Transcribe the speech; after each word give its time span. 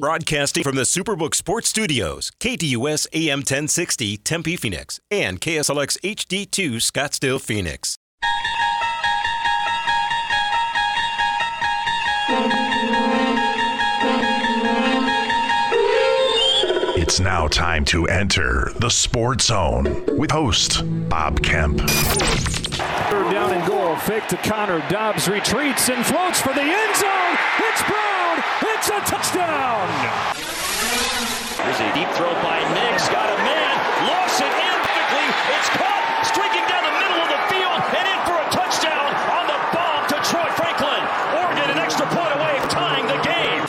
Broadcasting 0.00 0.62
from 0.62 0.76
the 0.76 0.82
Superbook 0.82 1.34
Sports 1.34 1.70
Studios, 1.70 2.30
KDUS 2.38 3.08
AM 3.12 3.40
1060 3.40 4.18
Tempe 4.18 4.54
Phoenix 4.54 5.00
and 5.10 5.40
KSLX 5.40 5.98
HD2 6.02 6.76
Scottsdale 6.76 7.40
Phoenix. 7.40 7.96
It's 16.96 17.18
now 17.18 17.48
time 17.48 17.84
to 17.86 18.06
enter 18.06 18.70
the 18.78 18.90
Sports 18.90 19.46
Zone 19.46 20.04
with 20.16 20.30
host 20.30 20.82
Bob 21.08 21.42
Kemp. 21.42 21.80
Third 21.80 23.32
down 23.32 23.50
and 23.50 23.66
goal. 23.66 23.96
Fake 23.96 24.28
to 24.28 24.36
Connor. 24.36 24.78
Dobbs 24.88 25.28
retreats 25.28 25.88
and 25.88 26.06
floats 26.06 26.40
for 26.40 26.54
the 26.54 26.62
end 26.62 26.96
zone. 26.96 27.38
It's 27.58 27.82
Brown. 27.82 28.57
It's 28.78 28.94
a 28.94 29.00
touchdown. 29.10 29.90
There's 31.58 31.80
a 31.82 31.90
deep 31.98 32.06
throw 32.14 32.30
by 32.46 32.62
Nix. 32.78 33.10
Got 33.10 33.26
a 33.26 33.38
man. 33.42 33.74
Lost 34.06 34.38
it 34.38 34.54
in 34.54 34.76
quickly. 34.86 35.26
It's 35.50 35.68
caught. 35.74 36.06
Streaking 36.22 36.62
down 36.70 36.86
the 36.86 36.94
middle 37.02 37.18
of 37.18 37.26
the 37.26 37.42
field 37.50 37.74
and 37.74 38.06
in 38.06 38.20
for 38.22 38.38
a 38.38 38.46
touchdown 38.54 39.10
on 39.34 39.50
the 39.50 39.58
bomb 39.74 40.06
to 40.14 40.16
Troy 40.30 40.46
Franklin. 40.54 41.02
Oregon 41.42 41.74
an 41.74 41.82
extra 41.82 42.06
point 42.06 42.30
away, 42.38 42.54
tying 42.70 43.02
the 43.10 43.18
game. 43.26 43.66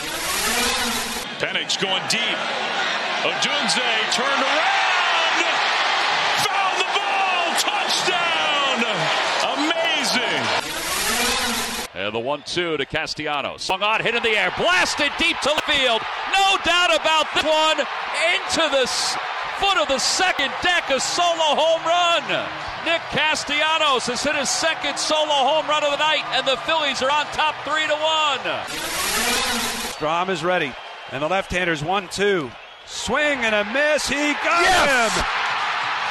Penix 1.42 1.74
going 1.82 2.06
deep. 2.06 2.38
Odunze 3.26 3.90
turned 4.14 4.44
around. 4.46 5.42
Found 6.46 6.76
the 6.78 6.90
ball. 6.94 7.50
Touchdown. 7.58 8.78
Amazing. 9.58 10.46
And 12.00 12.16
the 12.16 12.20
one-two 12.20 12.78
to 12.78 12.86
Castellanos. 12.86 13.64
Swung 13.64 13.84
on, 13.84 14.00
hit 14.00 14.16
in 14.16 14.24
the 14.24 14.30
air, 14.30 14.54
blasted 14.58 15.12
deep 15.20 15.36
to 15.42 15.52
the 15.52 15.62
field. 15.68 16.00
No 16.32 16.56
doubt 16.64 16.96
about 16.96 17.28
this 17.36 17.44
one. 17.44 17.76
Into 17.76 18.64
the 18.72 18.88
foot 19.60 19.76
of 19.76 19.90
the 19.90 20.00
second 20.00 20.50
deck, 20.64 20.90
a 20.90 21.00
solo 21.02 21.60
home 21.60 21.84
run. 21.84 22.24
Nick 22.86 23.02
Castellanos 23.12 24.08
has 24.08 24.24
hit 24.24 24.34
his 24.34 24.50
second 24.50 24.98
solo 24.98 25.28
home 25.28 25.68
run 25.68 25.84
of 25.84 25.92
the 25.92 25.98
night, 25.98 26.24
and 26.32 26.48
the 26.48 26.56
Phillies 26.64 27.04
are 27.04 27.12
on 27.12 27.26
top 27.36 27.54
three 27.68 27.84
to 27.84 28.00
one. 28.00 28.40
Strahm 29.92 30.30
is 30.30 30.42
ready. 30.42 30.72
And 31.12 31.22
the 31.22 31.28
left-handers 31.28 31.84
one, 31.84 32.08
two. 32.08 32.50
Swing 32.86 33.40
and 33.44 33.54
a 33.54 33.66
miss. 33.74 34.08
He 34.08 34.34
got 34.40 34.88
him. 34.88 35.12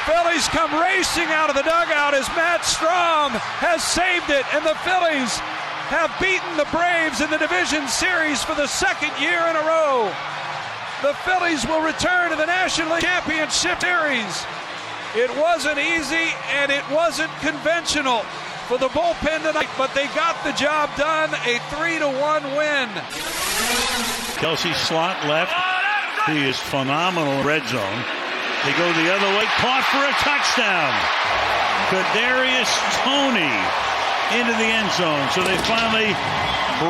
Phillies 0.05 0.47
come 0.49 0.69
racing 0.79 1.33
out 1.33 1.49
of 1.49 1.55
the 1.55 1.63
dugout 1.63 2.13
as 2.13 2.27
Matt 2.37 2.61
Strahm 2.61 3.31
has 3.57 3.83
saved 3.83 4.29
it, 4.29 4.45
and 4.53 4.63
the 4.63 4.75
Phillies 4.85 5.41
have 5.89 6.13
beaten 6.21 6.53
the 6.53 6.69
Braves 6.69 7.17
in 7.17 7.33
the 7.33 7.41
division 7.41 7.87
series 7.89 8.45
for 8.45 8.53
the 8.53 8.69
second 8.69 9.09
year 9.17 9.41
in 9.49 9.55
a 9.57 9.65
row. 9.65 10.05
The 11.01 11.17
Phillies 11.25 11.65
will 11.65 11.81
return 11.81 12.29
to 12.29 12.37
the 12.37 12.45
National 12.45 12.93
League 12.93 13.01
Championship 13.01 13.81
Series. 13.81 14.45
It 15.17 15.33
wasn't 15.33 15.81
easy 15.81 16.29
and 16.61 16.69
it 16.69 16.85
wasn't 16.93 17.33
conventional 17.41 18.21
for 18.69 18.77
the 18.77 18.93
bullpen 18.93 19.41
tonight, 19.41 19.73
but 19.81 19.89
they 19.97 20.05
got 20.13 20.37
the 20.45 20.53
job 20.53 20.93
done. 20.93 21.33
A 21.49 21.57
three 21.73 21.97
to 21.97 22.05
one 22.05 22.45
win. 22.53 22.85
Kelce 24.37 24.69
slot 24.85 25.17
left. 25.25 25.57
He 26.29 26.45
is 26.45 26.59
phenomenal 26.59 27.33
in 27.41 27.47
red 27.47 27.65
zone. 27.65 27.99
They 28.61 28.77
go 28.77 28.85
the 28.93 29.09
other 29.09 29.29
way, 29.33 29.49
caught 29.57 29.81
for 29.89 30.05
a 30.05 30.13
touchdown. 30.21 30.93
Kadarius 31.89 32.69
Toney 33.01 33.88
into 34.31 34.53
the 34.53 34.69
end 34.69 34.91
zone. 34.93 35.27
So 35.33 35.43
they 35.43 35.57
finally 35.65 36.13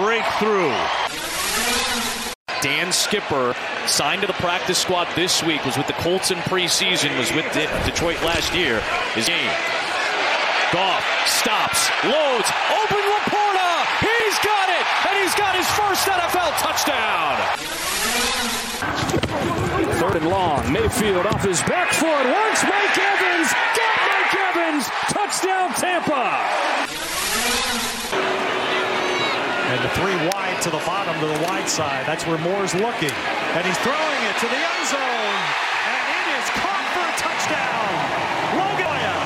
break 0.03 0.25
through. 0.39 0.73
Dan 2.61 2.91
Skipper 2.91 3.55
signed 3.87 4.21
to 4.21 4.27
the 4.27 4.33
practice 4.33 4.77
squad 4.77 5.07
this 5.15 5.41
week. 5.43 5.63
Was 5.65 5.77
with 5.77 5.87
the 5.87 5.93
Colts 5.93 6.31
in 6.31 6.37
preseason. 6.39 7.17
Was 7.17 7.31
with 7.31 7.45
De- 7.53 7.69
Detroit 7.85 8.21
last 8.23 8.53
year. 8.53 8.81
His 9.15 9.27
game. 9.27 9.51
Goff 10.73 11.01
stops, 11.25 11.89
loads, 12.05 12.51
open 12.69 13.01
LaPorta. 13.01 13.71
He's 14.05 14.37
got 14.45 14.69
it, 14.69 14.85
and 15.09 15.17
he's 15.23 15.33
got 15.33 15.55
his 15.55 15.65
first 15.73 16.05
NFL 16.05 16.51
touchdown. 16.61 17.39
Third 19.97 20.17
and 20.17 20.27
long. 20.27 20.71
Mayfield 20.71 21.25
off 21.25 21.43
his 21.43 21.61
back 21.63 21.91
foot. 21.93 22.07
Wants 22.07 22.63
Mike 22.63 22.97
Evans. 22.97 23.49
Got 23.75 23.97
Mike 24.05 24.35
Evans. 24.35 24.85
Touchdown 25.09 25.73
Tampa. 25.73 27.18
And 29.69 29.79
the 29.85 29.91
three 29.97 30.17
wide 30.33 30.57
to 30.63 30.69
the 30.69 30.81
bottom 30.85 31.13
to 31.21 31.27
the 31.27 31.39
wide 31.45 31.69
side. 31.69 32.05
That's 32.05 32.25
where 32.25 32.37
Moore's 32.39 32.73
looking. 32.73 33.13
And 33.55 33.63
he's 33.65 33.77
throwing 33.85 34.21
it 34.25 34.35
to 34.41 34.47
the 34.49 34.59
end 34.59 34.85
zone. 34.89 35.39
And 35.87 36.03
it 36.09 36.25
is 36.41 36.47
caught 36.57 36.85
for 36.93 37.05
a 37.05 37.15
touchdown. 37.21 37.91
Logan. 38.57 39.19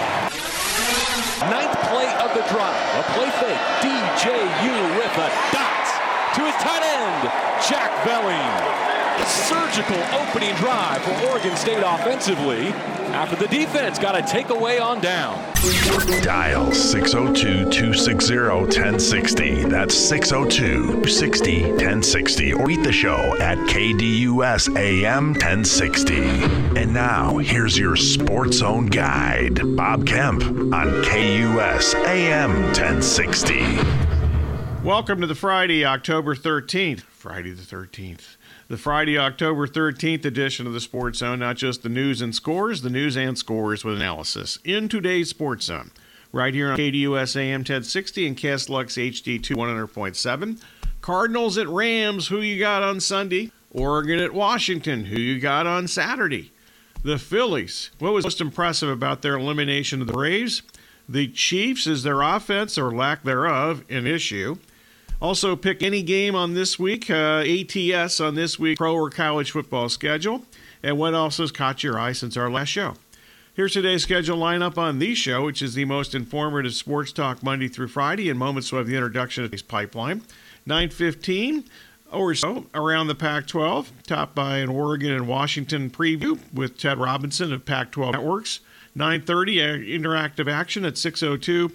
Ninth 1.47 1.75
play 1.88 2.12
of 2.19 2.29
the 2.35 2.44
drive. 2.52 2.84
A 3.00 3.03
play 3.16 3.31
fake. 3.40 3.63
DJU 3.81 4.75
with 5.00 5.16
a 5.18 5.29
dot 5.52 5.73
to 6.35 6.41
his 6.41 6.56
tight 6.56 6.81
end, 6.81 7.29
Jack 7.69 7.91
Velling. 8.06 8.93
A 9.16 9.25
surgical 9.25 10.01
opening 10.16 10.56
drive 10.56 11.03
for 11.03 11.12
Oregon 11.28 11.56
State 11.56 11.84
offensively 11.85 12.68
after 13.13 13.35
the 13.35 13.47
defense 13.47 14.00
got 14.00 14.18
a 14.18 14.24
takeaway 14.24 14.81
on 14.81 15.01
down. 15.01 15.38
Dial 16.24 16.72
602 16.72 17.69
260 17.69 18.38
1060. 18.38 19.63
That's 19.66 19.96
602 19.96 20.62
260 21.03 21.62
1060. 21.62 22.53
Or 22.53 22.72
eat 22.72 22.81
the 22.84 22.91
show 22.91 23.38
at 23.40 23.59
KDUS 23.69 24.75
AM 24.75 25.34
1060. 25.34 26.16
And 26.75 26.91
now, 26.91 27.38
here's 27.38 27.78
your 27.78 27.96
Sports 27.96 28.57
Zone 28.57 28.88
guide, 28.88 29.59
Bob 29.75 30.07
Kemp 30.07 30.44
on 30.73 31.03
KUS 31.03 31.94
AM 31.94 32.63
1060. 32.73 33.62
Welcome 34.84 35.22
to 35.22 35.28
the 35.28 35.35
Friday, 35.35 35.85
October 35.85 36.35
13th. 36.35 37.02
Friday 37.02 37.52
the 37.52 37.62
13th. 37.62 38.38
The 38.73 38.79
Friday, 38.79 39.19
October 39.19 39.67
13th 39.67 40.25
edition 40.25 40.66
of 40.66 40.73
the 40.73 40.81
Sports 40.81 41.19
Zone. 41.19 41.38
Not 41.38 41.57
just 41.57 41.84
the 41.84 41.89
news 41.89 42.23
and 42.23 42.34
scores, 42.34 42.81
the 42.81 42.89
news 42.89 43.16
and 43.16 43.38
scores 43.38 43.85
with 43.85 43.97
analysis. 43.97 44.57
In 44.63 44.89
today's 44.89 45.29
Sports 45.29 45.66
Zone, 45.66 45.91
right 46.31 46.56
here 46.56 46.72
on 46.72 46.79
KDUS 46.79 47.35
AM 47.35 47.59
1060 47.59 48.25
and 48.25 48.35
KSLX 48.35 49.11
HD2 49.11 49.56
100.7. 49.56 50.59
Cardinals 51.01 51.56
at 51.59 51.67
Rams, 51.67 52.29
who 52.29 52.41
you 52.41 52.57
got 52.57 52.81
on 52.81 53.00
Sunday? 53.00 53.51
Oregon 53.69 54.19
at 54.19 54.34
Washington, 54.34 55.05
who 55.05 55.22
you 55.22 55.40
got 55.40 55.67
on 55.67 55.88
Saturday? 55.88 56.51
The 57.03 57.19
Phillies, 57.19 57.91
what 58.00 58.13
was 58.13 58.25
most 58.25 58.41
impressive 58.41 58.90
about 58.90 59.22
their 59.22 59.38
elimination 59.38 60.01
of 60.01 60.07
the 60.07 60.13
Braves? 60.13 60.63
The 61.07 61.28
Chiefs, 61.28 61.85
is 61.85 62.01
their 62.01 62.23
offense 62.23 62.79
or 62.79 62.91
lack 62.91 63.22
thereof 63.22 63.84
an 63.91 64.07
issue? 64.07 64.57
Also, 65.23 65.56
pick 65.56 65.81
any 65.81 66.03
game 66.03 66.35
on 66.35 66.53
this 66.53 66.78
week, 66.78 67.09
uh, 67.09 67.45
ATS 67.47 68.19
on 68.19 68.35
this 68.35 68.59
week, 68.59 68.78
pro 68.78 68.94
or 68.94 69.09
college 69.09 69.51
football 69.51 69.88
schedule, 69.88 70.44
and 70.84 70.97
what 70.97 71.13
else 71.13 71.38
has 71.38 71.50
caught 71.50 71.81
your 71.81 71.97
eye 71.97 72.11
since 72.11 72.35
our 72.35 72.51
last 72.51 72.67
show. 72.67 72.95
Here's 73.53 73.72
today's 73.72 74.03
schedule 74.03 74.38
lineup 74.38 74.78
on 74.78 75.00
the 75.00 75.16
show, 75.16 75.45
which 75.45 75.61
is 75.61 75.75
the 75.75 75.85
most 75.85 76.13
informative 76.13 76.73
sports 76.73 77.13
talk 77.13 77.41
Monday 77.41 77.69
through 77.69 77.88
Friday. 77.88 78.28
In 78.28 78.38
moments, 78.38 78.69
we'll 78.69 78.79
have 78.79 78.88
the 78.88 78.97
introduction 78.97 79.45
of 79.45 79.51
this 79.51 79.61
pipeline. 79.61 80.23
9:15 80.67 81.63
or 82.11 82.35
so 82.35 82.66
around 82.73 83.07
the 83.07 83.16
Pac-12, 83.16 83.91
topped 84.05 84.35
by 84.35 84.57
an 84.57 84.67
Oregon 84.67 85.11
and 85.11 85.25
Washington 85.25 85.90
preview 85.90 86.38
with 86.53 86.78
Ted 86.78 87.00
Robinson 87.00 87.53
of 87.53 87.63
Pac-12 87.63 88.11
Networks. 88.11 88.59
9:30 88.94 89.61
uh, 89.61 89.78
interactive 89.78 90.51
action 90.51 90.84
at 90.84 90.95
6:02. 90.95 91.72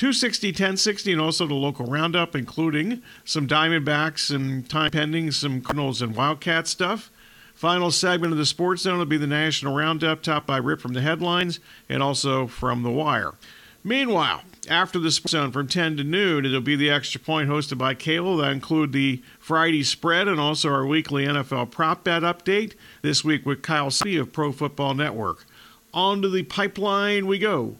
260, 0.00 0.48
1060, 0.48 1.12
and 1.12 1.20
also 1.20 1.46
the 1.46 1.52
local 1.52 1.84
roundup, 1.84 2.34
including 2.34 3.02
some 3.22 3.46
Diamondbacks 3.46 4.34
and 4.34 4.66
time 4.66 4.90
pending, 4.90 5.30
some 5.30 5.60
Cardinals 5.60 6.00
and 6.00 6.16
Wildcat 6.16 6.66
stuff. 6.66 7.10
Final 7.54 7.90
segment 7.90 8.32
of 8.32 8.38
the 8.38 8.46
Sports 8.46 8.80
Zone 8.80 8.96
will 8.96 9.04
be 9.04 9.18
the 9.18 9.26
National 9.26 9.76
Roundup, 9.76 10.22
topped 10.22 10.46
by 10.46 10.56
Rip 10.56 10.80
from 10.80 10.94
the 10.94 11.02
headlines 11.02 11.60
and 11.86 12.02
also 12.02 12.46
from 12.46 12.82
The 12.82 12.88
Wire. 12.90 13.34
Meanwhile, 13.84 14.40
after 14.70 14.98
the 14.98 15.10
Sports 15.10 15.32
Zone 15.32 15.52
from 15.52 15.68
10 15.68 15.98
to 15.98 16.04
noon, 16.04 16.46
it'll 16.46 16.62
be 16.62 16.76
the 16.76 16.88
Extra 16.88 17.20
Point 17.20 17.50
hosted 17.50 17.76
by 17.76 17.94
Kayla. 17.94 18.40
That 18.40 18.52
include 18.52 18.94
the 18.94 19.22
Friday 19.38 19.82
spread 19.82 20.28
and 20.28 20.40
also 20.40 20.70
our 20.70 20.86
weekly 20.86 21.26
NFL 21.26 21.72
prop 21.72 22.04
bet 22.04 22.22
update. 22.22 22.72
This 23.02 23.22
week 23.22 23.44
with 23.44 23.60
Kyle 23.60 23.90
C 23.90 24.16
of 24.16 24.32
Pro 24.32 24.50
Football 24.50 24.94
Network. 24.94 25.44
On 25.92 26.22
to 26.22 26.30
the 26.30 26.44
pipeline 26.44 27.26
we 27.26 27.38
go. 27.38 27.76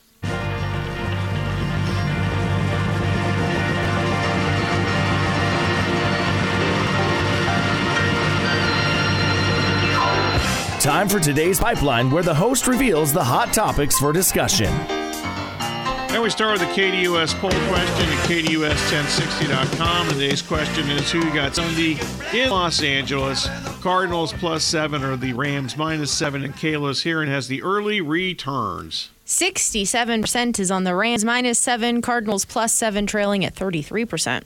Time 10.90 11.08
for 11.08 11.20
today's 11.20 11.60
pipeline, 11.60 12.10
where 12.10 12.25
the 12.25 12.34
host 12.34 12.66
reveals 12.66 13.12
the 13.12 13.22
hot 13.22 13.52
topics 13.52 13.96
for 13.96 14.12
discussion. 14.12 14.66
And 14.66 16.20
we 16.20 16.31
start 16.31 16.58
with 16.58 16.69
the 16.69 16.75
KDUS 16.75 17.32
poll 17.38 17.50
question 17.50 18.08
at 18.08 18.28
KDUS1060.com. 18.28 20.08
Today's 20.08 20.42
question 20.42 20.90
is 20.90 21.12
who 21.12 21.25
you 21.25 21.32
got 21.32 21.54
Sunday 21.54 21.96
in 22.34 22.50
Los 22.50 22.82
Angeles? 22.82 23.48
Cardinals 23.81 24.32
plus 24.32 24.64
seven 24.64 25.04
or 25.04 25.14
the 25.14 25.32
Rams 25.32 25.76
minus 25.76 26.10
seven. 26.10 26.42
And 26.42 26.54
Kayla's 26.54 27.04
here 27.04 27.22
and 27.22 27.31
has 27.31 27.46
the 27.46 27.62
early 27.62 28.00
returns. 28.00 29.10
67% 29.26 30.58
is 30.58 30.72
on 30.72 30.82
the 30.82 30.96
Rams 30.96 31.25
minus 31.25 31.60
seven, 31.60 32.02
Cardinals 32.02 32.44
plus 32.44 32.72
seven, 32.72 33.06
trailing 33.06 33.44
at 33.44 33.54
33%. 33.54 34.42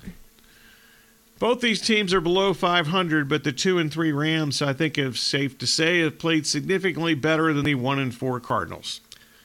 Both 1.39 1.61
these 1.61 1.81
teams 1.81 2.15
are 2.15 2.21
below 2.21 2.55
500, 2.55 3.29
but 3.29 3.43
the 3.43 3.53
two 3.53 3.79
and 3.79 3.93
three 3.93 4.13
Rams, 4.13 4.63
I 4.63 4.73
think 4.73 4.97
it's 4.97 5.19
safe 5.21 5.59
to 5.59 5.67
say, 5.67 6.01
have 6.01 6.19
played 6.19 6.47
significantly 6.47 7.15
better 7.15 7.53
than 7.53 7.65
the 7.65 7.75
one 7.75 7.99
and 7.99 8.15
four 8.15 8.39
Cardinals. 8.39 9.01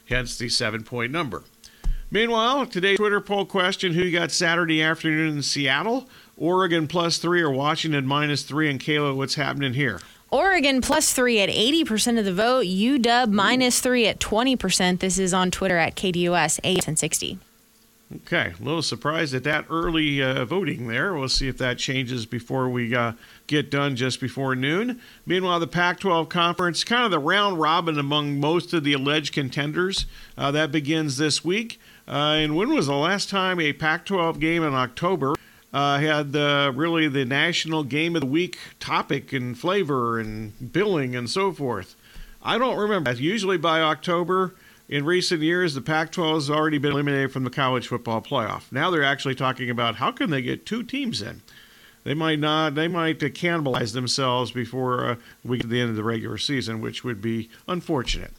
Hence 0.06 0.38
the 0.38 0.50
seven 0.50 0.84
point 0.84 1.12
number. 1.12 1.44
Meanwhile, 2.12 2.68
today's 2.68 2.98
Twitter 2.98 3.22
poll 3.22 3.46
question 3.46 3.94
who 3.94 4.04
you 4.04 4.18
got 4.18 4.32
Saturday 4.32 4.82
afternoon 4.82 5.38
in 5.38 5.44
Seattle? 5.44 6.10
Oregon 6.38 6.88
plus 6.88 7.18
three 7.18 7.42
or 7.42 7.52
Washington 7.52 8.08
minus 8.08 8.44
three? 8.44 8.70
And 8.70 8.80
Kayla, 8.80 9.16
what's 9.16 9.36
happening 9.36 9.74
here? 9.74 10.00
Oregon 10.32 10.82
plus 10.82 11.12
three 11.12 11.40
at 11.40 11.50
80% 11.50 12.20
of 12.20 12.26
the 12.26 12.34
vote. 12.34 12.66
UW 12.66 13.32
minus 13.32 13.80
three 13.80 14.08
at 14.08 14.20
20%. 14.20 15.00
This 15.00 15.18
is 15.20 15.34
on 15.34 15.52
Twitter 15.52 15.78
at 15.78 15.96
KDUS 15.96 16.60
81060. 16.64 17.40
Okay, 18.16 18.54
a 18.60 18.64
little 18.64 18.82
surprised 18.82 19.36
at 19.36 19.44
that 19.44 19.66
early 19.70 20.20
uh, 20.20 20.44
voting 20.44 20.88
there. 20.88 21.14
We'll 21.14 21.30
see 21.30 21.48
if 21.48 21.60
that 21.60 21.78
changes 21.78 22.26
before 22.26 22.68
we 22.68 22.96
uh, 22.96 23.12
get 23.46 23.70
done 23.70 23.96
just 23.96 24.20
before 24.20 24.56
noon. 24.56 25.00
Meanwhile, 25.28 25.60
the 25.60 25.68
Pac 25.68 26.00
12 26.00 26.28
conference, 26.28 26.84
kind 26.84 27.06
of 27.06 27.12
the 27.12 27.20
round 27.20 27.60
robin 27.60 28.00
among 28.00 28.40
most 28.40 28.74
of 28.74 28.84
the 28.84 28.94
alleged 28.94 29.36
contenders, 29.36 30.08
uh, 30.40 30.50
that 30.50 30.72
begins 30.72 31.18
this 31.18 31.46
week. 31.46 31.80
Uh, 32.08 32.38
and 32.40 32.56
when 32.56 32.70
was 32.74 32.88
the 32.88 32.96
last 32.96 33.30
time 33.30 33.60
a 33.60 33.74
Pac 33.74 34.06
12 34.06 34.40
game 34.40 34.64
in 34.64 34.74
October 34.74 35.36
uh, 35.72 36.00
had 36.00 36.34
really 36.34 37.08
the 37.08 37.26
national 37.26 37.84
game 37.84 38.16
of 38.16 38.22
the 38.22 38.28
week 38.28 38.58
topic 38.80 39.32
and 39.34 39.56
flavor 39.56 40.20
and 40.20 40.74
billing 40.74 41.16
and 41.16 41.30
so 41.30 41.52
forth? 41.52 41.96
I 42.42 42.58
don't 42.58 42.78
remember. 42.78 43.12
Usually 43.12 43.58
by 43.58 43.82
October, 43.82 44.56
in 44.90 45.06
recent 45.06 45.44
years, 45.44 45.76
the 45.76 45.82
Pac 45.82 46.12
12 46.12 46.36
has 46.36 46.50
already 46.50 46.80
been 46.80 46.94
eliminated 46.94 47.32
from 47.32 47.44
the 47.44 47.52
college 47.52 47.88
football 47.88 48.22
playoff. 48.22 48.72
Now 48.72 48.90
they're 48.90 49.04
actually 49.04 49.36
talking 49.36 49.70
about 49.70 49.98
how 49.98 50.12
can 50.12 50.32
they 50.32 50.42
get 50.42 50.66
two 50.66 50.82
teams 50.82 51.22
in? 51.22 51.42
They 52.04 52.16
might 52.16 52.40
not. 52.40 52.74
They 52.74 52.88
might 52.88 53.20
cannibalize 53.20 53.94
themselves 53.94 54.52
before 54.52 55.06
uh, 55.06 55.16
we 55.44 55.58
get 55.58 55.64
to 55.64 55.70
the 55.70 55.80
end 55.80 55.92
of 55.92 55.96
the 55.96 56.04
regular 56.04 56.40
season, 56.40 56.82
which 56.82 57.04
would 57.04 57.22
be 57.22 57.50
unfortunate. 57.68 58.34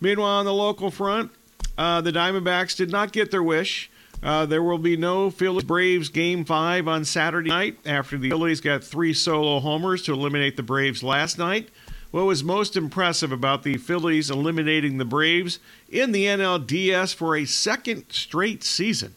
Meanwhile, 0.00 0.38
on 0.38 0.44
the 0.44 0.52
local 0.52 0.92
front, 0.92 1.32
uh, 1.76 2.02
the 2.02 2.12
Diamondbacks 2.12 2.76
did 2.76 2.90
not 2.90 3.12
get 3.12 3.32
their 3.32 3.42
wish. 3.42 3.90
Uh, 4.22 4.46
there 4.46 4.62
will 4.62 4.78
be 4.78 4.96
no 4.96 5.30
Phillies 5.30 5.64
Braves 5.64 6.08
game 6.08 6.44
five 6.44 6.86
on 6.86 7.04
Saturday 7.04 7.50
night 7.50 7.78
after 7.84 8.16
the 8.16 8.30
Phillies 8.30 8.60
got 8.60 8.84
three 8.84 9.12
solo 9.12 9.60
homers 9.60 10.02
to 10.02 10.12
eliminate 10.12 10.56
the 10.56 10.62
Braves 10.62 11.02
last 11.02 11.38
night. 11.38 11.68
What 12.16 12.24
was 12.24 12.42
most 12.42 12.78
impressive 12.78 13.30
about 13.30 13.62
the 13.62 13.76
Phillies 13.76 14.30
eliminating 14.30 14.96
the 14.96 15.04
Braves 15.04 15.58
in 15.90 16.12
the 16.12 16.24
NLDS 16.24 17.14
for 17.14 17.36
a 17.36 17.44
second 17.44 18.06
straight 18.08 18.64
season? 18.64 19.14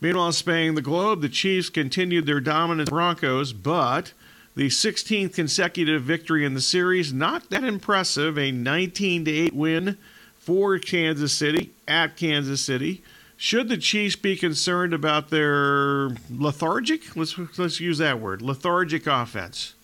Meanwhile, 0.00 0.32
spanning 0.32 0.74
the 0.74 0.82
globe, 0.82 1.20
the 1.20 1.28
Chiefs 1.28 1.70
continued 1.70 2.26
their 2.26 2.40
dominance 2.40 2.90
Broncos, 2.90 3.52
but 3.52 4.12
the 4.56 4.66
16th 4.66 5.34
consecutive 5.34 6.02
victory 6.02 6.44
in 6.44 6.54
the 6.54 6.60
series, 6.60 7.12
not 7.12 7.48
that 7.50 7.62
impressive, 7.62 8.36
a 8.36 8.50
19 8.50 9.28
8 9.28 9.54
win 9.54 9.96
for 10.36 10.80
Kansas 10.80 11.32
City 11.32 11.70
at 11.86 12.16
Kansas 12.16 12.60
City. 12.60 13.04
Should 13.36 13.68
the 13.68 13.78
Chiefs 13.78 14.16
be 14.16 14.34
concerned 14.34 14.92
about 14.92 15.30
their 15.30 16.10
lethargic, 16.28 17.14
let's, 17.14 17.38
let's 17.56 17.78
use 17.78 17.98
that 17.98 18.18
word, 18.18 18.42
lethargic 18.42 19.06
offense? 19.06 19.74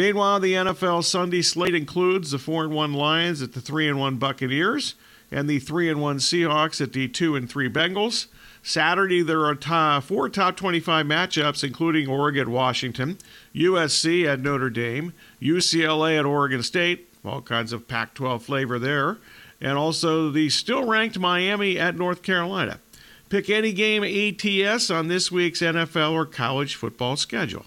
Meanwhile, 0.00 0.40
the 0.40 0.54
NFL 0.54 1.04
Sunday 1.04 1.42
slate 1.42 1.74
includes 1.74 2.30
the 2.30 2.38
4 2.38 2.64
and 2.64 2.72
1 2.72 2.94
Lions 2.94 3.42
at 3.42 3.52
the 3.52 3.60
3 3.60 3.86
and 3.86 4.00
1 4.00 4.16
Buccaneers 4.16 4.94
and 5.30 5.46
the 5.46 5.58
3 5.58 5.90
and 5.90 6.00
1 6.00 6.16
Seahawks 6.16 6.80
at 6.80 6.94
the 6.94 7.06
2 7.06 7.36
and 7.36 7.50
3 7.50 7.68
Bengals. 7.68 8.28
Saturday, 8.62 9.20
there 9.20 9.44
are 9.44 10.00
four 10.00 10.30
top 10.30 10.56
25 10.56 11.04
matchups, 11.04 11.62
including 11.62 12.08
Oregon 12.08 12.50
Washington, 12.50 13.18
USC 13.54 14.24
at 14.24 14.40
Notre 14.40 14.70
Dame, 14.70 15.12
UCLA 15.38 16.18
at 16.18 16.24
Oregon 16.24 16.62
State, 16.62 17.12
all 17.22 17.42
kinds 17.42 17.70
of 17.70 17.86
Pac 17.86 18.14
12 18.14 18.42
flavor 18.42 18.78
there, 18.78 19.18
and 19.60 19.76
also 19.76 20.30
the 20.30 20.48
still 20.48 20.86
ranked 20.86 21.18
Miami 21.18 21.78
at 21.78 21.94
North 21.94 22.22
Carolina. 22.22 22.80
Pick 23.28 23.50
any 23.50 23.74
game 23.74 24.02
ATS 24.02 24.90
on 24.90 25.08
this 25.08 25.30
week's 25.30 25.60
NFL 25.60 26.12
or 26.12 26.24
college 26.24 26.74
football 26.74 27.16
schedule. 27.16 27.66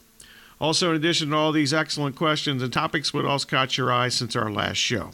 Also, 0.63 0.91
in 0.91 0.95
addition 0.95 1.31
to 1.31 1.35
all 1.35 1.51
these 1.51 1.73
excellent 1.73 2.15
questions 2.15 2.63
and 2.63 2.71
topics, 2.71 3.13
what 3.13 3.25
else 3.25 3.43
caught 3.43 3.77
your 3.77 3.91
eye 3.91 4.07
since 4.07 4.33
our 4.33 4.49
last 4.49 4.77
show? 4.77 5.11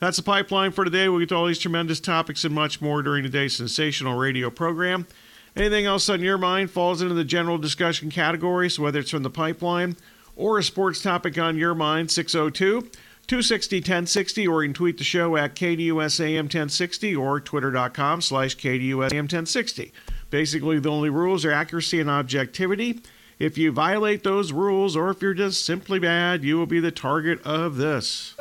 That's 0.00 0.16
the 0.16 0.24
pipeline 0.24 0.72
for 0.72 0.84
today. 0.84 1.08
We'll 1.08 1.20
get 1.20 1.28
to 1.28 1.36
all 1.36 1.46
these 1.46 1.60
tremendous 1.60 2.00
topics 2.00 2.44
and 2.44 2.52
much 2.52 2.80
more 2.80 3.00
during 3.00 3.22
today's 3.22 3.54
sensational 3.54 4.18
radio 4.18 4.50
program. 4.50 5.06
Anything 5.54 5.86
else 5.86 6.08
on 6.08 6.20
your 6.20 6.36
mind 6.36 6.72
falls 6.72 7.00
into 7.00 7.14
the 7.14 7.22
general 7.22 7.58
discussion 7.58 8.10
category, 8.10 8.68
so 8.68 8.82
whether 8.82 8.98
it's 8.98 9.12
from 9.12 9.22
the 9.22 9.30
pipeline 9.30 9.94
or 10.34 10.58
a 10.58 10.64
sports 10.64 11.00
topic 11.00 11.38
on 11.38 11.56
your 11.56 11.76
mind, 11.76 12.10
602 12.10 12.90
260 13.28 13.76
1060, 13.76 14.48
or 14.48 14.64
you 14.64 14.70
can 14.70 14.74
tweet 14.74 14.98
the 14.98 15.04
show 15.04 15.36
at 15.36 15.54
KDUSAM 15.54 16.38
1060 16.38 17.14
or 17.14 17.38
twitter.com 17.38 18.20
slash 18.20 18.56
KDUSAM 18.56 19.12
1060. 19.12 19.92
Basically, 20.30 20.80
the 20.80 20.90
only 20.90 21.08
rules 21.08 21.44
are 21.44 21.52
accuracy 21.52 22.00
and 22.00 22.10
objectivity. 22.10 23.00
If 23.38 23.56
you 23.56 23.70
violate 23.70 24.24
those 24.24 24.50
rules, 24.50 24.96
or 24.96 25.10
if 25.10 25.22
you're 25.22 25.32
just 25.32 25.64
simply 25.64 26.00
bad, 26.00 26.42
you 26.42 26.58
will 26.58 26.66
be 26.66 26.80
the 26.80 26.90
target 26.90 27.40
of 27.46 27.76
this. 27.76 28.34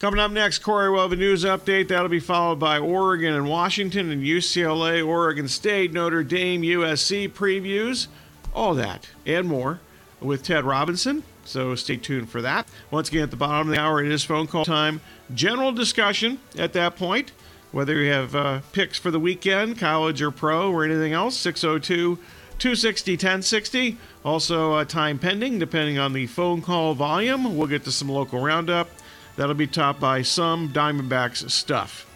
Coming 0.00 0.18
up 0.18 0.32
next, 0.32 0.58
Corey 0.58 0.90
will 0.90 1.02
have 1.02 1.12
a 1.12 1.16
news 1.16 1.44
update. 1.44 1.86
That'll 1.86 2.08
be 2.08 2.18
followed 2.18 2.58
by 2.58 2.80
Oregon 2.80 3.34
and 3.34 3.48
Washington 3.48 4.10
and 4.10 4.24
UCLA, 4.24 5.06
Oregon 5.06 5.46
State, 5.46 5.92
Notre 5.92 6.24
Dame, 6.24 6.62
USC 6.62 7.30
previews. 7.30 8.08
All 8.52 8.74
that 8.74 9.08
and 9.24 9.46
more 9.46 9.78
with 10.20 10.42
Ted 10.42 10.64
Robinson. 10.64 11.22
So 11.44 11.74
stay 11.74 11.96
tuned 11.96 12.30
for 12.30 12.42
that. 12.42 12.68
Once 12.90 13.08
again, 13.08 13.22
at 13.22 13.30
the 13.30 13.36
bottom 13.36 13.68
of 13.68 13.74
the 13.74 13.80
hour, 13.80 14.02
it 14.02 14.10
is 14.10 14.24
phone 14.24 14.46
call 14.46 14.64
time. 14.64 15.00
General 15.34 15.72
discussion 15.72 16.38
at 16.56 16.72
that 16.74 16.96
point, 16.96 17.32
whether 17.72 18.00
you 18.00 18.12
have 18.12 18.34
uh, 18.34 18.60
picks 18.72 18.98
for 18.98 19.10
the 19.10 19.20
weekend, 19.20 19.78
college 19.78 20.22
or 20.22 20.30
pro, 20.30 20.70
or 20.72 20.84
anything 20.84 21.12
else, 21.12 21.36
602 21.36 22.18
260 22.58 23.12
1060. 23.12 23.98
Also, 24.24 24.74
uh, 24.74 24.84
time 24.84 25.18
pending, 25.18 25.58
depending 25.58 25.98
on 25.98 26.12
the 26.12 26.26
phone 26.26 26.62
call 26.62 26.94
volume. 26.94 27.56
We'll 27.56 27.66
get 27.66 27.84
to 27.84 27.92
some 27.92 28.08
local 28.08 28.40
roundup. 28.40 28.88
That'll 29.36 29.54
be 29.54 29.66
topped 29.66 29.98
by 29.98 30.22
some 30.22 30.68
Diamondbacks 30.72 31.50
stuff. 31.50 32.06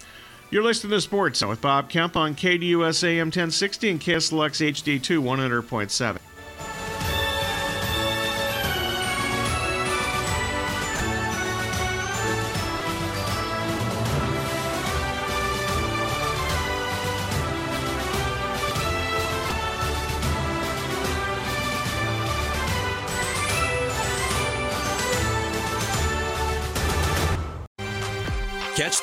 You're 0.50 0.62
listening 0.62 0.92
to 0.92 1.00
Sports 1.00 1.45
with 1.45 1.61
Bob 1.61 1.90
Kemp 1.90 2.16
on 2.16 2.37
KDUS 2.37 3.02
AM 3.02 3.26
1060 3.26 3.90
and 3.90 4.00
KSLX 4.00 4.73
HD2 4.73 5.21
100.7. 5.21 6.18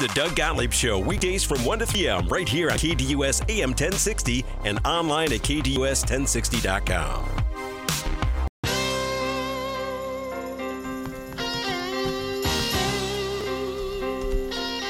the 0.03 0.09
Doug 0.09 0.35
Gottlieb 0.35 0.73
Show 0.73 0.99
weekdays 0.99 1.45
from 1.45 1.63
1 1.63 1.79
to 1.79 1.85
3 1.85 2.01
p.m. 2.01 2.27
right 2.27 2.49
here 2.49 2.69
on 2.69 2.77
KDUS 2.77 3.49
AM 3.49 3.69
1060 3.69 4.43
and 4.65 4.77
online 4.85 5.31
at 5.31 5.39
KDUS1060.com. 5.39 7.29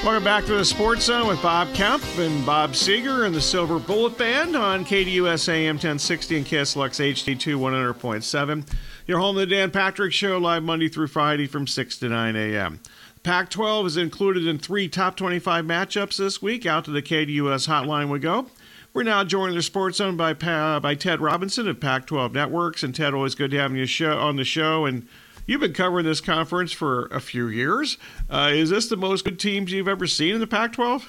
Welcome 0.03 0.23
back 0.23 0.45
to 0.45 0.55
the 0.55 0.65
Sports 0.65 1.03
Zone 1.03 1.27
with 1.27 1.39
Bob 1.43 1.71
Kemp 1.75 2.03
and 2.17 2.43
Bob 2.43 2.71
Seger 2.71 3.27
and 3.27 3.35
the 3.35 3.39
Silver 3.39 3.77
Bullet 3.77 4.17
Band 4.17 4.55
on 4.55 4.83
KDUS 4.83 5.47
AM 5.47 5.75
1060 5.75 6.37
and 6.37 6.45
KSLX 6.45 7.13
HD2 7.13 7.55
100.7. 7.55 8.67
Your 9.05 9.19
home 9.19 9.35
the 9.35 9.45
Dan 9.45 9.69
Patrick 9.69 10.11
Show 10.11 10.39
live 10.39 10.63
Monday 10.63 10.89
through 10.89 11.07
Friday 11.07 11.45
from 11.45 11.67
6 11.67 11.99
to 11.99 12.09
9 12.09 12.35
a.m. 12.35 12.79
Pac 13.23 13.49
12 13.49 13.85
is 13.85 13.95
included 13.95 14.45
in 14.45 14.59
three 14.59 14.89
top 14.89 15.15
25 15.15 15.63
matchups 15.63 16.17
this 16.17 16.41
week. 16.41 16.65
Out 16.65 16.83
to 16.83 16.91
the 16.91 17.01
KDUS 17.01 17.69
hotline 17.69 18.09
we 18.09 18.19
go. 18.19 18.47
We're 18.93 19.03
now 19.03 19.23
joined 19.23 19.51
in 19.51 19.55
the 19.55 19.63
Sports 19.63 19.99
Zone 19.99 20.17
by 20.17 20.33
by 20.33 20.93
Ted 20.95 21.21
Robinson 21.21 21.69
of 21.69 21.79
Pac-12 21.79 22.33
Networks, 22.33 22.83
and 22.83 22.93
Ted, 22.93 23.13
always 23.13 23.33
good 23.33 23.49
to 23.51 23.57
have 23.57 23.73
you 23.73 23.85
show 23.85 24.19
on 24.19 24.35
the 24.35 24.43
show. 24.43 24.85
And 24.85 25.07
you've 25.47 25.61
been 25.61 25.71
covering 25.71 26.05
this 26.05 26.19
conference 26.19 26.73
for 26.73 27.05
a 27.05 27.21
few 27.21 27.47
years. 27.47 27.97
Uh, 28.29 28.49
is 28.51 28.69
this 28.69 28.89
the 28.89 28.97
most 28.97 29.23
good 29.23 29.39
teams 29.39 29.71
you've 29.71 29.87
ever 29.87 30.05
seen 30.05 30.35
in 30.35 30.41
the 30.41 30.47
Pac-12? 30.47 31.07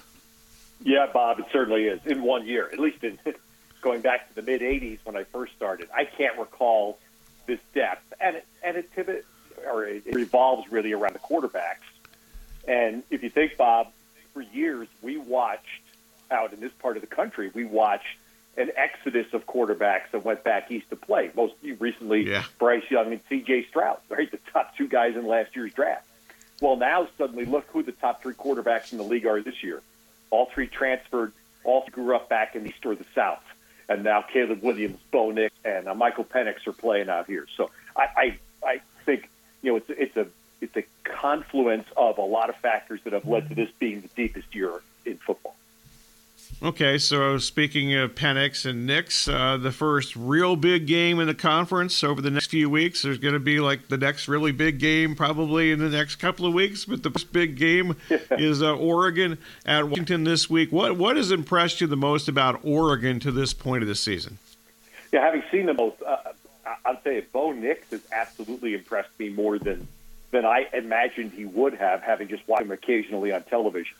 Yeah, 0.84 1.08
Bob, 1.12 1.40
it 1.40 1.46
certainly 1.52 1.86
is 1.86 1.98
in 2.06 2.22
one 2.22 2.46
year. 2.46 2.70
At 2.72 2.78
least 2.78 3.02
in 3.02 3.18
going 3.82 4.02
back 4.02 4.28
to 4.28 4.34
the 4.36 4.42
mid 4.42 4.60
'80s 4.60 5.00
when 5.02 5.16
I 5.16 5.24
first 5.24 5.52
started, 5.56 5.88
I 5.92 6.04
can't 6.04 6.38
recall 6.38 7.00
this 7.46 7.58
depth, 7.74 8.14
and 8.20 8.36
it, 8.36 8.46
and 8.62 8.76
it 8.76 8.92
pivot 8.92 9.26
or 9.66 9.84
it 9.84 10.04
revolves 10.12 10.70
really 10.70 10.92
around 10.92 11.14
the 11.14 11.18
quarterbacks. 11.18 11.82
And 12.66 13.02
if 13.10 13.22
you 13.22 13.30
think, 13.30 13.56
Bob, 13.56 13.88
for 14.32 14.42
years 14.42 14.88
we 15.02 15.16
watched 15.16 15.64
out 16.30 16.52
in 16.52 16.60
this 16.60 16.72
part 16.72 16.96
of 16.96 17.00
the 17.02 17.06
country, 17.06 17.50
we 17.54 17.64
watched 17.64 18.16
an 18.56 18.70
exodus 18.76 19.32
of 19.32 19.46
quarterbacks 19.46 20.10
that 20.12 20.24
went 20.24 20.44
back 20.44 20.70
east 20.70 20.88
to 20.90 20.96
play. 20.96 21.30
Most 21.34 21.54
recently, 21.78 22.30
yeah. 22.30 22.44
Bryce 22.58 22.88
Young 22.90 23.12
and 23.12 23.20
C.J. 23.28 23.66
Stroud, 23.68 23.98
right, 24.08 24.30
the 24.30 24.38
top 24.52 24.76
two 24.76 24.88
guys 24.88 25.16
in 25.16 25.26
last 25.26 25.56
year's 25.56 25.72
draft. 25.72 26.06
Well, 26.60 26.76
now 26.76 27.08
suddenly 27.18 27.44
look 27.44 27.66
who 27.72 27.82
the 27.82 27.92
top 27.92 28.22
three 28.22 28.34
quarterbacks 28.34 28.92
in 28.92 28.98
the 28.98 29.04
league 29.04 29.26
are 29.26 29.40
this 29.40 29.62
year. 29.62 29.82
All 30.30 30.46
three 30.46 30.68
transferred. 30.68 31.32
All 31.64 31.82
three 31.82 32.04
grew 32.04 32.14
up 32.14 32.28
back 32.28 32.54
in 32.54 32.62
the 32.62 32.70
east 32.70 32.86
or 32.86 32.94
the 32.94 33.06
south. 33.14 33.42
And 33.88 34.02
now 34.02 34.22
Caleb 34.22 34.62
Williams, 34.62 34.98
Bo 35.10 35.30
Nix, 35.30 35.54
and 35.64 35.88
uh, 35.88 35.94
Michael 35.94 36.24
Penix 36.24 36.66
are 36.66 36.72
playing 36.72 37.08
out 37.08 37.26
here. 37.26 37.46
So 37.56 37.70
I, 37.96 38.06
I, 38.16 38.38
I 38.66 38.80
think 39.04 39.28
you 39.62 39.72
know 39.72 39.76
it's 39.76 39.90
it's 39.90 40.16
a 40.16 40.26
it's 40.64 40.76
a 40.76 40.84
confluence 41.04 41.86
of 41.96 42.18
a 42.18 42.22
lot 42.22 42.48
of 42.48 42.56
factors 42.56 43.00
that 43.04 43.12
have 43.12 43.26
led 43.26 43.48
to 43.48 43.54
this 43.54 43.70
being 43.78 44.00
the 44.00 44.08
deepest 44.08 44.54
year 44.54 44.80
in 45.04 45.18
football. 45.18 45.54
Okay, 46.62 46.98
so 46.98 47.36
speaking 47.36 47.94
of 47.94 48.14
Penix 48.14 48.64
and 48.64 48.86
Nix, 48.86 49.28
uh, 49.28 49.56
the 49.56 49.72
first 49.72 50.14
real 50.16 50.56
big 50.56 50.86
game 50.86 51.18
in 51.18 51.26
the 51.26 51.34
conference 51.34 52.02
over 52.02 52.22
the 52.22 52.30
next 52.30 52.46
few 52.46 52.70
weeks. 52.70 53.02
There's 53.02 53.18
going 53.18 53.34
to 53.34 53.40
be 53.40 53.60
like 53.60 53.88
the 53.88 53.98
next 53.98 54.28
really 54.28 54.52
big 54.52 54.78
game 54.78 55.14
probably 55.14 55.72
in 55.72 55.78
the 55.78 55.90
next 55.90 56.16
couple 56.16 56.46
of 56.46 56.54
weeks, 56.54 56.84
but 56.84 57.02
the 57.02 57.10
first 57.10 57.32
big 57.32 57.56
game 57.56 57.96
is 58.30 58.62
uh, 58.62 58.74
Oregon 58.76 59.36
at 59.66 59.88
Washington 59.88 60.24
this 60.24 60.48
week. 60.48 60.70
What 60.70 60.96
what 60.96 61.16
has 61.16 61.30
impressed 61.30 61.80
you 61.80 61.86
the 61.86 61.96
most 61.96 62.28
about 62.28 62.60
Oregon 62.64 63.20
to 63.20 63.32
this 63.32 63.52
point 63.52 63.82
of 63.82 63.88
the 63.88 63.94
season? 63.94 64.38
Yeah, 65.12 65.22
having 65.22 65.42
seen 65.50 65.66
them 65.66 65.76
both, 65.76 66.00
uh, 66.02 66.16
I'd 66.86 67.02
say 67.02 67.24
Bo 67.32 67.52
Nix 67.52 67.90
has 67.90 68.02
absolutely 68.12 68.74
impressed 68.74 69.18
me 69.18 69.28
more 69.28 69.58
than 69.58 69.86
than 70.34 70.44
I 70.44 70.66
imagined 70.72 71.30
he 71.30 71.44
would 71.44 71.74
have, 71.74 72.02
having 72.02 72.26
just 72.26 72.46
watched 72.48 72.64
him 72.64 72.72
occasionally 72.72 73.30
on 73.30 73.44
television. 73.44 73.96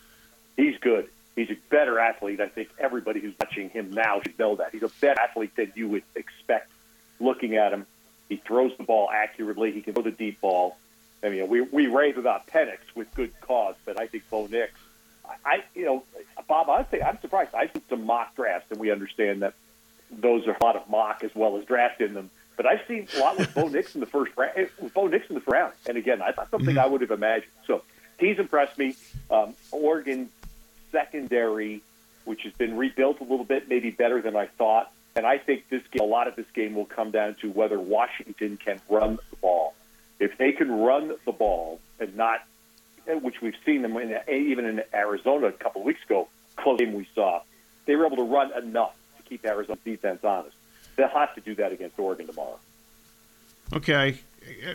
He's 0.57 0.77
good. 0.79 1.09
He's 1.37 1.49
a 1.49 1.57
better 1.71 2.01
athlete. 2.01 2.41
I 2.41 2.49
think 2.49 2.71
everybody 2.77 3.21
who's 3.21 3.35
watching 3.41 3.71
him 3.71 3.93
now 3.93 4.21
should 4.21 4.37
know 4.37 4.57
that. 4.57 4.73
He's 4.73 4.83
a 4.83 4.91
better 5.01 5.21
athlete 5.21 5.55
than 5.55 5.73
you 5.77 5.89
would 5.91 6.03
expect 6.17 6.73
looking 7.21 7.57
at 7.57 7.73
him. 7.73 7.87
He 8.29 8.37
throws 8.37 8.77
the 8.77 8.83
ball 8.83 9.09
accurately. 9.13 9.71
He 9.71 9.81
can 9.81 9.95
throw 9.95 10.03
the 10.03 10.11
deep 10.11 10.41
ball. 10.41 10.77
I 11.23 11.29
mean, 11.29 11.47
we, 11.49 11.61
we 11.61 11.87
rave 11.87 12.19
about 12.19 12.49
Penix 12.49 12.79
with 12.97 13.15
good 13.15 13.33
cause, 13.41 13.77
but 13.85 14.01
I 14.01 14.09
think 14.09 14.29
Bo 14.29 14.49
Nix, 14.49 14.73
I, 15.45 15.63
you 15.73 15.85
know, 15.85 16.03
Bob, 16.49 16.69
honestly, 16.69 17.01
I'm 17.01 17.21
surprised. 17.21 17.55
I've 17.55 17.71
seen 17.73 17.83
some 17.89 18.07
mock 18.07 18.35
drafts, 18.35 18.73
and 18.73 18.81
we 18.81 18.91
understand 18.91 19.43
that 19.43 19.55
those 20.11 20.49
are 20.49 20.57
a 20.61 20.65
lot 20.65 20.75
of 20.75 20.91
mock 20.91 21.23
as 21.23 21.31
well 21.33 21.57
as 21.59 21.65
draft 21.65 22.01
in 22.01 22.13
them. 22.13 22.31
But 22.57 22.67
I've 22.67 22.81
seen 22.87 23.09
a 23.17 23.21
lot 23.21 23.39
with 23.39 23.55
Bo 23.55 23.69
Nix 23.69 23.95
in 23.95 24.01
the 24.01 24.07
first 24.07 24.33
round. 24.37 24.53
Eh, 24.57 24.67
with 24.81 24.95
Bo 24.95 25.07
Nix 25.09 25.29
in 25.29 25.35
the 25.35 25.41
first 25.41 25.53
round, 25.53 25.73
and 25.87 25.97
again, 25.97 26.23
I 26.23 26.33
thought 26.33 26.51
something 26.51 26.75
mm-hmm. 26.75 26.85
I 26.85 26.87
would 26.87 27.01
have 27.01 27.11
imagined. 27.11 27.51
So 27.67 27.83
he's 28.19 28.39
impressed 28.39 28.79
me. 28.79 28.97
Um, 29.31 29.55
Oregon 29.73 30.31
secondary, 30.93 31.83
which 32.25 32.43
has 32.43 32.53
been 32.53 32.77
rebuilt 32.77 33.21
a 33.21 33.25
little 33.25 33.45
bit, 33.45 33.69
maybe 33.69 33.91
better 33.91 34.23
than 34.23 34.37
I 34.37 34.47
thought. 34.47 34.93
And 35.17 35.27
I 35.27 35.39
think 35.39 35.69
this 35.69 35.83
game, 35.91 36.03
a 36.03 36.11
lot 36.11 36.27
of 36.27 36.37
this 36.37 36.47
game 36.55 36.75
will 36.75 36.87
come 36.87 37.11
down 37.11 37.35
to 37.37 37.51
whether 37.51 37.79
Washington 37.79 38.57
can 38.57 38.81
run 38.89 39.19
the 39.31 39.37
ball. 39.37 39.75
If 40.19 40.39
they 40.39 40.53
can 40.53 40.71
run 40.71 41.15
the 41.25 41.33
ball 41.33 41.81
and 42.01 42.17
not, 42.17 42.45
which 43.07 43.41
we've 43.41 43.57
seen 43.65 43.83
them 43.83 43.97
in, 43.97 44.19
even 44.29 44.65
in 44.65 44.83
Arizona 44.93 45.49
a 45.49 45.53
couple 45.53 45.83
of 45.83 45.87
weeks 45.87 46.03
ago, 46.05 46.29
close 46.57 46.79
game 46.79 46.95
we 46.95 47.07
saw, 47.15 47.43
they 47.87 47.95
were 47.97 48.07
able 48.07 48.17
to 48.17 48.23
run 48.23 48.51
enough 48.57 48.95
to 49.19 49.23
keep 49.25 49.45
Arizona's 49.45 49.83
defense 49.85 50.25
honest. 50.25 50.57
They'll 50.97 51.09
have 51.09 51.35
to 51.35 51.41
do 51.41 51.55
that 51.57 51.73
against 51.73 51.99
Oregon 51.99 52.27
tomorrow. 52.27 52.59
Okay, 53.73 54.19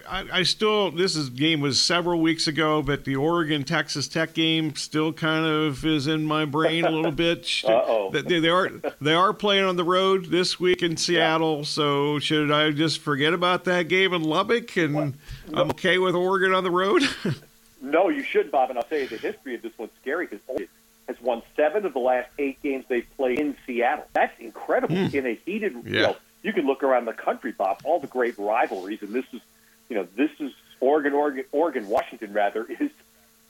I, 0.10 0.26
I, 0.34 0.44
still 0.44 0.90
this 0.90 1.16
is 1.16 1.30
game 1.30 1.62
was 1.62 1.80
several 1.80 2.20
weeks 2.20 2.48
ago, 2.48 2.82
but 2.82 3.06
the 3.06 3.16
Oregon 3.16 3.64
Texas 3.64 4.08
Tech 4.08 4.34
game 4.34 4.76
still 4.76 5.14
kind 5.14 5.46
of 5.46 5.86
is 5.86 6.08
in 6.08 6.26
my 6.26 6.46
brain 6.46 6.86
a 6.86 6.90
little 6.90 7.12
bit. 7.12 7.48
oh 7.66 8.10
they, 8.12 8.40
they, 8.40 8.50
are 8.50 8.72
they 9.00 9.14
are 9.14 9.32
playing 9.32 9.66
on 9.66 9.76
the 9.76 9.84
road 9.84 10.26
this 10.26 10.60
week 10.60 10.82
in 10.82 10.98
Seattle, 10.98 11.60
yeah. 11.60 11.64
so 11.64 12.20
should 12.20 12.52
I 12.52 12.72
just 12.72 13.00
forget 13.00 13.34
about 13.34 13.66
that 13.66 13.88
game 13.88 14.14
in 14.14 14.24
Lubbock 14.24 14.76
and. 14.78 15.16
I'm 15.54 15.70
okay 15.72 15.98
with 15.98 16.16
Oregon 16.16 16.54
on 16.54 16.64
the 16.64 16.72
road? 16.72 17.04
no, 17.82 18.10
you 18.10 18.24
should, 18.24 18.52
Bob. 18.52 18.70
And 18.70 18.78
I'll 18.78 18.84
tell 18.84 19.00
you 19.00 19.08
the 19.08 19.18
history 19.18 19.56
of 19.56 19.62
this 19.62 19.78
one's 19.78 19.92
scary 20.02 20.28
because 20.28 20.68
has 21.10 21.20
won 21.22 21.42
seven 21.56 21.86
of 21.86 21.94
the 21.94 22.00
last 22.00 22.30
eight 22.38 22.62
games 22.62 22.86
they've 22.88 23.08
played 23.18 23.40
in 23.40 23.58
Seattle. 23.66 24.06
That's 24.14 24.40
incredible 24.40 24.96
mm. 24.96 25.14
in 25.14 25.26
a 25.26 25.34
heated. 25.34 25.74
Yeah. 25.84 25.92
You 25.92 26.02
know, 26.02 26.16
you 26.44 26.54
can 26.54 26.66
look 26.66 26.84
around 26.84 27.06
the 27.06 27.14
country, 27.14 27.52
Bob. 27.52 27.82
All 27.84 28.00
the 28.00 28.08
great 28.08 28.38
rivalries, 28.38 29.02
and 29.02 29.12
this 29.12 29.26
is 29.34 29.42
you 29.90 29.96
know, 29.96 30.08
this 30.16 30.30
is 30.40 30.52
Oregon, 30.80 31.14
Oregon, 31.14 31.46
Oregon, 31.52 31.90
Washington, 31.90 32.32
rather, 32.32 32.64
is 32.80 32.92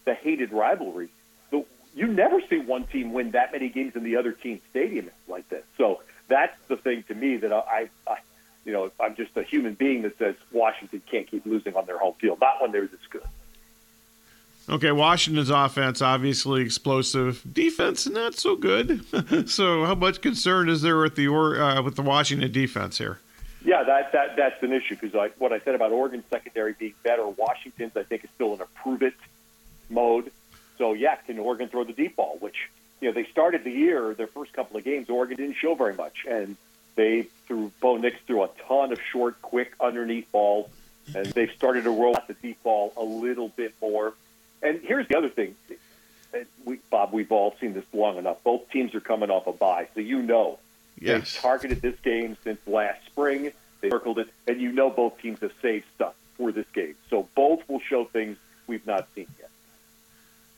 the 0.06 0.13
hated 0.13 0.51
rivalry. 0.51 1.10
So 1.51 1.66
you 1.94 2.08
never 2.08 2.42
see 2.50 2.60
one 2.60 2.86
team 2.86 3.13
win 3.13 3.32
that 3.32 3.51
many 3.51 3.70
games 3.70 3.96
in 3.96 4.04
the 4.04 4.16
other 4.16 4.32
team's 4.32 4.62
stadium 4.70 5.12
like 5.28 5.48
this. 5.50 5.66
So 5.78 6.01
that's 6.30 6.58
the 6.70 6.78
thing 6.78 7.04
to 7.10 7.13
me 7.13 7.38
that 7.38 7.51
I, 7.51 7.89
I, 8.08 8.18
you 8.66 8.72
know, 8.72 8.92
I'm 9.00 9.16
just 9.16 9.36
a 9.36 9.44
human 9.44 9.74
being 9.74 10.04
that 10.04 10.18
says 10.18 10.36
Washington 10.51 11.01
can't 11.12 11.28
keep 11.28 11.46
losing 11.46 11.75
on 11.75 11.86
their 11.86 12.00
home 12.00 12.16
field, 12.20 12.39
not 12.39 12.62
when 12.62 12.72
they're 12.72 12.88
this 12.88 13.00
good. 13.10 13.24
Okay, 14.69 14.91
Washington's 14.91 15.49
offense 15.49 15.99
obviously 15.99 16.61
explosive, 16.61 17.41
defense 17.51 18.07
not 18.07 18.35
so 18.35 18.55
good. 18.55 19.03
so, 19.49 19.85
how 19.85 19.95
much 19.95 20.21
concern 20.21 20.69
is 20.69 20.83
there 20.83 20.99
with 20.99 21.15
the 21.15 21.27
uh, 21.27 21.81
with 21.81 21.95
the 21.95 22.03
Washington 22.03 22.51
defense 22.51 22.99
here? 22.99 23.19
Yeah, 23.65 23.83
that, 23.83 24.11
that 24.11 24.35
that's 24.38 24.61
an 24.61 24.71
issue 24.71 24.95
because 24.95 25.15
like 25.15 25.33
what 25.39 25.51
I 25.51 25.59
said 25.61 25.73
about 25.73 25.91
Oregon's 25.91 26.23
secondary 26.29 26.73
being 26.73 26.93
better, 27.01 27.27
Washington's 27.27 27.97
I 27.97 28.03
think 28.03 28.23
is 28.23 28.29
still 28.35 28.53
in 28.53 28.61
a 28.61 28.65
prove 28.67 29.01
it 29.01 29.15
mode. 29.89 30.31
So 30.77 30.93
yeah, 30.93 31.15
can 31.15 31.39
Oregon 31.39 31.67
throw 31.67 31.83
the 31.83 31.93
deep 31.93 32.15
ball? 32.15 32.38
Which 32.39 32.69
you 33.01 33.07
know 33.07 33.13
they 33.13 33.25
started 33.31 33.63
the 33.63 33.71
year 33.71 34.13
their 34.13 34.27
first 34.27 34.53
couple 34.53 34.77
of 34.77 34.83
games, 34.83 35.09
Oregon 35.09 35.38
didn't 35.38 35.55
show 35.55 35.73
very 35.73 35.95
much, 35.95 36.25
and 36.29 36.55
they 36.95 37.23
threw 37.47 37.71
Bo 37.81 37.97
Nix 37.97 38.17
threw 38.27 38.43
a 38.43 38.49
ton 38.67 38.91
of 38.91 39.01
short, 39.01 39.41
quick 39.41 39.73
underneath 39.79 40.31
balls, 40.31 40.69
and 41.15 41.25
they've 41.25 41.51
started 41.57 41.85
to 41.85 41.89
roll 41.89 42.15
out 42.15 42.27
the 42.27 42.35
deep 42.35 42.61
ball 42.61 42.93
a 42.95 43.03
little 43.03 43.49
bit 43.49 43.73
more. 43.81 44.13
And 44.62 44.82
here's 44.82 45.08
the 45.08 45.18
other 45.18 45.30
thing, 45.30 45.56
we, 46.66 46.80
Bob, 46.89 47.13
we've 47.13 47.32
all 47.32 47.56
seen 47.60 47.74
this 47.74 47.86
long 47.94 48.18
enough. 48.18 48.44
Both 48.44 48.70
teams 48.70 48.94
are 48.94 49.00
coming 49.00 49.30
off 49.30 49.48
a 49.48 49.54
bye, 49.54 49.88
so 49.94 50.01
you 50.01 50.22
know 50.22 50.60
Yes. 51.00 51.34
They 51.34 51.39
targeted 51.39 51.82
this 51.82 52.00
game 52.01 52.38
since 52.44 52.60
last 52.68 53.06
spring. 53.06 53.51
They 53.82 53.89
circled 53.89 54.20
it, 54.20 54.28
and 54.48 54.60
you 54.60 54.72
know 54.72 54.89
both 54.89 55.18
teams 55.20 55.39
have 55.39 55.54
saved 55.62 55.86
stuff 55.96 56.13
for 56.36 56.51
this 56.51 56.66
game. 56.74 56.96
So 57.10 57.28
both 57.36 57.62
will 57.70 57.80
show 57.80 58.06
things 58.06 58.38
we've 58.68 58.86
not 58.86 59.08
seen 59.16 59.28
yet. 59.39 59.50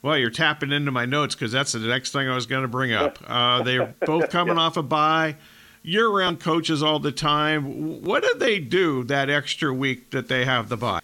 Well, 0.02 0.18
you're 0.18 0.30
tapping 0.30 0.72
into 0.72 0.90
my 0.90 1.04
notes 1.04 1.36
because 1.36 1.52
that's 1.52 1.72
the 1.72 1.78
next 1.78 2.10
thing 2.10 2.28
I 2.28 2.34
was 2.34 2.46
going 2.46 2.62
to 2.62 2.68
bring 2.68 2.92
up. 2.92 3.18
Uh, 3.32 3.62
they're 3.62 3.94
both 4.04 4.30
coming 4.30 4.56
yeah. 4.56 4.62
off 4.62 4.76
a 4.76 4.82
bye. 4.82 5.36
You're 5.82 6.10
around 6.10 6.40
coaches 6.40 6.82
all 6.82 6.98
the 6.98 7.12
time. 7.12 8.02
What 8.02 8.22
do 8.22 8.34
they 8.36 8.58
do 8.58 9.04
that 9.04 9.30
extra 9.30 9.72
week 9.72 10.10
that 10.10 10.28
they 10.28 10.44
have 10.44 10.68
the 10.68 10.76
bye? 10.76 11.00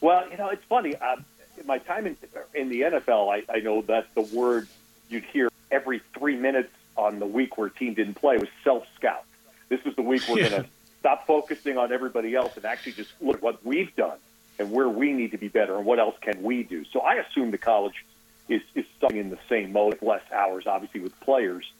Well, 0.00 0.28
you 0.30 0.36
know, 0.36 0.48
it's 0.48 0.64
funny. 0.64 0.94
Um, 0.96 1.24
my 1.66 1.78
time 1.78 2.06
in, 2.06 2.16
in 2.54 2.68
the 2.68 2.82
NFL, 2.82 3.32
I, 3.32 3.52
I 3.52 3.60
know 3.60 3.82
that's 3.82 4.12
the 4.14 4.22
word 4.22 4.68
you'd 5.08 5.24
hear 5.24 5.48
every 5.70 6.00
three 6.16 6.36
minutes 6.36 6.72
on 6.96 7.18
the 7.18 7.26
week 7.26 7.56
where 7.56 7.68
a 7.68 7.70
team 7.70 7.94
didn't 7.94 8.14
play 8.14 8.36
was 8.36 8.48
self 8.64 8.86
scout. 8.96 9.24
This 9.68 9.80
is 9.84 9.94
the 9.96 10.02
week 10.02 10.22
we're 10.28 10.40
yeah. 10.40 10.48
going 10.48 10.62
to 10.64 10.68
stop 10.98 11.26
focusing 11.26 11.78
on 11.78 11.92
everybody 11.92 12.34
else 12.34 12.56
and 12.56 12.64
actually 12.64 12.92
just 12.92 13.10
look 13.20 13.36
at 13.36 13.42
what 13.42 13.64
we've 13.64 13.94
done 13.96 14.18
and 14.58 14.70
where 14.70 14.88
we 14.88 15.12
need 15.12 15.30
to 15.30 15.38
be 15.38 15.48
better 15.48 15.76
and 15.76 15.86
what 15.86 15.98
else 15.98 16.16
can 16.20 16.42
we 16.42 16.62
do. 16.62 16.84
So 16.92 17.00
I 17.00 17.14
assume 17.14 17.50
the 17.50 17.58
college 17.58 18.04
is, 18.48 18.62
is 18.74 18.84
something 19.00 19.18
in 19.18 19.30
the 19.30 19.38
same 19.48 19.72
mode, 19.72 20.02
less 20.02 20.22
hours, 20.32 20.66
obviously, 20.66 21.00
with 21.00 21.18
players. 21.20 21.70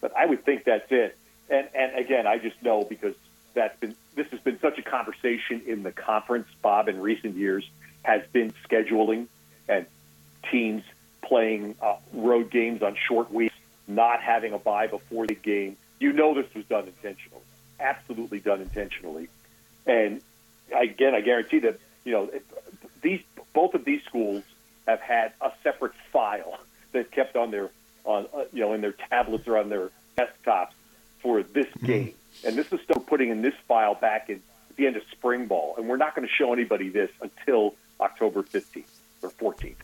But 0.00 0.16
I 0.16 0.26
would 0.26 0.44
think 0.44 0.64
that's 0.64 0.90
it. 0.90 1.16
And, 1.50 1.68
and 1.74 1.96
again, 1.98 2.26
I 2.26 2.38
just 2.38 2.62
know 2.62 2.84
because 2.84 3.14
that's 3.54 3.78
been 3.80 3.96
this 4.14 4.28
has 4.28 4.40
been 4.40 4.60
such 4.60 4.78
a 4.78 4.82
conversation 4.82 5.62
in 5.66 5.82
the 5.82 5.92
conference, 5.92 6.48
Bob, 6.62 6.88
in 6.88 7.00
recent 7.00 7.36
years, 7.36 7.68
has 8.02 8.22
been 8.32 8.52
scheduling 8.68 9.26
and 9.68 9.86
teams 10.50 10.82
playing 11.22 11.74
uh, 11.82 11.96
road 12.12 12.50
games 12.50 12.82
on 12.82 12.96
short 13.06 13.32
weeks 13.32 13.54
not 13.86 14.20
having 14.20 14.52
a 14.52 14.58
bye 14.58 14.86
before 14.86 15.26
the 15.26 15.34
game. 15.34 15.76
You 15.98 16.12
know 16.12 16.34
this 16.34 16.52
was 16.54 16.64
done 16.66 16.86
intentionally, 16.86 17.42
absolutely 17.80 18.40
done 18.40 18.60
intentionally. 18.60 19.28
And 19.86 20.20
again, 20.76 21.14
I 21.14 21.22
guarantee 21.22 21.60
that 21.60 21.80
you 22.04 22.12
know 22.12 22.30
these 23.02 23.20
both 23.54 23.74
of 23.74 23.84
these 23.84 24.02
schools 24.04 24.44
have 24.86 25.00
had 25.00 25.32
a 25.40 25.50
separate 25.62 25.94
file 26.12 26.58
that 26.92 27.10
kept 27.10 27.36
on 27.36 27.50
their 27.50 27.70
on 28.04 28.26
uh, 28.34 28.44
you 28.52 28.60
know 28.60 28.74
in 28.74 28.80
their 28.80 28.92
tablets 28.92 29.48
or 29.48 29.58
on 29.58 29.70
their 29.70 29.90
desktops 30.16 30.72
for 31.20 31.42
this 31.42 31.66
mm-hmm. 31.66 31.86
game. 31.86 32.14
And 32.44 32.54
this 32.54 32.72
is 32.72 32.80
still 32.82 33.00
putting 33.00 33.30
in 33.30 33.42
this 33.42 33.54
file 33.66 33.94
back 33.94 34.28
in 34.28 34.36
at 34.70 34.76
the 34.76 34.86
end 34.86 34.96
of 34.96 35.02
spring 35.10 35.46
ball. 35.46 35.74
And 35.76 35.88
we're 35.88 35.96
not 35.96 36.14
going 36.14 36.26
to 36.28 36.32
show 36.32 36.52
anybody 36.52 36.88
this 36.88 37.10
until 37.20 37.74
October 38.00 38.42
15th 38.42 38.84
or 39.22 39.30
14th. 39.30 39.74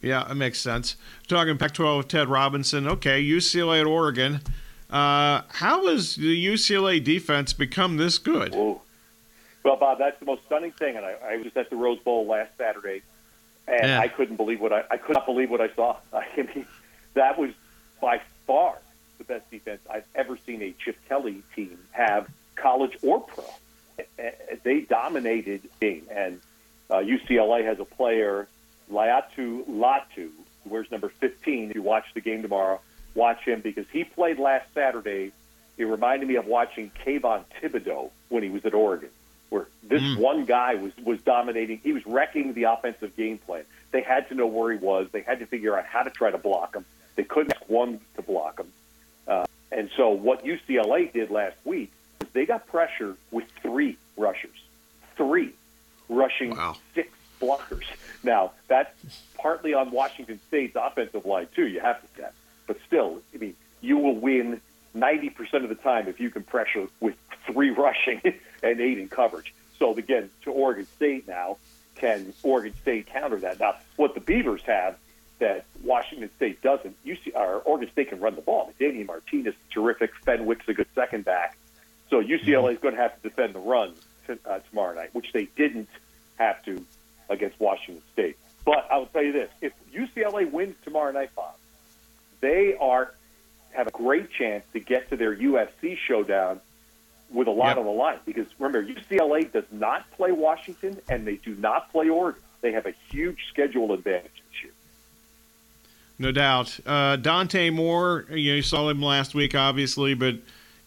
Yeah, 0.00 0.30
it 0.30 0.34
makes 0.34 0.60
sense. 0.60 0.96
Talking 1.26 1.58
Pac-12 1.58 1.98
with 1.98 2.08
Ted 2.08 2.28
Robinson. 2.28 2.86
Okay, 2.86 3.22
UCLA 3.22 3.80
at 3.80 3.86
Oregon. 3.86 4.40
Uh, 4.90 5.42
how 5.48 5.86
has 5.88 6.16
the 6.16 6.46
UCLA 6.46 7.02
defense 7.02 7.52
become 7.52 7.96
this 7.96 8.16
good? 8.18 8.54
Well, 8.54 9.76
Bob, 9.76 9.98
that's 9.98 10.18
the 10.18 10.24
most 10.24 10.44
stunning 10.46 10.72
thing. 10.72 10.96
And 10.96 11.04
I, 11.04 11.16
I 11.22 11.36
was 11.36 11.54
at 11.56 11.68
the 11.68 11.76
Rose 11.76 11.98
Bowl 11.98 12.26
last 12.26 12.52
Saturday, 12.56 13.02
and 13.66 13.88
yeah. 13.88 14.00
I 14.00 14.08
couldn't 14.08 14.36
believe 14.36 14.60
what 14.60 14.72
I, 14.72 14.84
I 14.90 14.96
could 14.96 15.14
not 15.14 15.26
believe 15.26 15.50
what 15.50 15.60
I 15.60 15.68
saw. 15.74 15.96
I 16.12 16.24
mean, 16.36 16.66
that 17.14 17.38
was 17.38 17.50
by 18.00 18.20
far 18.46 18.78
the 19.18 19.24
best 19.24 19.50
defense 19.50 19.80
I've 19.90 20.06
ever 20.14 20.38
seen 20.46 20.62
a 20.62 20.72
Chip 20.82 20.96
Kelly 21.08 21.42
team 21.54 21.78
have, 21.90 22.28
college 22.54 22.96
or 23.02 23.20
pro. 23.20 23.44
They 24.62 24.80
dominated 24.82 25.62
the 25.62 25.86
game, 25.86 26.06
and 26.10 26.40
uh, 26.90 26.96
UCLA 26.96 27.64
has 27.64 27.78
a 27.80 27.84
player 27.84 28.48
Laiatu 28.90 29.68
Latu, 29.68 30.30
who 30.64 30.70
wears 30.70 30.90
number 30.90 31.08
15. 31.08 31.70
If 31.70 31.76
you 31.76 31.82
watch 31.82 32.06
the 32.14 32.20
game 32.20 32.42
tomorrow, 32.42 32.80
watch 33.14 33.44
him 33.44 33.60
because 33.60 33.86
he 33.92 34.04
played 34.04 34.38
last 34.38 34.72
Saturday. 34.74 35.32
It 35.76 35.84
reminded 35.84 36.28
me 36.28 36.36
of 36.36 36.46
watching 36.46 36.90
Kayvon 37.04 37.44
Thibodeaux 37.60 38.10
when 38.28 38.42
he 38.42 38.50
was 38.50 38.64
at 38.64 38.74
Oregon, 38.74 39.10
where 39.50 39.68
this 39.82 40.02
mm. 40.02 40.18
one 40.18 40.44
guy 40.44 40.74
was 40.74 40.92
was 41.04 41.20
dominating. 41.22 41.80
He 41.82 41.92
was 41.92 42.04
wrecking 42.06 42.54
the 42.54 42.64
offensive 42.64 43.16
game 43.16 43.38
plan. 43.38 43.64
They 43.92 44.00
had 44.00 44.28
to 44.28 44.34
know 44.34 44.46
where 44.46 44.72
he 44.72 44.78
was. 44.78 45.08
They 45.12 45.20
had 45.20 45.38
to 45.38 45.46
figure 45.46 45.78
out 45.78 45.84
how 45.86 46.02
to 46.02 46.10
try 46.10 46.30
to 46.30 46.38
block 46.38 46.74
him. 46.74 46.84
They 47.14 47.24
couldn't 47.24 47.52
ask 47.52 47.68
one 47.68 48.00
to 48.16 48.22
block 48.22 48.60
him. 48.60 48.72
Uh, 49.26 49.46
and 49.70 49.90
so 49.96 50.10
what 50.10 50.44
UCLA 50.44 51.12
did 51.12 51.30
last 51.30 51.56
week 51.64 51.92
was 52.20 52.28
they 52.32 52.46
got 52.46 52.66
pressure 52.66 53.16
with 53.30 53.44
three 53.62 53.96
rushers, 54.16 54.58
three 55.16 55.52
rushing 56.08 56.50
wow. 56.50 56.76
six 56.94 57.10
blockers. 57.40 57.84
Now, 58.22 58.52
that's 58.66 58.90
partly 59.36 59.74
on 59.74 59.90
Washington 59.90 60.40
State's 60.48 60.76
offensive 60.76 61.24
line, 61.24 61.48
too. 61.54 61.66
You 61.66 61.80
have 61.80 62.00
to 62.00 62.06
say. 62.16 62.28
But 62.66 62.78
still, 62.86 63.20
I 63.34 63.38
mean, 63.38 63.54
you 63.80 63.98
will 63.98 64.16
win 64.16 64.60
90% 64.96 65.62
of 65.62 65.68
the 65.68 65.74
time 65.76 66.08
if 66.08 66.20
you 66.20 66.30
can 66.30 66.42
pressure 66.42 66.88
with 67.00 67.14
three 67.46 67.70
rushing 67.70 68.20
and 68.62 68.80
eight 68.80 68.98
in 68.98 69.08
coverage. 69.08 69.54
So, 69.78 69.94
again, 69.96 70.30
to 70.42 70.50
Oregon 70.50 70.86
State 70.96 71.28
now, 71.28 71.56
can 71.94 72.32
Oregon 72.42 72.74
State 72.82 73.06
counter 73.06 73.36
that? 73.40 73.60
Now, 73.60 73.76
what 73.96 74.14
the 74.14 74.20
Beavers 74.20 74.62
have 74.62 74.96
that 75.38 75.64
Washington 75.84 76.30
State 76.36 76.62
doesn't, 76.62 76.96
you 77.04 77.16
see, 77.24 77.30
or 77.30 77.58
Oregon 77.58 77.90
State 77.92 78.08
can 78.08 78.20
run 78.20 78.34
the 78.34 78.40
ball. 78.40 78.72
Damien 78.78 79.06
Martinez 79.06 79.54
is 79.54 79.60
terrific. 79.72 80.10
Fenwick's 80.24 80.68
a 80.68 80.74
good 80.74 80.88
second 80.94 81.24
back. 81.24 81.56
So 82.10 82.22
UCLA 82.22 82.72
is 82.72 82.78
going 82.78 82.94
to 82.94 83.00
have 83.00 83.14
to 83.20 83.28
defend 83.28 83.54
the 83.54 83.60
run 83.60 83.94
to, 84.28 84.38
uh, 84.48 84.60
tomorrow 84.70 84.94
night, 84.94 85.10
which 85.12 85.32
they 85.32 85.48
didn't 85.56 85.88
have 86.38 86.64
to 86.64 86.84
against 87.28 87.58
Washington 87.60 88.02
State. 88.12 88.36
But 88.64 88.86
I 88.90 88.98
will 88.98 89.06
tell 89.06 89.22
you 89.22 89.32
this: 89.32 89.50
if 89.60 89.72
UCLA 89.92 90.50
wins 90.50 90.76
tomorrow 90.84 91.12
night, 91.12 91.30
Bob, 91.34 91.54
they 92.40 92.76
are 92.76 93.12
have 93.72 93.86
a 93.86 93.90
great 93.90 94.30
chance 94.30 94.64
to 94.72 94.80
get 94.80 95.10
to 95.10 95.16
their 95.16 95.34
USC 95.34 95.98
showdown 95.98 96.60
with 97.30 97.48
a 97.48 97.50
lot 97.50 97.68
yep. 97.68 97.78
on 97.78 97.84
the 97.84 97.90
line. 97.90 98.18
Because 98.24 98.46
remember, 98.58 98.82
UCLA 98.82 99.50
does 99.52 99.64
not 99.70 100.10
play 100.12 100.32
Washington 100.32 101.00
and 101.08 101.26
they 101.26 101.36
do 101.36 101.54
not 101.54 101.92
play 101.92 102.08
Oregon. 102.08 102.40
They 102.60 102.72
have 102.72 102.86
a 102.86 102.94
huge 103.10 103.46
schedule 103.48 103.92
advantage 103.92 104.32
this 104.32 104.62
year. 104.64 104.72
No 106.18 106.32
doubt. 106.32 106.80
Uh, 106.84 107.16
Dante 107.16 107.70
Moore, 107.70 108.26
you, 108.30 108.50
know, 108.50 108.56
you 108.56 108.62
saw 108.62 108.88
him 108.88 109.00
last 109.00 109.34
week, 109.34 109.54
obviously, 109.54 110.14
but 110.14 110.36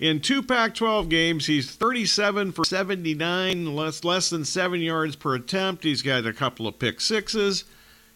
in 0.01 0.20
two 0.20 0.41
Pac 0.41 0.74
12 0.74 1.10
games, 1.10 1.46
he's 1.46 1.70
37 1.70 2.53
for 2.53 2.65
79, 2.65 3.75
less, 3.75 4.03
less 4.03 4.31
than 4.31 4.43
seven 4.43 4.81
yards 4.81 5.15
per 5.15 5.36
attempt. 5.36 5.84
He's 5.84 6.01
got 6.01 6.25
a 6.25 6.34
couple 6.34 6.67
of 6.67 6.79
pick 6.79 7.00
sixes. 7.00 7.65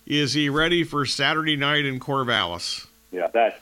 Is 0.07 0.33
he 0.33 0.49
ready 0.49 0.83
for 0.83 1.05
Saturday 1.05 1.55
night 1.55 1.85
in 1.85 1.99
Corvallis? 1.99 2.87
Yeah, 3.11 3.27
that's 3.27 3.59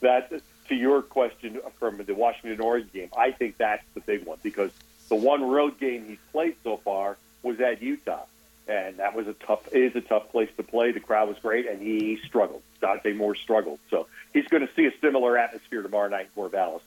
that. 0.00 0.30
To 0.68 0.74
your 0.74 1.02
question 1.02 1.60
from 1.78 1.98
the 1.98 2.14
Washington 2.14 2.60
Oregon 2.60 2.88
game, 2.94 3.08
I 3.16 3.30
think 3.30 3.58
that's 3.58 3.82
the 3.94 4.00
big 4.00 4.24
one 4.24 4.38
because 4.42 4.70
the 5.08 5.16
one 5.16 5.42
road 5.42 5.78
game 5.78 6.06
he's 6.06 6.18
played 6.30 6.56
so 6.62 6.78
far 6.78 7.18
was 7.42 7.60
at 7.60 7.82
Utah, 7.82 8.24
and 8.68 8.96
that 8.98 9.14
was 9.14 9.26
a 9.28 9.34
tough. 9.34 9.68
Is 9.72 9.96
a 9.96 10.00
tough 10.00 10.30
place 10.30 10.48
to 10.58 10.62
play. 10.62 10.92
The 10.92 11.00
crowd 11.00 11.28
was 11.28 11.38
great, 11.38 11.66
and 11.66 11.80
he 11.80 12.18
struggled. 12.26 12.62
Dante 12.80 13.12
Moore 13.12 13.34
struggled, 13.34 13.80
so 13.90 14.06
he's 14.32 14.46
going 14.48 14.66
to 14.66 14.74
see 14.74 14.86
a 14.86 14.92
similar 15.00 15.36
atmosphere 15.36 15.82
tomorrow 15.82 16.08
night 16.08 16.28
in 16.34 16.42
Corvallis. 16.42 16.80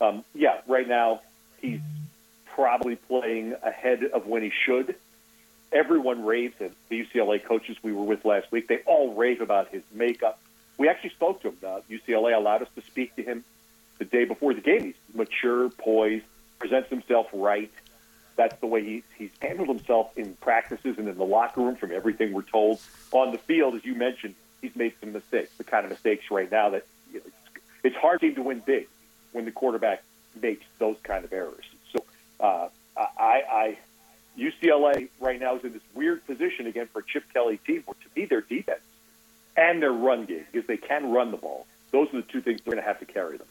Um, 0.00 0.24
yeah, 0.34 0.60
right 0.66 0.88
now 0.88 1.20
he's 1.60 1.80
probably 2.54 2.96
playing 2.96 3.54
ahead 3.62 4.04
of 4.04 4.26
when 4.26 4.42
he 4.42 4.52
should. 4.64 4.94
Everyone 5.72 6.24
raves, 6.24 6.54
and 6.60 6.72
the 6.88 7.04
UCLA 7.04 7.42
coaches 7.42 7.76
we 7.82 7.92
were 7.92 8.04
with 8.04 8.24
last 8.24 8.52
week, 8.52 8.68
they 8.68 8.78
all 8.86 9.14
rave 9.14 9.40
about 9.40 9.68
his 9.68 9.82
makeup. 9.92 10.38
We 10.76 10.88
actually 10.88 11.10
spoke 11.10 11.40
to 11.42 11.48
him. 11.48 11.56
Uh, 11.64 11.80
UCLA 11.90 12.36
allowed 12.36 12.62
us 12.62 12.68
to 12.74 12.82
speak 12.82 13.16
to 13.16 13.22
him 13.22 13.44
the 13.98 14.04
day 14.04 14.24
before 14.24 14.52
the 14.52 14.60
game. 14.60 14.84
He's 14.84 14.94
mature, 15.14 15.70
poised, 15.70 16.24
presents 16.58 16.90
himself 16.90 17.28
right. 17.32 17.70
That's 18.36 18.58
the 18.60 18.66
way 18.66 18.84
he, 18.84 19.02
he's 19.16 19.30
handled 19.40 19.68
himself 19.68 20.16
in 20.16 20.34
practices 20.36 20.98
and 20.98 21.08
in 21.08 21.16
the 21.16 21.24
locker 21.24 21.60
room 21.60 21.76
from 21.76 21.92
everything 21.92 22.32
we're 22.32 22.42
told. 22.42 22.80
On 23.12 23.32
the 23.32 23.38
field, 23.38 23.74
as 23.74 23.84
you 23.84 23.94
mentioned, 23.94 24.34
he's 24.60 24.74
made 24.74 24.94
some 25.00 25.12
mistakes, 25.12 25.50
the 25.56 25.64
kind 25.64 25.84
of 25.84 25.90
mistakes 25.90 26.30
right 26.30 26.50
now 26.50 26.70
that 26.70 26.86
you 27.12 27.20
know, 27.20 27.24
it's, 27.26 27.64
it's 27.84 27.96
hard 27.96 28.20
to 28.20 28.42
win 28.42 28.60
big 28.64 28.88
when 29.32 29.44
the 29.44 29.52
quarterback 29.52 30.02
makes 30.40 30.64
those 30.78 30.96
kind 31.02 31.24
of 31.24 31.32
errors. 31.32 31.64
So 31.92 32.04
uh, 32.40 32.68
I, 32.96 33.42
I 33.50 33.78
UCLA 34.38 35.08
right 35.20 35.40
now 35.40 35.56
is 35.56 35.64
in 35.64 35.72
this 35.72 35.82
weird 35.94 36.24
position 36.26 36.66
again 36.66 36.88
for 36.92 37.02
Chip 37.02 37.24
Kelly 37.32 37.58
team 37.66 37.82
where 37.86 37.94
to 37.94 38.20
me 38.20 38.26
their 38.26 38.40
defense 38.40 38.80
and 39.56 39.82
their 39.82 39.92
run 39.92 40.24
game 40.24 40.44
because 40.50 40.66
they 40.66 40.76
can 40.76 41.10
run 41.10 41.30
the 41.30 41.36
ball. 41.36 41.66
Those 41.90 42.08
are 42.08 42.16
the 42.16 42.22
two 42.22 42.40
things 42.40 42.60
they're 42.64 42.72
going 42.72 42.82
to 42.82 42.88
have 42.88 43.00
to 43.00 43.04
carry 43.04 43.36
them. 43.36 43.46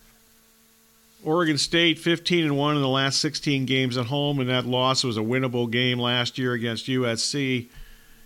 Oregon 1.24 1.60
State 1.60 2.00
15 2.00 2.46
and 2.46 2.58
1 2.58 2.76
in 2.76 2.82
the 2.82 2.88
last 2.88 3.20
16 3.20 3.66
games 3.66 3.96
at 3.96 4.08
home 4.08 4.40
and 4.40 4.50
that 4.50 4.66
loss 4.66 5.04
was 5.04 5.18
a 5.18 5.22
winnable 5.22 5.70
game 5.70 6.00
last 6.00 6.40
year 6.40 6.54
against 6.54 6.88
USC. 6.88 7.68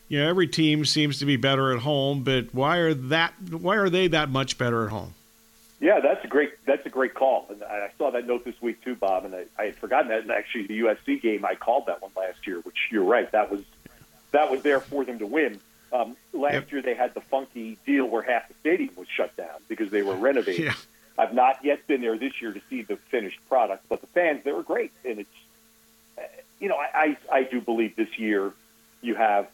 You 0.08 0.20
know, 0.20 0.30
every 0.30 0.48
team 0.48 0.86
seems 0.86 1.20
to 1.20 1.26
be 1.26 1.36
better 1.36 1.74
at 1.74 1.80
home, 1.82 2.24
but 2.24 2.54
why 2.54 2.78
are 2.78 2.94
that 2.94 3.34
why 3.50 3.76
are 3.76 3.90
they 3.90 4.08
that 4.08 4.30
much 4.30 4.58
better 4.58 4.86
at 4.86 4.92
home? 4.92 5.16
Yeah, 5.86 6.00
that's 6.00 6.26
a 6.26 6.28
great 6.28 6.54
that's 6.66 6.84
a 6.88 6.90
great 6.90 7.14
call, 7.14 7.46
and 7.48 7.62
I 7.64 7.92
saw 8.00 8.10
that 8.10 8.26
note 8.26 8.44
this 8.44 8.60
week 8.60 8.84
too, 8.84 8.96
Bob. 8.96 9.24
And 9.24 9.36
I, 9.36 9.46
I 9.56 9.66
had 9.66 9.76
forgotten 9.76 10.08
that. 10.08 10.22
And 10.22 10.32
actually, 10.32 10.66
the 10.66 10.80
USC 10.80 11.22
game, 11.22 11.46
I 11.46 11.54
called 11.54 11.86
that 11.86 12.02
one 12.02 12.10
last 12.18 12.48
year, 12.48 12.60
which 12.62 12.88
you're 12.90 13.04
right. 13.04 13.32
That 13.32 13.52
was 13.52 13.62
that 14.32 14.50
was 14.50 14.64
there 14.64 14.80
for 14.80 15.06
them 15.06 15.20
to 15.20 15.28
win. 15.28 15.60
Um, 15.94 16.18
last 16.34 16.54
yep. 16.54 16.72
year, 16.72 16.82
they 16.82 16.96
had 16.96 17.14
the 17.14 17.22
funky 17.22 17.78
deal 17.86 18.08
where 18.08 18.24
half 18.24 18.48
the 18.48 18.56
stadium 18.62 18.96
was 18.96 19.08
shut 19.08 19.38
down 19.38 19.60
because 19.68 19.92
they 19.92 20.02
were 20.02 20.16
renovating. 20.16 20.66
Yeah. 20.66 20.74
I've 21.20 21.36
not 21.36 21.64
yet 21.64 21.86
been 21.86 22.02
there 22.02 22.18
this 22.18 22.42
year 22.42 22.52
to 22.52 22.62
see 22.68 22.82
the 22.82 22.96
finished 22.96 23.38
product, 23.48 23.86
but 23.88 24.02
the 24.02 24.08
fans 24.08 24.44
they 24.44 24.54
were 24.54 24.64
great, 24.64 24.92
and 25.08 25.20
it's 25.20 25.30
you 26.60 26.68
know 26.68 26.78
I 26.78 27.16
I, 27.32 27.38
I 27.38 27.44
do 27.44 27.62
believe 27.62 27.96
this 27.96 28.18
year 28.18 28.54
you 29.04 29.14
have 29.14 29.48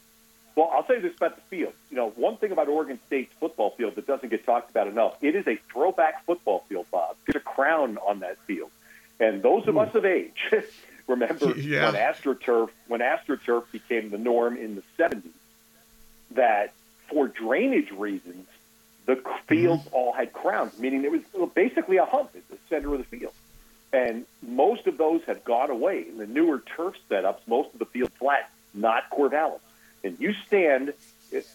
well, 0.54 0.70
I'll 0.72 0.86
say 0.86 1.00
this 1.00 1.16
about 1.16 1.36
the 1.36 1.42
field. 1.42 1.72
You 1.90 1.96
know, 1.96 2.10
one 2.10 2.36
thing 2.36 2.52
about 2.52 2.68
Oregon 2.68 2.98
State's 3.06 3.32
football 3.40 3.70
field 3.70 3.94
that 3.94 4.06
doesn't 4.06 4.28
get 4.28 4.44
talked 4.44 4.70
about 4.70 4.86
enough, 4.86 5.16
it 5.22 5.34
is 5.34 5.46
a 5.46 5.56
throwback 5.72 6.26
football 6.26 6.64
field, 6.68 6.86
Bob. 6.90 7.16
There's 7.26 7.40
a 7.40 7.44
crown 7.44 7.98
on 7.98 8.20
that 8.20 8.38
field. 8.46 8.70
And 9.18 9.42
those 9.42 9.66
of 9.66 9.76
Ooh. 9.76 9.80
us 9.80 9.94
of 9.94 10.04
age 10.04 10.52
remember 11.06 11.52
yeah. 11.56 11.86
when 11.86 11.94
AstroTurf 11.94 12.70
when 12.88 13.00
AstroTurf 13.00 13.70
became 13.72 14.10
the 14.10 14.18
norm 14.18 14.56
in 14.56 14.74
the 14.74 14.82
70s 14.98 15.22
that 16.32 16.72
for 17.08 17.28
drainage 17.28 17.90
reasons 17.90 18.46
the 19.06 19.22
fields 19.46 19.84
mm-hmm. 19.84 19.94
all 19.94 20.12
had 20.12 20.32
crowns, 20.32 20.78
meaning 20.78 21.02
there 21.02 21.10
was 21.10 21.22
basically 21.54 21.96
a 21.96 22.04
hump 22.04 22.30
in 22.34 22.42
the 22.50 22.58
center 22.68 22.92
of 22.94 22.98
the 22.98 23.18
field. 23.18 23.32
And 23.92 24.24
most 24.40 24.86
of 24.86 24.96
those 24.96 25.22
have 25.24 25.44
gone 25.44 25.70
away. 25.70 26.06
In 26.08 26.18
the 26.18 26.26
newer 26.26 26.62
turf 26.76 26.94
setups, 27.10 27.40
most 27.46 27.72
of 27.74 27.78
the 27.78 27.84
field 27.84 28.10
flat, 28.12 28.50
not 28.72 29.10
Corvallis 29.10 29.60
and 30.04 30.18
you 30.18 30.34
stand 30.46 30.92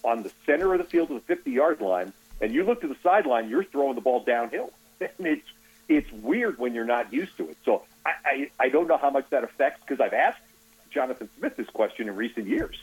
on 0.03 0.23
the 0.23 0.31
center 0.45 0.73
of 0.73 0.79
the 0.79 0.85
field 0.85 1.09
to 1.09 1.15
the 1.15 1.19
50 1.21 1.51
yard 1.51 1.81
line, 1.81 2.13
and 2.41 2.53
you 2.53 2.63
look 2.63 2.81
to 2.81 2.87
the 2.87 2.97
sideline, 3.03 3.49
you're 3.49 3.63
throwing 3.63 3.95
the 3.95 4.01
ball 4.01 4.23
downhill. 4.23 4.71
And 4.99 5.27
it's 5.27 5.47
it's 5.87 6.11
weird 6.11 6.57
when 6.57 6.73
you're 6.73 6.85
not 6.85 7.13
used 7.13 7.37
to 7.37 7.49
it. 7.49 7.57
So 7.63 7.83
I, 8.05 8.11
I, 8.25 8.49
I 8.59 8.69
don't 8.69 8.87
know 8.87 8.97
how 8.97 9.11
much 9.11 9.29
that 9.29 9.43
affects 9.43 9.79
because 9.81 10.01
I've 10.01 10.13
asked 10.13 10.41
Jonathan 10.89 11.29
Smith 11.37 11.55
this 11.55 11.69
question 11.69 12.09
in 12.09 12.15
recent 12.15 12.47
years, 12.47 12.75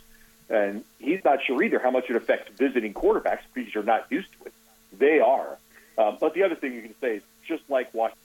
and 0.49 0.85
he's 1.01 1.23
not 1.25 1.43
sure 1.43 1.61
either 1.63 1.81
how 1.81 1.91
much 1.91 2.09
it 2.09 2.17
affects 2.17 2.57
visiting 2.57 2.95
quarterbacks 2.95 3.41
because 3.53 3.75
you're 3.75 3.83
not 3.83 4.07
used 4.11 4.29
to 4.39 4.47
it. 4.47 4.53
They 4.97 5.19
are. 5.19 5.59
Um, 5.99 6.19
but 6.21 6.35
the 6.35 6.45
other 6.45 6.55
thing 6.55 6.73
you 6.73 6.83
can 6.83 6.95
say 7.01 7.17
is 7.17 7.23
just 7.47 7.69
like 7.69 7.93
Washington. 7.93 8.21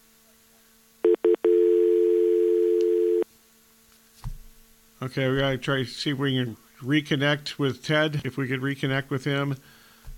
Okay, 5.01 5.29
we 5.29 5.39
got 5.39 5.51
to 5.51 5.57
try 5.57 5.77
to 5.77 5.85
see 5.85 6.11
if 6.11 6.17
we 6.17 6.35
can 6.35 6.57
reconnect 6.81 7.57
with 7.57 7.83
Ted, 7.83 8.21
if 8.23 8.37
we 8.37 8.47
could 8.47 8.61
reconnect 8.61 9.09
with 9.09 9.25
him. 9.25 9.55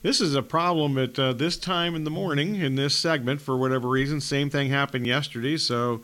This 0.01 0.19
is 0.19 0.33
a 0.33 0.41
problem 0.41 0.97
at 0.97 1.19
uh, 1.19 1.33
this 1.33 1.57
time 1.57 1.95
in 1.95 2.05
the 2.05 2.09
morning 2.09 2.55
in 2.55 2.75
this 2.75 2.97
segment 2.97 3.39
for 3.39 3.55
whatever 3.55 3.87
reason. 3.87 4.19
Same 4.19 4.49
thing 4.49 4.69
happened 4.69 5.05
yesterday, 5.05 5.57
so 5.57 6.01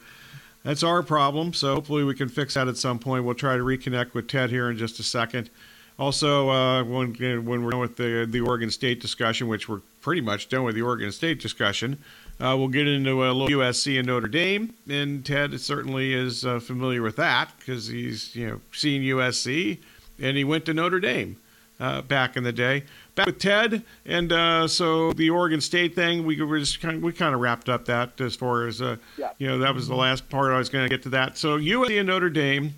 that's 0.63 0.83
our 0.83 1.01
problem. 1.01 1.53
So 1.53 1.73
hopefully 1.73 2.03
we 2.03 2.13
can 2.13 2.29
fix 2.29 2.53
that 2.53 2.67
at 2.67 2.77
some 2.77 2.99
point. 2.99 3.23
We'll 3.23 3.33
try 3.33 3.57
to 3.57 3.63
reconnect 3.63 4.13
with 4.13 4.27
Ted 4.27 4.51
here 4.51 4.69
in 4.69 4.77
just 4.77 4.99
a 4.99 5.03
second. 5.03 5.49
Also, 5.97 6.49
uh, 6.49 6.83
when 6.83 7.15
when 7.43 7.63
we're 7.63 7.71
done 7.71 7.79
with 7.79 7.95
the 7.95 8.27
the 8.29 8.41
Oregon 8.41 8.69
State 8.69 9.01
discussion, 9.01 9.47
which 9.47 9.67
we're 9.67 9.81
pretty 10.01 10.21
much 10.21 10.47
done 10.47 10.63
with 10.63 10.75
the 10.75 10.83
Oregon 10.83 11.11
State 11.11 11.41
discussion, 11.41 11.97
uh, 12.39 12.55
we'll 12.55 12.67
get 12.67 12.87
into 12.87 13.25
a 13.25 13.33
little 13.33 13.47
USC 13.47 13.97
and 13.97 14.05
Notre 14.05 14.27
Dame. 14.27 14.75
And 14.87 15.25
Ted 15.25 15.59
certainly 15.59 16.13
is 16.13 16.45
uh, 16.45 16.59
familiar 16.59 17.01
with 17.01 17.15
that 17.15 17.49
because 17.57 17.87
he's 17.87 18.35
you 18.35 18.47
know 18.47 18.61
seen 18.71 19.01
USC 19.01 19.79
and 20.19 20.38
he 20.38 20.43
went 20.43 20.65
to 20.65 20.73
Notre 20.73 20.99
Dame 20.99 21.38
uh, 21.80 22.01
back 22.01 22.38
in 22.38 22.43
the 22.43 22.51
day. 22.51 22.84
Back 23.15 23.27
with 23.27 23.39
Ted, 23.39 23.84
and 24.06 24.32
uh, 24.32 24.67
so 24.67 25.13
the 25.13 25.30
Oregon 25.30 25.62
State 25.62 25.95
thing, 25.95 26.25
we 26.25 26.41
were 26.41 26.60
just 26.60 26.80
kind 26.80 26.97
of, 26.97 27.03
we 27.03 27.13
kind 27.13 27.34
of 27.34 27.41
wrapped 27.41 27.69
up 27.69 27.86
that 27.86 28.19
as 28.21 28.36
far 28.36 28.67
as 28.67 28.82
uh, 28.82 28.97
yeah. 29.17 29.32
you 29.38 29.47
know 29.47 29.60
that 29.60 29.73
was 29.73 29.88
the 29.88 29.95
last 29.95 30.30
part 30.30 30.51
I 30.51 30.58
was 30.58 30.69
going 30.69 30.86
to 30.86 30.89
get 30.89 31.03
to 31.03 31.10
that. 31.10 31.38
So 31.38 31.58
USC 31.58 31.99
and 31.99 32.08
Notre 32.08 32.30
Dame. 32.30 32.73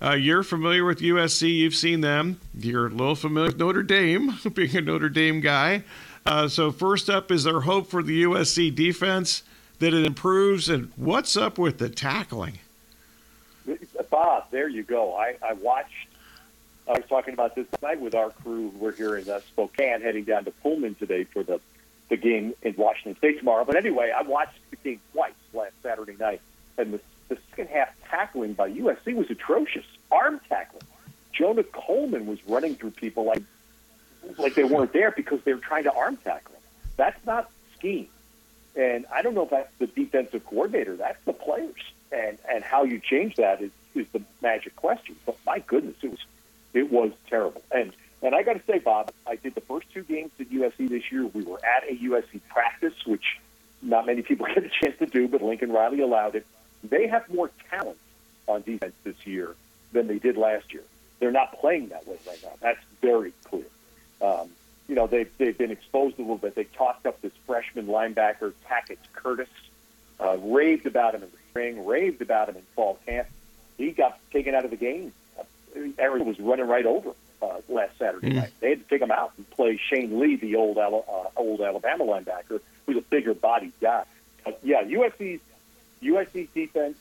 Uh, 0.00 0.14
you're 0.14 0.42
familiar 0.42 0.84
with 0.84 0.98
USC. 0.98 1.58
You've 1.58 1.76
seen 1.76 2.00
them. 2.00 2.40
You're 2.58 2.88
a 2.88 2.90
little 2.90 3.14
familiar 3.14 3.50
with 3.50 3.58
Notre 3.58 3.84
Dame, 3.84 4.36
being 4.54 4.76
a 4.76 4.80
Notre 4.80 5.08
Dame 5.08 5.40
guy. 5.40 5.84
Uh, 6.26 6.48
so 6.48 6.72
first 6.72 7.08
up 7.08 7.30
is 7.30 7.44
their 7.44 7.60
hope 7.60 7.88
for 7.88 8.02
the 8.02 8.24
USC 8.24 8.74
defense 8.74 9.44
that 9.78 9.94
it 9.94 10.04
improves, 10.04 10.68
and 10.68 10.90
what's 10.96 11.36
up 11.36 11.56
with 11.56 11.78
the 11.78 11.88
tackling? 11.88 12.58
Bob, 14.10 14.50
there 14.50 14.68
you 14.68 14.82
go. 14.82 15.16
I, 15.16 15.36
I 15.42 15.54
watched. 15.54 16.01
I 16.88 16.92
was 16.92 17.04
talking 17.08 17.34
about 17.34 17.54
this 17.54 17.66
night 17.80 18.00
with 18.00 18.14
our 18.14 18.30
crew. 18.30 18.72
We're 18.76 18.92
here 18.92 19.16
in 19.16 19.28
uh, 19.28 19.40
Spokane, 19.40 20.00
heading 20.00 20.24
down 20.24 20.44
to 20.44 20.50
Pullman 20.50 20.94
today 20.96 21.24
for 21.24 21.42
the 21.42 21.60
the 22.08 22.16
game 22.16 22.52
in 22.62 22.74
Washington 22.76 23.16
State 23.16 23.38
tomorrow. 23.38 23.64
But 23.64 23.76
anyway, 23.76 24.12
I 24.14 24.22
watched 24.22 24.58
the 24.70 24.76
game 24.76 25.00
twice 25.12 25.32
last 25.54 25.72
Saturday 25.82 26.14
night, 26.18 26.42
and 26.76 26.92
the, 26.92 27.00
the 27.28 27.38
second 27.50 27.68
half 27.68 27.88
tackling 28.10 28.52
by 28.52 28.70
USC 28.70 29.14
was 29.14 29.30
atrocious. 29.30 29.86
Arm 30.10 30.40
tackling. 30.48 30.82
Jonah 31.32 31.62
Coleman 31.62 32.26
was 32.26 32.38
running 32.46 32.74
through 32.74 32.90
people 32.90 33.24
like 33.24 33.42
like 34.38 34.54
they 34.54 34.64
weren't 34.64 34.92
there 34.92 35.10
because 35.10 35.40
they 35.44 35.54
were 35.54 35.60
trying 35.60 35.84
to 35.84 35.92
arm 35.92 36.16
tackle 36.18 36.54
him. 36.54 36.62
That's 36.96 37.24
not 37.24 37.50
scheme. 37.78 38.08
And 38.76 39.06
I 39.12 39.22
don't 39.22 39.34
know 39.34 39.44
if 39.44 39.50
that's 39.50 39.72
the 39.78 39.86
defensive 39.86 40.44
coordinator. 40.44 40.96
That's 40.96 41.22
the 41.24 41.32
players. 41.32 41.80
And 42.10 42.38
and 42.50 42.62
how 42.62 42.84
you 42.84 43.00
change 43.00 43.36
that 43.36 43.62
is, 43.62 43.70
is 43.94 44.06
the 44.12 44.22
magic 44.42 44.76
question. 44.76 45.16
But 45.24 45.38
my 45.46 45.60
goodness, 45.60 45.96
it 46.02 46.10
was 46.10 46.20
it 46.74 46.90
was 46.90 47.12
terrible. 47.28 47.62
And 47.70 47.92
and 48.22 48.34
I 48.36 48.44
got 48.44 48.52
to 48.52 48.62
say, 48.66 48.78
Bob, 48.78 49.10
I 49.26 49.34
did 49.36 49.54
the 49.54 49.60
first 49.60 49.92
two 49.92 50.04
games 50.04 50.30
at 50.38 50.48
USC 50.48 50.88
this 50.88 51.10
year. 51.10 51.26
We 51.26 51.42
were 51.42 51.58
at 51.64 51.82
a 51.90 51.96
USC 51.96 52.40
practice, 52.48 52.94
which 53.04 53.40
not 53.82 54.06
many 54.06 54.22
people 54.22 54.46
get 54.54 54.64
a 54.64 54.68
chance 54.68 54.96
to 54.98 55.06
do, 55.06 55.28
but 55.28 55.42
Lincoln 55.42 55.72
Riley 55.72 56.00
allowed 56.00 56.36
it. 56.36 56.46
They 56.84 57.08
have 57.08 57.28
more 57.28 57.50
talent 57.68 57.98
on 58.46 58.62
defense 58.62 58.94
this 59.02 59.26
year 59.26 59.54
than 59.92 60.06
they 60.06 60.18
did 60.18 60.36
last 60.36 60.72
year. 60.72 60.82
They're 61.18 61.32
not 61.32 61.60
playing 61.60 61.88
that 61.88 62.06
way 62.06 62.16
right 62.26 62.38
now. 62.42 62.52
That's 62.60 62.80
very 63.00 63.32
clear. 63.44 63.66
Um, 64.20 64.50
you 64.88 64.94
know, 64.94 65.06
they've, 65.06 65.30
they've 65.38 65.56
been 65.56 65.70
exposed 65.70 66.18
a 66.18 66.22
little 66.22 66.38
bit. 66.38 66.54
They 66.54 66.64
tossed 66.64 67.06
up 67.06 67.20
this 67.22 67.32
freshman 67.46 67.86
linebacker, 67.86 68.52
Tackett 68.68 68.98
Curtis, 69.12 69.48
uh, 70.20 70.36
raved 70.38 70.86
about 70.86 71.14
him 71.14 71.22
in 71.22 71.30
the 71.30 71.36
spring, 71.50 71.86
raved 71.86 72.22
about 72.22 72.48
him 72.48 72.56
in 72.56 72.62
fall 72.74 72.98
camp. 73.06 73.28
He 73.78 73.92
got 73.92 74.18
taken 74.32 74.54
out 74.54 74.64
of 74.64 74.70
the 74.70 74.76
game. 74.76 75.12
Arizona 75.98 76.24
was 76.24 76.38
running 76.40 76.66
right 76.66 76.86
over 76.86 77.12
uh, 77.42 77.60
last 77.68 77.98
Saturday 77.98 78.30
mm. 78.30 78.36
night. 78.36 78.52
They 78.60 78.70
had 78.70 78.82
to 78.82 78.88
take 78.88 79.02
him 79.02 79.10
out 79.10 79.32
and 79.36 79.48
play 79.50 79.76
Shane 79.76 80.18
Lee, 80.20 80.36
the 80.36 80.56
old 80.56 80.78
uh, 80.78 80.90
old 81.36 81.60
Alabama 81.60 82.04
linebacker, 82.04 82.60
who's 82.86 82.96
a 82.96 83.02
bigger 83.02 83.34
bodied 83.34 83.72
guy. 83.80 84.04
But 84.44 84.60
yeah, 84.62 84.82
USC's 84.82 85.40
USC's 86.02 86.48
defense 86.54 86.96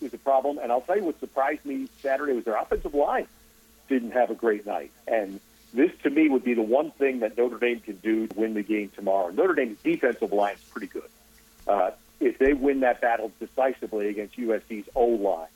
is 0.00 0.14
a 0.14 0.18
problem, 0.18 0.58
and 0.58 0.70
I'll 0.70 0.80
tell 0.80 0.96
you 0.96 1.04
what 1.04 1.20
surprised 1.20 1.64
me 1.64 1.88
Saturday 2.00 2.32
was 2.32 2.44
their 2.44 2.56
offensive 2.56 2.94
line 2.94 3.26
didn't 3.88 4.12
have 4.12 4.30
a 4.30 4.34
great 4.34 4.66
night, 4.66 4.90
and 5.06 5.40
this 5.74 5.90
to 6.02 6.10
me 6.10 6.28
would 6.28 6.44
be 6.44 6.54
the 6.54 6.62
one 6.62 6.90
thing 6.92 7.20
that 7.20 7.36
Notre 7.36 7.58
Dame 7.58 7.80
can 7.80 7.96
do 7.96 8.26
to 8.28 8.34
win 8.38 8.54
the 8.54 8.62
game 8.62 8.90
tomorrow. 8.94 9.30
Notre 9.30 9.54
Dame's 9.54 9.78
defensive 9.82 10.32
line 10.32 10.54
is 10.54 10.60
pretty 10.70 10.86
good. 10.86 11.08
Uh, 11.66 11.90
if 12.20 12.38
they 12.38 12.52
win 12.52 12.80
that 12.80 13.00
battle 13.00 13.32
decisively 13.40 14.08
against 14.08 14.36
USC's 14.36 14.88
O 14.94 15.06
line, 15.06 15.48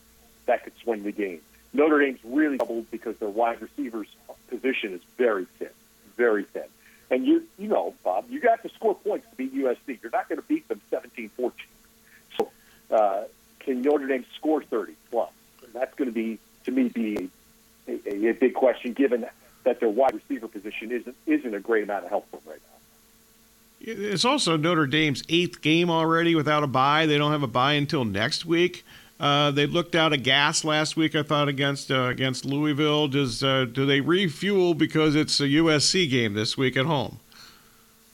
that 0.47 0.65
could 0.65 0.73
swing 0.83 1.05
the 1.05 1.13
game. 1.13 1.41
Notre 1.73 2.01
Dame's 2.01 2.21
really 2.25 2.59
troubled 2.59 2.91
because 2.91 3.17
their 3.19 3.29
wide 3.29 3.61
receivers 3.61 4.09
position 4.49 4.95
is 4.95 5.01
very 5.17 5.47
thin, 5.59 5.69
very 6.17 6.45
thin. 6.45 6.65
And 7.11 7.27
you, 7.27 7.45
you 7.59 7.69
know, 7.69 7.95
Bob, 8.05 8.27
you 8.29 8.41
got 8.41 8.63
to 8.63 8.69
score 8.71 8.95
points 8.95 9.27
to 9.31 9.37
beat 9.37 9.55
USC. 9.55 9.99
You're 10.03 10.11
not 10.13 10.29
going 10.29 10.41
to 10.41 10.47
beat 10.47 10.69
them 10.69 10.81
17-14. 10.91 11.53
So, 12.37 12.51
uh, 12.91 13.25
can 13.61 13.83
Notre 13.83 14.07
Dame 14.07 14.25
score 14.37 14.63
30 14.63 14.95
plus? 15.11 15.31
And 15.65 15.73
that's 15.73 15.95
going 15.95 16.09
to 16.09 16.15
be, 16.15 16.39
to 16.65 16.71
me, 16.71 16.89
be 16.89 17.31
a, 17.87 17.93
a, 18.07 18.31
a 18.31 18.35
big 18.35 18.55
question 18.55 18.93
given 18.93 19.27
that 19.65 19.81
their 19.81 19.89
wide 19.89 20.15
receiver 20.15 20.49
position 20.49 20.91
isn't 20.93 21.17
isn't 21.27 21.55
a 21.55 21.61
great 21.61 21.85
amount 21.85 22.05
of 22.05 22.11
help 22.11 22.31
for 22.31 22.37
them 22.37 22.53
right 22.53 22.61
now. 22.61 22.79
It's 23.81 24.25
also 24.25 24.57
Notre 24.57 24.87
Dame's 24.87 25.23
eighth 25.29 25.61
game 25.61 25.91
already 25.91 26.35
without 26.35 26.65
a 26.65 26.67
bye. 26.67 27.07
They 27.07 27.19
don't 27.19 27.33
have 27.33 27.43
a 27.43 27.49
bye 27.49 27.75
until 27.75 28.05
next 28.05 28.45
week. 28.45 28.85
Uh, 29.21 29.51
they 29.51 29.67
looked 29.67 29.97
out 29.97 30.13
of 30.13 30.23
gas 30.23 30.65
last 30.65 30.97
week, 30.97 31.17
I 31.17 31.23
thought, 31.23 31.49
against 31.49 31.91
uh, 31.91 32.03
against 32.05 32.45
Louisville. 32.45 33.09
Does 33.09 33.43
uh, 33.43 33.65
do 33.65 33.85
they 33.85 34.01
refuel 34.01 34.75
because 34.75 35.17
it's 35.17 35.41
a 35.41 35.45
USC 35.45 36.09
game 36.09 36.35
this 36.35 36.57
week 36.57 36.77
at 36.77 36.87
home? 36.87 37.19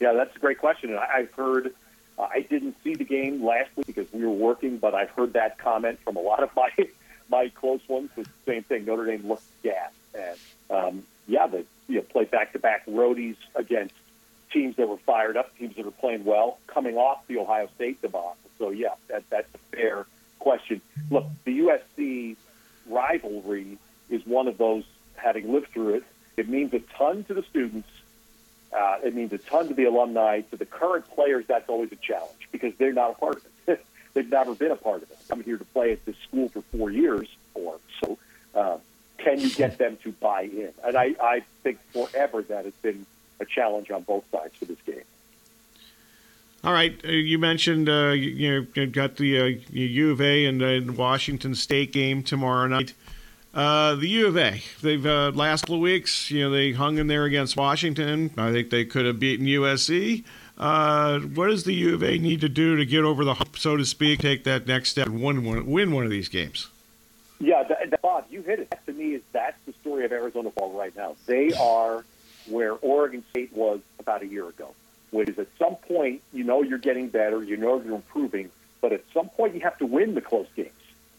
Yeah, 0.00 0.12
that's 0.14 0.34
a 0.34 0.38
great 0.38 0.58
question. 0.58 0.96
I've 0.96 1.32
heard. 1.32 1.74
Uh, 2.18 2.22
I 2.22 2.40
didn't 2.40 2.76
see 2.82 2.94
the 2.94 3.04
game 3.04 3.44
last 3.44 3.70
week 3.76 3.86
because 3.86 4.10
we 4.12 4.24
were 4.24 4.32
working, 4.32 4.78
but 4.78 4.94
I've 4.94 5.10
heard 5.10 5.34
that 5.34 5.58
comment 5.58 5.98
from 6.00 6.16
a 6.16 6.20
lot 6.20 6.42
of 6.42 6.54
my 6.56 6.70
my 7.28 7.48
close 7.48 7.86
ones. 7.86 8.10
The 8.16 8.26
same 8.46 8.62
thing. 8.62 8.86
Notre 8.86 9.04
Dame 9.04 9.28
looked 9.28 9.44
gas, 9.62 9.90
and 10.14 10.38
um, 10.70 11.02
yeah, 11.26 11.46
they 11.46 11.64
you 11.88 11.96
know, 11.96 12.02
play 12.02 12.24
back-to-back 12.24 12.86
roadies 12.86 13.36
against 13.54 13.94
teams 14.50 14.76
that 14.76 14.88
were 14.88 14.96
fired 14.98 15.36
up, 15.36 15.54
teams 15.58 15.76
that 15.76 15.86
are 15.86 15.90
playing 15.90 16.24
well, 16.24 16.58
coming 16.66 16.96
off 16.96 17.26
the 17.26 17.36
Ohio 17.38 17.68
State 17.74 18.00
debacle. 18.00 18.36
So 18.58 18.70
yeah, 18.70 18.94
that, 19.08 19.24
that's 19.28 19.52
a 19.54 19.58
fair 19.76 20.06
question. 20.44 20.82
Look, 21.10 21.24
the 21.44 21.60
USC 21.60 22.36
rivalry 22.86 23.78
is 24.10 24.24
one 24.26 24.46
of 24.46 24.58
those. 24.58 24.84
Having 25.16 25.52
lived 25.52 25.68
through 25.68 25.94
it, 25.94 26.04
it 26.36 26.48
means 26.48 26.74
a 26.74 26.80
ton 26.80 27.24
to 27.24 27.34
the 27.34 27.42
students. 27.42 27.88
Uh, 28.76 28.98
it 29.02 29.14
means 29.14 29.32
a 29.32 29.38
ton 29.38 29.68
to 29.68 29.74
the 29.74 29.84
alumni. 29.84 30.42
To 30.50 30.56
the 30.56 30.66
current 30.66 31.08
players, 31.14 31.46
that's 31.46 31.68
always 31.68 31.90
a 31.92 31.96
challenge 31.96 32.48
because 32.52 32.74
they're 32.76 32.92
not 32.92 33.12
a 33.12 33.14
part 33.14 33.36
of 33.36 33.46
it. 33.68 33.86
They've 34.14 34.28
never 34.28 34.54
been 34.54 34.70
a 34.70 34.76
part 34.76 35.02
of 35.02 35.10
it. 35.10 35.18
I'm 35.30 35.42
here 35.42 35.56
to 35.56 35.64
play 35.64 35.92
at 35.92 36.04
this 36.04 36.16
school 36.28 36.48
for 36.50 36.62
four 36.76 36.90
years, 36.90 37.28
or 37.54 37.78
so. 38.00 38.18
Uh, 38.54 38.78
can 39.18 39.40
you 39.40 39.50
get 39.50 39.78
them 39.78 39.96
to 40.02 40.12
buy 40.12 40.42
in? 40.42 40.72
And 40.84 40.96
I, 40.96 41.14
I 41.20 41.42
think 41.62 41.78
forever 41.92 42.42
that 42.42 42.64
has 42.66 42.74
been 42.82 43.06
a 43.40 43.44
challenge 43.44 43.90
on 43.90 44.02
both 44.02 44.24
sides 44.30 44.54
for 44.56 44.66
this 44.66 44.80
game. 44.84 45.08
All 46.64 46.72
right, 46.72 46.98
uh, 47.04 47.08
you 47.08 47.38
mentioned 47.38 47.90
uh, 47.90 48.12
you, 48.12 48.66
you 48.74 48.86
got 48.86 49.16
the 49.16 49.38
uh, 49.38 49.60
U 49.70 50.12
of 50.12 50.20
A 50.22 50.46
and 50.46 50.62
uh, 50.62 50.92
Washington 50.94 51.54
State 51.54 51.92
game 51.92 52.22
tomorrow 52.22 52.66
night. 52.66 52.94
Uh, 53.52 53.96
the 53.96 54.08
U 54.08 54.28
of 54.28 54.38
A, 54.38 54.62
they've 54.80 55.04
uh, 55.04 55.30
last 55.34 55.62
couple 55.62 55.74
of 55.74 55.82
weeks, 55.82 56.30
you 56.30 56.42
know, 56.42 56.50
they 56.50 56.72
hung 56.72 56.96
in 56.96 57.06
there 57.06 57.24
against 57.24 57.58
Washington. 57.58 58.30
I 58.38 58.50
think 58.50 58.70
they 58.70 58.86
could 58.86 59.04
have 59.04 59.20
beaten 59.20 59.44
USC. 59.44 60.24
Uh, 60.56 61.20
what 61.20 61.48
does 61.48 61.64
the 61.64 61.74
U 61.74 61.94
of 61.96 62.02
A 62.02 62.16
need 62.16 62.40
to 62.40 62.48
do 62.48 62.76
to 62.76 62.86
get 62.86 63.04
over 63.04 63.26
the 63.26 63.34
hump, 63.34 63.58
so 63.58 63.76
to 63.76 63.84
speak, 63.84 64.20
take 64.20 64.44
that 64.44 64.66
next 64.66 64.88
step 64.88 65.08
and 65.08 65.22
win 65.22 65.44
one, 65.44 65.66
win 65.66 65.92
one 65.92 66.04
of 66.04 66.10
these 66.10 66.30
games? 66.30 66.68
Yeah, 67.40 67.62
the, 67.64 67.76
the, 67.90 67.98
Bob, 67.98 68.24
you 68.30 68.40
hit 68.40 68.60
it. 68.60 68.70
That 68.70 68.86
to 68.86 68.94
me 68.94 69.12
is 69.12 69.22
that's 69.32 69.58
the 69.66 69.74
story 69.82 70.06
of 70.06 70.12
Arizona 70.12 70.48
ball 70.48 70.72
right 70.72 70.96
now. 70.96 71.14
They 71.26 71.52
are 71.52 72.06
where 72.48 72.72
Oregon 72.72 73.22
State 73.30 73.52
was 73.52 73.80
about 73.98 74.22
a 74.22 74.26
year 74.26 74.48
ago, 74.48 74.74
is 75.22 75.38
at 75.38 75.48
some 75.58 75.76
point 75.76 76.22
you 76.32 76.44
know 76.44 76.62
you're 76.62 76.78
getting 76.78 77.08
better, 77.08 77.42
you 77.42 77.56
know 77.56 77.80
you're 77.82 77.94
improving, 77.94 78.50
but 78.80 78.92
at 78.92 79.02
some 79.12 79.28
point 79.28 79.54
you 79.54 79.60
have 79.60 79.78
to 79.78 79.86
win 79.86 80.14
the 80.14 80.20
close 80.20 80.48
games, 80.56 80.70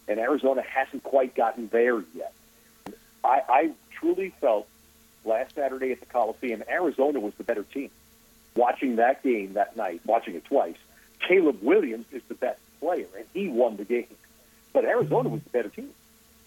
and 0.07 0.19
Arizona 0.19 0.61
hasn't 0.61 1.03
quite 1.03 1.35
gotten 1.35 1.67
there 1.69 2.03
yet. 2.13 2.33
I, 3.23 3.41
I 3.49 3.71
truly 3.91 4.33
felt 4.41 4.67
last 5.23 5.55
Saturday 5.55 5.91
at 5.91 5.99
the 5.99 6.05
Coliseum, 6.05 6.63
Arizona 6.69 7.19
was 7.19 7.33
the 7.35 7.43
better 7.43 7.63
team. 7.63 7.89
Watching 8.55 8.97
that 8.97 9.23
game 9.23 9.53
that 9.53 9.75
night, 9.75 10.01
watching 10.05 10.35
it 10.35 10.45
twice, 10.45 10.77
Caleb 11.19 11.61
Williams 11.61 12.05
is 12.11 12.21
the 12.27 12.35
best 12.35 12.59
player, 12.79 13.07
and 13.17 13.25
he 13.33 13.49
won 13.49 13.77
the 13.77 13.83
game. 13.83 14.07
But 14.71 14.85
Arizona 14.85 15.29
was 15.29 15.41
the 15.41 15.49
better 15.49 15.69
team. 15.69 15.89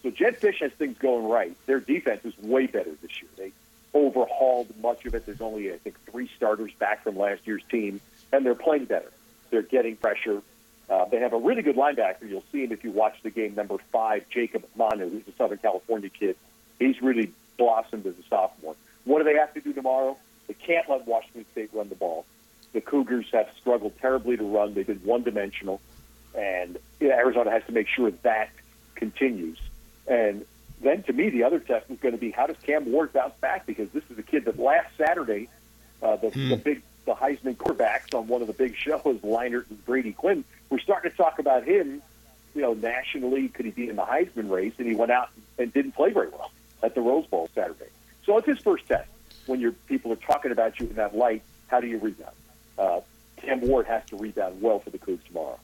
So 0.03 0.09
Jedd 0.09 0.39
Fisch 0.39 0.61
has 0.61 0.71
things 0.73 0.97
going 0.97 1.27
right. 1.27 1.55
Their 1.65 1.79
defense 1.79 2.23
is 2.23 2.37
way 2.37 2.67
better 2.67 2.91
this 3.01 3.21
year. 3.21 3.29
They 3.37 3.51
overhauled 3.93 4.67
much 4.81 5.05
of 5.05 5.15
it. 5.15 5.25
There's 5.25 5.41
only, 5.41 5.73
I 5.73 5.77
think, 5.77 5.99
three 6.05 6.29
starters 6.35 6.71
back 6.79 7.03
from 7.03 7.17
last 7.17 7.41
year's 7.45 7.63
team, 7.69 8.01
and 8.31 8.45
they're 8.45 8.55
playing 8.55 8.85
better. 8.85 9.11
They're 9.49 9.61
getting 9.61 9.95
pressure. 9.95 10.41
Uh, 10.89 11.05
they 11.05 11.19
have 11.19 11.33
a 11.33 11.37
really 11.37 11.61
good 11.61 11.75
linebacker. 11.75 12.27
You'll 12.27 12.43
see 12.51 12.63
him 12.63 12.71
if 12.71 12.83
you 12.83 12.91
watch 12.91 13.15
the 13.23 13.29
game. 13.29 13.55
Number 13.55 13.77
five, 13.91 14.25
Jacob 14.29 14.65
Manu, 14.75 15.09
who's 15.09 15.27
a 15.27 15.31
Southern 15.37 15.57
California 15.59 16.09
kid. 16.09 16.35
He's 16.79 17.01
really 17.01 17.31
blossomed 17.57 18.05
as 18.05 18.17
a 18.17 18.23
sophomore. 18.29 18.75
What 19.05 19.19
do 19.19 19.25
they 19.25 19.35
have 19.35 19.53
to 19.53 19.61
do 19.61 19.73
tomorrow? 19.73 20.17
They 20.47 20.53
can't 20.53 20.89
let 20.89 21.07
Washington 21.07 21.45
State 21.51 21.69
run 21.73 21.89
the 21.89 21.95
ball. 21.95 22.25
The 22.73 22.81
Cougars 22.81 23.27
have 23.33 23.49
struggled 23.59 23.93
terribly 23.99 24.37
to 24.37 24.43
run. 24.43 24.73
They've 24.73 24.85
been 24.85 25.01
one-dimensional, 25.03 25.81
and 26.35 26.77
Arizona 27.01 27.51
has 27.51 27.63
to 27.65 27.71
make 27.71 27.87
sure 27.87 28.11
that 28.11 28.49
continues. 28.95 29.57
And 30.07 30.45
then, 30.81 31.03
to 31.03 31.13
me, 31.13 31.29
the 31.29 31.43
other 31.43 31.59
test 31.59 31.89
is 31.89 31.99
going 31.99 32.13
to 32.13 32.19
be 32.19 32.31
how 32.31 32.47
does 32.47 32.57
Cam 32.63 32.91
Ward 32.91 33.11
bounce 33.13 33.33
back? 33.41 33.65
Because 33.65 33.89
this 33.89 34.03
is 34.09 34.17
a 34.17 34.23
kid 34.23 34.45
that 34.45 34.57
last 34.57 34.95
Saturday, 34.97 35.49
uh, 36.01 36.15
the, 36.15 36.29
the 36.29 36.55
big 36.55 36.81
the 37.05 37.15
Heisman 37.15 37.55
quarterbacks 37.55 38.13
on 38.13 38.27
one 38.27 38.41
of 38.41 38.47
the 38.47 38.53
big 38.53 38.75
shows, 38.75 39.01
Leinart 39.03 39.69
and 39.69 39.85
Brady 39.85 40.13
Quinn, 40.13 40.43
we're 40.69 40.79
starting 40.79 41.11
to 41.11 41.17
talk 41.17 41.39
about 41.39 41.63
him. 41.63 42.01
You 42.55 42.61
know, 42.61 42.73
nationally, 42.73 43.47
could 43.49 43.65
he 43.65 43.71
be 43.71 43.89
in 43.89 43.95
the 43.95 44.03
Heisman 44.03 44.49
race? 44.49 44.73
And 44.77 44.87
he 44.87 44.95
went 44.95 45.11
out 45.11 45.29
and 45.57 45.71
didn't 45.73 45.93
play 45.93 46.11
very 46.11 46.29
well 46.29 46.51
at 46.81 46.95
the 46.95 47.01
Rose 47.01 47.27
Bowl 47.27 47.49
Saturday. 47.53 47.89
So 48.25 48.37
it's 48.37 48.47
his 48.47 48.59
first 48.59 48.87
test. 48.87 49.09
When 49.45 49.59
your 49.59 49.71
people 49.71 50.11
are 50.11 50.17
talking 50.17 50.51
about 50.51 50.79
you 50.79 50.87
in 50.87 50.95
that 50.95 51.15
light, 51.15 51.41
how 51.67 51.79
do 51.79 51.87
you 51.87 51.97
rebound? 51.97 52.35
Uh, 52.77 53.01
Cam 53.37 53.61
Ward 53.61 53.87
has 53.87 54.05
to 54.07 54.17
rebound 54.17 54.61
well 54.61 54.79
for 54.79 54.89
the 54.89 54.99
Cougs 54.99 55.23
tomorrow. 55.25 55.59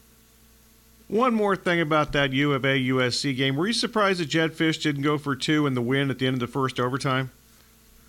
One 1.07 1.35
more 1.35 1.55
thing 1.55 1.79
about 1.79 2.13
that 2.13 2.33
U 2.33 2.53
of 2.53 2.65
A 2.65 2.79
USC 2.79 3.35
game. 3.37 3.55
Were 3.55 3.67
you 3.67 3.73
surprised 3.73 4.19
that 4.19 4.25
Jedd 4.29 4.53
Fisch 4.53 4.81
didn't 4.81 5.03
go 5.03 5.17
for 5.17 5.35
two 5.35 5.67
in 5.67 5.75
the 5.75 5.81
win 5.81 6.09
at 6.09 6.17
the 6.17 6.25
end 6.25 6.35
of 6.35 6.39
the 6.39 6.47
first 6.47 6.79
overtime? 6.79 7.29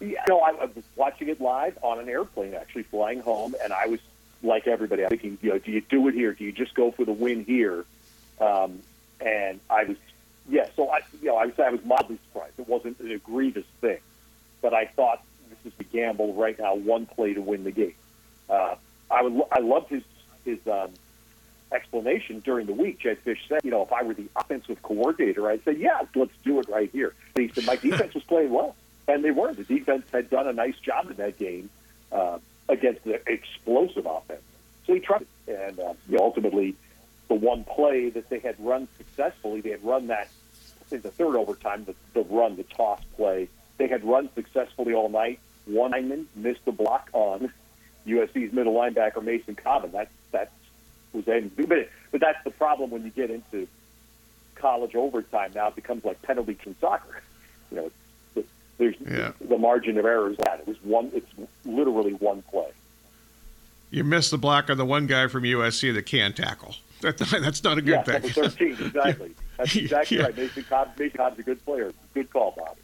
Yeah, 0.00 0.22
no, 0.28 0.40
I, 0.40 0.52
was 0.52 0.84
watching 0.94 1.28
it 1.28 1.40
live 1.40 1.78
on 1.82 1.98
an 1.98 2.08
airplane, 2.08 2.54
actually 2.54 2.84
flying 2.84 3.20
home, 3.20 3.54
and 3.62 3.72
I 3.72 3.86
was 3.86 4.00
like 4.42 4.66
everybody. 4.66 5.02
I'm 5.02 5.10
thinking, 5.10 5.38
you 5.42 5.50
know, 5.50 5.58
do 5.58 5.70
you 5.72 5.80
do 5.82 6.08
it 6.08 6.14
here? 6.14 6.32
Do 6.32 6.44
you 6.44 6.52
just 6.52 6.74
go 6.74 6.90
for 6.90 7.04
the 7.04 7.12
win 7.12 7.44
here? 7.44 7.84
Um, 8.40 8.80
and 9.20 9.60
I 9.70 9.84
was, 9.84 9.96
yeah. 10.48 10.68
So 10.74 10.90
I, 10.90 11.00
you 11.20 11.28
know, 11.28 11.36
I 11.36 11.50
say 11.50 11.64
I 11.64 11.70
was 11.70 11.84
mildly 11.84 12.18
surprised. 12.28 12.58
It 12.58 12.68
wasn't 12.68 12.98
an 13.00 13.10
egregious 13.10 13.66
thing, 13.80 13.98
but 14.62 14.74
I 14.74 14.86
thought 14.86 15.22
this 15.48 15.72
is 15.72 15.78
the 15.78 15.84
gamble 15.84 16.34
right 16.34 16.58
now, 16.58 16.74
one 16.74 17.06
play 17.06 17.34
to 17.34 17.40
win 17.40 17.64
the 17.64 17.70
game. 17.70 17.94
Uh, 18.48 18.76
I 19.10 19.22
would, 19.22 19.42
I 19.52 19.60
loved 19.60 19.88
his 19.88 20.02
his 20.44 20.58
um, 20.66 20.90
explanation 21.72 22.40
during 22.40 22.66
the 22.66 22.72
week. 22.72 23.00
Jedd 23.00 23.18
Fisch 23.24 23.38
said, 23.48 23.60
you 23.64 23.70
know, 23.70 23.82
if 23.82 23.92
I 23.92 24.02
were 24.02 24.14
the 24.14 24.28
offensive 24.36 24.80
coordinator, 24.82 25.48
I'd 25.48 25.64
say, 25.64 25.72
yeah, 25.72 26.00
let's 26.14 26.32
do 26.44 26.60
it 26.60 26.68
right 26.68 26.90
here. 26.90 27.14
He 27.36 27.48
said, 27.48 27.64
my 27.66 27.76
defense 27.76 28.14
was 28.14 28.22
playing 28.24 28.50
well, 28.50 28.76
and 29.08 29.24
they 29.24 29.30
were. 29.30 29.52
The 29.52 29.64
defense 29.64 30.06
had 30.12 30.30
done 30.30 30.46
a 30.46 30.52
nice 30.52 30.78
job 30.78 31.10
in 31.10 31.16
that 31.16 31.38
game 31.38 31.70
uh, 32.12 32.38
against 32.68 33.04
the 33.04 33.20
explosive 33.30 34.06
offense. 34.06 34.42
So 34.86 34.94
he 34.94 35.00
tried, 35.00 35.26
and 35.48 35.78
uh, 35.80 35.94
ultimately, 36.18 36.76
the 37.28 37.34
one 37.34 37.64
play 37.64 38.10
that 38.10 38.28
they 38.28 38.38
had 38.38 38.54
run 38.58 38.86
successfully, 38.96 39.60
they 39.60 39.70
had 39.70 39.84
run 39.84 40.06
that 40.08 40.28
in 40.90 41.00
the 41.00 41.10
third 41.10 41.36
overtime, 41.36 41.84
the, 41.84 41.94
the 42.14 42.22
run, 42.28 42.56
the 42.56 42.62
toss 42.62 43.00
play. 43.16 43.48
They 43.78 43.88
had 43.88 44.04
run 44.04 44.28
successfully 44.34 44.94
all 44.94 45.08
night. 45.08 45.40
One 45.66 45.90
lineman 45.90 46.28
missed 46.36 46.64
the 46.64 46.72
block 46.72 47.10
on 47.12 47.52
USC's 48.06 48.52
middle 48.52 48.74
linebacker 48.74 49.22
Mason 49.22 49.56
Cobb. 49.56 49.90
That 49.92 50.08
that 50.30 50.52
was 51.16 51.26
end. 51.28 51.50
But 51.56 51.88
but 52.12 52.20
that's 52.20 52.42
the 52.44 52.50
problem 52.50 52.90
when 52.90 53.02
you 53.04 53.10
get 53.10 53.30
into 53.30 53.66
college 54.54 54.94
overtime. 54.94 55.52
Now 55.54 55.68
it 55.68 55.74
becomes 55.76 56.04
like 56.04 56.20
penalty 56.22 56.54
kill 56.54 56.74
soccer. 56.80 57.20
You 57.72 57.78
know, 57.78 57.90
it's, 58.36 58.48
there's 58.78 58.94
Yeah. 59.04 59.32
the 59.40 59.58
margin 59.58 59.98
of 59.98 60.04
error 60.04 60.30
is 60.30 60.36
that 60.36 60.60
it 60.60 60.68
was 60.68 60.76
one. 60.84 61.10
It's 61.12 61.26
literally 61.64 62.12
one 62.12 62.42
play. 62.42 62.68
You 63.90 64.04
missed 64.04 64.30
the 64.30 64.38
block 64.38 64.70
on 64.70 64.76
the 64.78 64.84
one 64.84 65.08
guy 65.08 65.26
from 65.26 65.42
USC 65.42 65.92
that 65.94 66.06
can 66.06 66.32
tackle. 66.32 66.76
That, 67.00 67.18
that's 67.18 67.62
not 67.64 67.76
a 67.76 67.82
good 67.82 67.90
yeah, 67.90 68.02
thing. 68.04 68.14
number 68.22 68.28
thirteen, 68.48 68.72
exactly. 68.80 69.34
That's 69.58 69.76
exactly 69.76 70.16
Yeah. 70.16 70.22
right. 70.24 70.36
Mason 70.36 70.64
Cobb, 70.64 70.88
Mason 70.98 71.16
Cobb's 71.18 71.38
a 71.38 71.42
good 71.42 71.62
player. 71.64 71.92
Good 72.14 72.30
call, 72.32 72.54
Bob. 72.56 72.76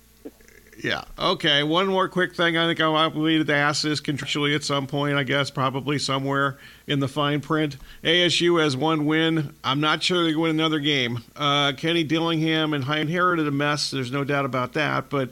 Yeah. 0.79 1.05
Okay. 1.19 1.63
One 1.63 1.87
more 1.89 2.09
quick 2.09 2.35
thing. 2.35 2.57
I 2.57 2.67
think 2.67 2.81
I'm 2.81 3.15
will 3.15 3.45
to 3.45 3.55
ask 3.55 3.83
this 3.83 4.01
contractually 4.01 4.55
at 4.55 4.65
some 4.65 4.87
point. 4.87 5.17
I 5.17 5.23
guess 5.23 5.51
probably 5.51 5.99
somewhere 5.99 6.59
in 6.87 7.01
the 7.01 7.09
fine 7.09 7.41
print. 7.41 7.77
ASU 8.03 8.61
has 8.63 8.77
one 8.77 9.05
win. 9.05 9.55
I'm 9.63 9.81
not 9.81 10.03
sure 10.03 10.25
they 10.25 10.35
win 10.35 10.51
another 10.51 10.81
game. 10.81 11.23
Uh, 11.37 11.73
Kenny 11.73 12.05
Dillingham 12.05 12.73
and 12.75 12.85
I 12.85 12.99
inherited 12.99 13.47
a 13.47 13.51
mess. 13.51 13.91
There's 13.91 14.11
no 14.11 14.25
doubt 14.25 14.45
about 14.45 14.73
that. 14.73 15.11
But 15.11 15.31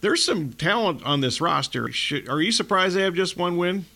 there's 0.00 0.22
some 0.22 0.52
talent 0.52 1.02
on 1.04 1.20
this 1.20 1.40
roster. 1.40 1.90
Should, 1.90 2.28
are 2.28 2.40
you 2.40 2.52
surprised 2.52 2.96
they 2.96 3.02
have 3.02 3.14
just 3.14 3.36
one 3.36 3.56
win? 3.56 3.86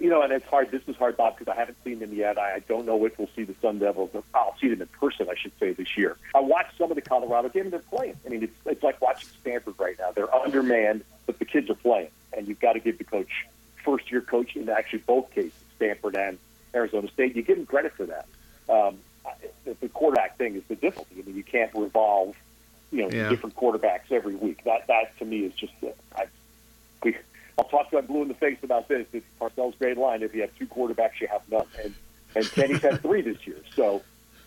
You 0.00 0.10
know, 0.10 0.22
and 0.22 0.32
it's 0.32 0.46
hard. 0.46 0.70
This 0.70 0.82
is 0.86 0.96
hard, 0.96 1.16
Bob, 1.16 1.38
because 1.38 1.52
I 1.52 1.56
haven't 1.58 1.76
seen 1.84 1.98
them 1.98 2.12
yet. 2.12 2.38
I 2.38 2.54
I 2.56 2.58
don't 2.60 2.86
know 2.86 3.04
if 3.04 3.18
we'll 3.18 3.28
see 3.34 3.44
the 3.44 3.54
Sun 3.60 3.78
Devils. 3.80 4.10
I'll 4.34 4.56
see 4.60 4.68
them 4.68 4.80
in 4.82 4.88
person, 4.88 5.28
I 5.30 5.34
should 5.34 5.52
say, 5.58 5.72
this 5.72 5.96
year. 5.96 6.16
I 6.34 6.40
watched 6.40 6.78
some 6.78 6.90
of 6.90 6.94
the 6.94 7.02
Colorado 7.02 7.48
games. 7.48 7.70
They're 7.70 7.80
playing. 7.80 8.16
I 8.24 8.28
mean, 8.28 8.42
it's 8.44 8.54
it's 8.66 8.82
like 8.82 9.00
watching 9.00 9.28
Stanford 9.40 9.74
right 9.78 9.96
now. 9.98 10.12
They're 10.12 10.32
undermanned, 10.34 11.04
but 11.26 11.38
the 11.38 11.44
kids 11.44 11.68
are 11.70 11.74
playing, 11.74 12.10
and 12.36 12.46
you've 12.46 12.60
got 12.60 12.74
to 12.74 12.80
give 12.80 12.98
the 12.98 13.04
coach, 13.04 13.46
first 13.84 14.10
year 14.10 14.20
coach, 14.20 14.54
in 14.56 14.68
actually 14.68 15.00
both 15.00 15.30
cases, 15.32 15.52
Stanford 15.76 16.14
and 16.16 16.38
Arizona 16.74 17.08
State. 17.08 17.34
You 17.34 17.42
give 17.42 17.58
him 17.58 17.66
credit 17.66 17.92
for 17.94 18.06
that. 18.06 18.26
Um, 18.68 18.98
the, 19.64 19.74
the 19.80 19.88
quarterback 19.88 20.36
thing 20.38 20.54
is 20.54 20.62
the 20.68 20.76
difficulty. 20.76 21.16
I 21.20 21.26
mean, 21.26 21.36
you 21.36 21.42
can't 21.42 21.72
revolve, 21.74 22.36
you 22.92 23.02
know, 23.02 23.10
Yeah. 23.10 23.28
different 23.30 23.56
quarterbacks 23.56 24.10
every 24.10 24.34
week. 24.36 24.62
That 24.64 24.86
that 24.86 25.18
to 25.18 25.24
me 25.24 25.40
is 25.40 25.54
just. 25.54 25.72
I, 26.16 26.26
we, 27.02 27.16
I'll 27.58 27.64
talk 27.64 27.90
to 27.90 27.98
I'm 27.98 28.06
blue 28.06 28.22
in 28.22 28.28
the 28.28 28.34
face 28.34 28.58
about 28.62 28.88
this. 28.88 29.06
It's 29.12 29.26
Parcells' 29.40 29.76
great 29.78 29.98
line. 29.98 30.22
If 30.22 30.34
you 30.34 30.42
have 30.42 30.56
two 30.56 30.66
quarterbacks, 30.66 31.20
you 31.20 31.26
have 31.28 31.42
none. 31.50 31.66
And 31.82 31.94
and 32.36 32.44
Kenny's 32.52 32.82
had 32.82 33.00
three 33.02 33.22
this 33.22 33.46
year. 33.46 33.56
So 33.74 34.02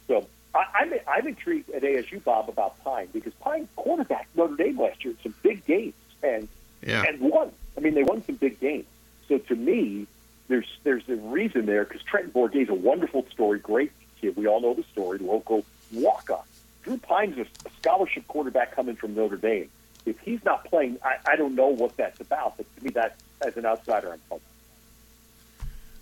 so 0.07 0.27
I, 0.55 0.63
I'm 0.75 0.93
I'm 1.07 1.27
intrigued 1.27 1.69
at 1.71 1.81
ASU 1.83 2.23
Bob 2.23 2.47
about 2.49 2.81
Pyne 2.83 3.07
because 3.11 3.33
Pyne 3.35 3.67
quarterback 3.75 4.27
Notre 4.35 4.55
Dame 4.55 4.79
last 4.79 5.03
year 5.03 5.13
in 5.13 5.23
some 5.23 5.35
big 5.43 5.65
games 5.65 5.93
and 6.23 6.47
Yeah. 6.85 7.03
and 7.07 7.19
won. 7.19 7.51
I 7.77 7.81
mean, 7.81 7.93
they 7.95 8.03
won 8.03 8.23
some 8.25 8.35
big 8.35 8.59
games. 8.59 8.85
So 9.27 9.37
to 9.39 9.55
me, 9.55 10.07
there's 10.47 10.67
there's 10.83 11.07
a 11.09 11.15
reason 11.15 11.65
there 11.65 11.83
because 11.83 12.03
Trenton 12.03 12.31
Bourguet's 12.31 12.69
a 12.69 12.73
wonderful 12.73 13.25
story, 13.31 13.59
great 13.59 13.91
kid. 14.21 14.37
We 14.37 14.47
all 14.47 14.61
know 14.61 14.73
the 14.73 14.83
story. 14.91 15.17
Local 15.17 15.65
walk 15.91 16.29
on. 16.29 16.43
Drew 16.83 16.97
Pyne's 16.97 17.37
a 17.37 17.45
scholarship 17.79 18.27
quarterback 18.27 18.73
coming 18.75 18.95
from 18.95 19.15
Notre 19.15 19.35
Dame. 19.37 19.69
If 20.05 20.19
he's 20.19 20.43
not 20.43 20.65
playing, 20.65 20.97
I, 21.03 21.17
I 21.31 21.35
don't 21.35 21.55
know 21.55 21.67
what 21.67 21.95
that's 21.97 22.19
about. 22.19 22.57
But 22.57 22.65
to 22.77 22.83
me, 22.83 22.89
that 22.91 23.17
as 23.45 23.57
an 23.57 23.65
outsider, 23.65 24.11
I'm 24.11 24.19
pumped. 24.29 24.45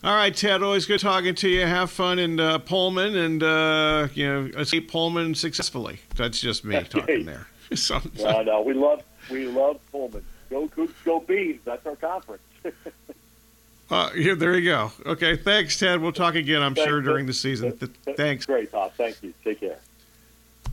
All 0.02 0.16
right, 0.16 0.34
Ted. 0.34 0.64
Always 0.64 0.86
good 0.86 1.02
talking 1.02 1.36
to 1.36 1.50
you. 1.50 1.66
Have 1.66 1.92
fun 1.92 2.20
in 2.20 2.40
uh, 2.40 2.60
Pullman 2.60 3.18
and 3.18 3.44
uh, 3.44 4.08
you 4.14 4.26
know 4.28 4.60
escape 4.60 4.90
Pullman 4.90 5.36
successfully. 5.36 6.00
That's 6.16 6.40
just 6.40 6.64
me 6.64 6.82
talking 6.90 7.26
there. 7.26 7.48
So, 7.76 8.00
No, 8.18 8.42
no, 8.42 8.62
we 8.62 8.74
love 8.74 9.04
we 9.30 9.48
love 9.48 9.80
Pullman. 9.92 10.24
Go 10.50 10.68
Cougs, 10.70 10.94
go 11.04 11.20
Bees. 11.20 11.60
That's 11.66 11.86
our 11.86 11.98
conference. 11.98 12.42
uh, 13.92 14.10
yeah, 14.16 14.36
there 14.36 14.58
you 14.58 14.72
go. 14.72 14.92
Okay, 15.06 15.36
thanks, 15.36 15.78
Ted. 15.78 16.02
We'll 16.02 16.14
talk 16.14 16.36
again. 16.36 16.62
I'm 16.62 16.76
sure 16.76 17.02
during 17.02 17.26
the 17.26 17.34
season. 17.34 17.78
Th- 17.78 17.92
thanks. 18.16 18.46
Great, 18.46 18.72
Todd. 18.72 18.94
Thank 18.96 19.22
you. 19.22 19.34
Take 19.44 19.60
care. 19.60 19.80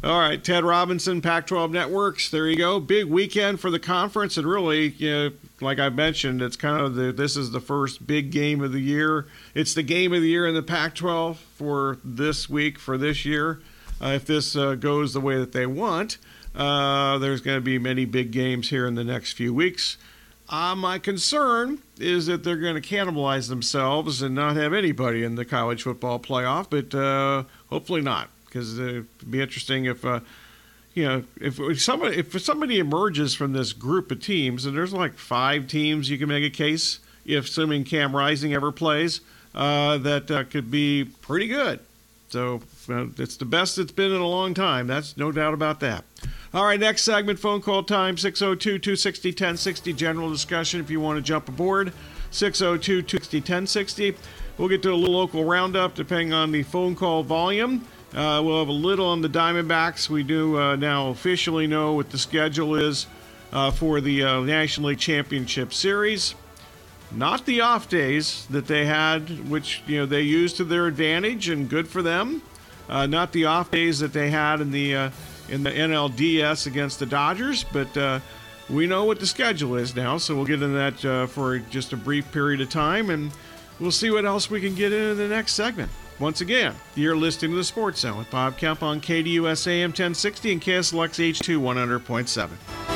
All 0.06 0.20
right, 0.20 0.42
Ted 0.42 0.62
Robinson, 0.62 1.20
Pac-12 1.20 1.72
Networks. 1.72 2.30
There 2.30 2.46
you 2.46 2.56
go. 2.56 2.78
Big 2.78 3.06
weekend 3.06 3.58
for 3.58 3.72
the 3.72 3.80
conference, 3.80 4.36
and 4.36 4.46
really, 4.46 4.90
you 4.90 5.10
know, 5.10 5.30
like 5.60 5.80
I 5.80 5.88
mentioned, 5.88 6.42
it's 6.42 6.54
kind 6.54 6.80
of 6.80 6.94
the 6.94 7.10
this 7.10 7.36
is 7.36 7.50
the 7.50 7.58
first 7.58 8.06
big 8.06 8.30
game 8.30 8.62
of 8.62 8.70
the 8.70 8.78
year. 8.78 9.26
It's 9.52 9.74
the 9.74 9.82
game 9.82 10.12
of 10.12 10.22
the 10.22 10.28
year 10.28 10.46
in 10.46 10.54
the 10.54 10.62
Pac-12 10.62 11.34
for 11.34 11.98
this 12.04 12.48
week 12.48 12.78
for 12.78 12.96
this 12.96 13.24
year. 13.24 13.60
Uh, 14.00 14.10
if 14.10 14.24
this 14.26 14.54
uh, 14.54 14.76
goes 14.76 15.12
the 15.12 15.20
way 15.20 15.38
that 15.38 15.50
they 15.50 15.66
want, 15.66 16.18
uh, 16.54 17.18
there's 17.18 17.40
going 17.40 17.56
to 17.56 17.60
be 17.60 17.76
many 17.76 18.04
big 18.04 18.30
games 18.30 18.70
here 18.70 18.86
in 18.86 18.94
the 18.94 19.02
next 19.02 19.32
few 19.32 19.52
weeks. 19.52 19.96
Uh, 20.48 20.76
my 20.76 21.00
concern 21.00 21.82
is 21.98 22.26
that 22.26 22.44
they're 22.44 22.58
going 22.58 22.80
to 22.80 22.88
cannibalize 22.96 23.48
themselves 23.48 24.22
and 24.22 24.36
not 24.36 24.54
have 24.54 24.72
anybody 24.72 25.24
in 25.24 25.34
the 25.34 25.44
college 25.44 25.82
football 25.82 26.20
playoff, 26.20 26.70
but 26.70 26.94
uh, 26.94 27.42
hopefully 27.70 28.02
not, 28.02 28.30
because 28.56 28.78
it'd 28.78 29.30
be 29.30 29.42
interesting 29.42 29.84
if, 29.84 30.02
uh, 30.04 30.20
you 30.94 31.04
know, 31.04 31.24
if, 31.38 31.60
if 31.60 31.82
somebody 31.82 32.16
if 32.16 32.40
somebody 32.40 32.78
emerges 32.78 33.34
from 33.34 33.52
this 33.52 33.74
group 33.74 34.10
of 34.10 34.20
teams, 34.20 34.64
and 34.64 34.74
there's 34.74 34.94
like 34.94 35.18
five 35.18 35.66
teams, 35.66 36.08
you 36.08 36.16
can 36.16 36.28
make 36.28 36.42
a 36.42 36.50
case, 36.50 37.00
if 37.26 37.44
assuming 37.44 37.84
Cam 37.84 38.16
Rising 38.16 38.54
ever 38.54 38.72
plays, 38.72 39.20
uh, 39.54 39.98
that 39.98 40.30
uh, 40.30 40.44
could 40.44 40.70
be 40.70 41.04
pretty 41.20 41.48
good. 41.48 41.80
So 42.30 42.62
uh, 42.88 43.06
it's 43.18 43.36
the 43.36 43.44
best 43.44 43.78
it's 43.78 43.92
been 43.92 44.10
in 44.10 44.20
a 44.20 44.26
long 44.26 44.54
time. 44.54 44.86
That's 44.86 45.18
no 45.18 45.30
doubt 45.30 45.52
about 45.52 45.80
that. 45.80 46.04
All 46.54 46.64
right, 46.64 46.80
next 46.80 47.02
segment, 47.02 47.38
phone 47.38 47.60
call 47.60 47.82
time 47.82 48.16
602 48.16 48.78
260 48.78 49.28
1060. 49.28 49.92
General 49.92 50.30
discussion 50.30 50.80
if 50.80 50.90
you 50.90 50.98
want 50.98 51.18
to 51.18 51.22
jump 51.22 51.48
aboard. 51.50 51.92
602 52.30 53.02
260 53.02 53.38
1060. 53.38 54.16
We'll 54.56 54.68
get 54.68 54.82
to 54.82 54.92
a 54.92 54.94
little 54.94 55.14
local 55.14 55.44
roundup 55.44 55.94
depending 55.94 56.32
on 56.32 56.50
the 56.50 56.62
phone 56.62 56.96
call 56.96 57.22
volume. 57.22 57.86
Uh, 58.16 58.40
we'll 58.42 58.60
have 58.60 58.68
a 58.68 58.72
little 58.72 59.06
on 59.06 59.20
the 59.20 59.28
Diamondbacks. 59.28 60.08
We 60.08 60.22
do 60.22 60.58
uh, 60.58 60.76
now 60.76 61.08
officially 61.08 61.66
know 61.66 61.92
what 61.92 62.08
the 62.08 62.16
schedule 62.16 62.74
is 62.74 63.06
uh, 63.52 63.70
for 63.70 64.00
the 64.00 64.24
uh, 64.24 64.40
National 64.40 64.88
League 64.88 64.98
Championship 64.98 65.72
Series 65.72 66.34
not 67.12 67.46
the 67.46 67.60
off 67.60 67.88
days 67.88 68.46
that 68.50 68.66
they 68.66 68.84
had, 68.84 69.48
which 69.48 69.80
you 69.86 69.96
know 69.96 70.06
they 70.06 70.22
used 70.22 70.56
to 70.56 70.64
their 70.64 70.88
advantage 70.88 71.48
and 71.48 71.68
good 71.70 71.86
for 71.86 72.02
them. 72.02 72.42
Uh, 72.88 73.06
not 73.06 73.30
the 73.30 73.44
off 73.44 73.70
days 73.70 74.00
that 74.00 74.12
they 74.12 74.28
had 74.28 74.60
in 74.60 74.72
the 74.72 74.96
uh, 74.96 75.10
in 75.48 75.62
the 75.62 75.70
NLDS 75.70 76.66
against 76.66 76.98
the 76.98 77.06
Dodgers, 77.06 77.62
but 77.62 78.20
we 78.68 78.86
know 78.86 79.04
what 79.04 79.20
the 79.20 79.26
schedule 79.26 79.76
is 79.76 79.94
now, 79.94 80.18
so 80.18 80.34
we'll 80.34 80.44
get 80.44 80.62
into 80.62 80.68
that 80.68 81.04
uh, 81.04 81.26
for 81.26 81.58
just 81.58 81.92
a 81.92 81.96
brief 81.96 82.30
period 82.32 82.60
of 82.60 82.68
time, 82.68 83.10
and 83.10 83.30
we'll 83.78 83.92
see 83.92 84.10
what 84.10 84.24
else 84.24 84.50
we 84.50 84.60
can 84.60 84.74
get 84.74 84.92
into 84.92 85.14
the 85.14 85.28
next 85.28 85.52
segment. 85.54 85.90
Once 86.18 86.40
again, 86.40 86.74
you're 86.94 87.16
listening 87.16 87.50
to 87.50 87.56
the 87.58 87.64
Sports 87.64 88.00
Zone 88.00 88.16
with 88.16 88.30
Bob 88.30 88.56
Kemp 88.56 88.82
on 88.82 89.02
KDUS 89.02 89.66
AM 89.66 89.90
1060 89.90 90.52
and 90.52 90.62
KSLX 90.62 91.32
H2 91.32 91.60
100.7. 91.60 92.95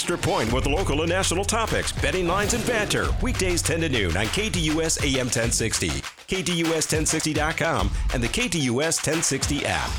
Extra 0.00 0.16
Point 0.16 0.50
with 0.50 0.64
local 0.64 1.02
and 1.02 1.10
national 1.10 1.44
topics, 1.44 1.92
betting 1.92 2.26
lines, 2.26 2.54
and 2.54 2.66
banter. 2.66 3.08
Weekdays 3.20 3.60
10 3.60 3.82
to 3.82 3.88
noon 3.90 4.16
on 4.16 4.24
KDUS 4.24 5.04
AM 5.04 5.26
1060, 5.26 5.90
KDUS1060.com, 5.90 7.90
and 8.14 8.22
the 8.22 8.28
KDUS 8.28 9.06
1060 9.06 9.66
app. 9.66 9.90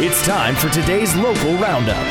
It's 0.00 0.26
time 0.26 0.56
for 0.56 0.70
today's 0.70 1.14
local 1.14 1.54
roundup. 1.58 2.04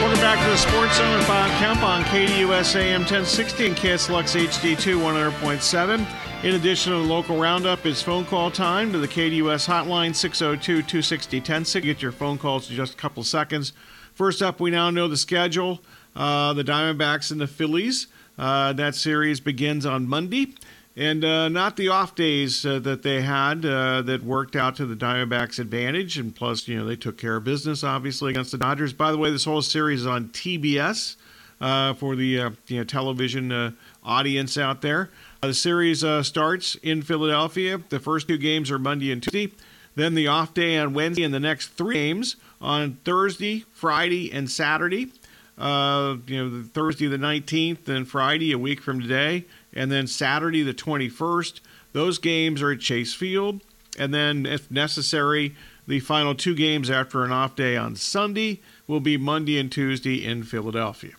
Welcome 0.00 0.20
back 0.20 0.40
to 0.44 0.50
the 0.50 0.56
Sports 0.56 0.96
Zone 0.96 1.18
with 1.18 1.26
Bob 1.26 1.50
Kemp 1.58 1.82
on 1.82 2.04
KDUS 2.04 2.76
AM 2.76 3.00
1060 3.00 3.66
and 3.66 3.74
KSLX 3.74 4.46
HD2 4.46 5.00
100.7. 5.00 6.44
In 6.44 6.54
addition 6.54 6.92
to 6.92 7.00
the 7.00 7.04
local 7.04 7.36
roundup, 7.36 7.84
is 7.84 8.00
phone 8.00 8.24
call 8.24 8.52
time 8.52 8.92
to 8.92 8.98
the 8.98 9.08
KDUS 9.08 9.66
hotline 9.66 10.14
602 10.14 10.82
260 10.82 11.38
1060. 11.38 11.80
Get 11.80 12.00
your 12.00 12.12
phone 12.12 12.38
calls 12.38 12.70
in 12.70 12.76
just 12.76 12.94
a 12.94 12.96
couple 12.96 13.24
seconds. 13.24 13.72
First 14.14 14.42
up, 14.42 14.60
we 14.60 14.70
now 14.70 14.90
know 14.90 15.08
the 15.08 15.16
schedule. 15.16 15.80
Uh, 16.14 16.52
the 16.52 16.64
Diamondbacks 16.64 17.30
and 17.30 17.40
the 17.40 17.46
Phillies. 17.46 18.06
Uh, 18.38 18.72
that 18.74 18.94
series 18.94 19.40
begins 19.40 19.86
on 19.86 20.06
Monday. 20.06 20.54
And 20.94 21.24
uh, 21.24 21.48
not 21.48 21.76
the 21.76 21.88
off 21.88 22.14
days 22.14 22.66
uh, 22.66 22.78
that 22.80 23.02
they 23.02 23.22
had 23.22 23.64
uh, 23.64 24.02
that 24.02 24.22
worked 24.22 24.56
out 24.56 24.76
to 24.76 24.84
the 24.84 24.94
Diamondbacks' 24.94 25.58
advantage. 25.58 26.18
And 26.18 26.36
plus, 26.36 26.68
you 26.68 26.78
know, 26.78 26.84
they 26.84 26.96
took 26.96 27.16
care 27.16 27.36
of 27.36 27.44
business, 27.44 27.82
obviously, 27.82 28.32
against 28.32 28.52
the 28.52 28.58
Dodgers. 28.58 28.92
By 28.92 29.10
the 29.10 29.16
way, 29.16 29.30
this 29.30 29.46
whole 29.46 29.62
series 29.62 30.02
is 30.02 30.06
on 30.06 30.28
TBS 30.28 31.16
uh, 31.62 31.94
for 31.94 32.14
the 32.14 32.52
you 32.66 32.76
know, 32.76 32.84
television 32.84 33.74
audience 34.04 34.58
out 34.58 34.82
there. 34.82 35.08
the 35.40 35.54
series 35.54 36.04
starts 36.26 36.74
in 36.82 37.00
Philadelphia. 37.00 37.80
The 37.88 38.00
first 38.00 38.28
two 38.28 38.36
games 38.36 38.70
are 38.70 38.78
Monday 38.78 39.12
and 39.12 39.22
Tuesday. 39.22 39.50
Then 39.94 40.14
the 40.14 40.26
off 40.26 40.54
day 40.54 40.78
on 40.78 40.94
Wednesday, 40.94 41.22
and 41.22 41.34
the 41.34 41.40
next 41.40 41.68
three 41.68 41.94
games 41.94 42.36
on 42.62 42.94
Thursday, 43.04 43.64
Friday, 43.72 44.32
and 44.32 44.50
Saturday. 44.50 45.12
Uh, 45.58 46.16
you 46.26 46.42
know, 46.42 46.64
Thursday 46.72 47.06
the 47.06 47.18
19th, 47.18 47.84
then 47.84 48.06
Friday 48.06 48.52
a 48.52 48.58
week 48.58 48.80
from 48.80 49.00
today, 49.00 49.44
and 49.74 49.92
then 49.92 50.06
Saturday 50.06 50.62
the 50.62 50.72
21st. 50.72 51.60
Those 51.92 52.18
games 52.18 52.62
are 52.62 52.72
at 52.72 52.80
Chase 52.80 53.12
Field, 53.12 53.60
and 53.98 54.14
then 54.14 54.46
if 54.46 54.70
necessary, 54.70 55.54
the 55.86 56.00
final 56.00 56.34
two 56.34 56.54
games 56.54 56.88
after 56.88 57.24
an 57.24 57.32
off 57.32 57.54
day 57.54 57.76
on 57.76 57.96
Sunday 57.96 58.60
will 58.86 59.00
be 59.00 59.16
Monday 59.18 59.58
and 59.58 59.70
Tuesday 59.70 60.24
in 60.24 60.42
Philadelphia. 60.42 61.12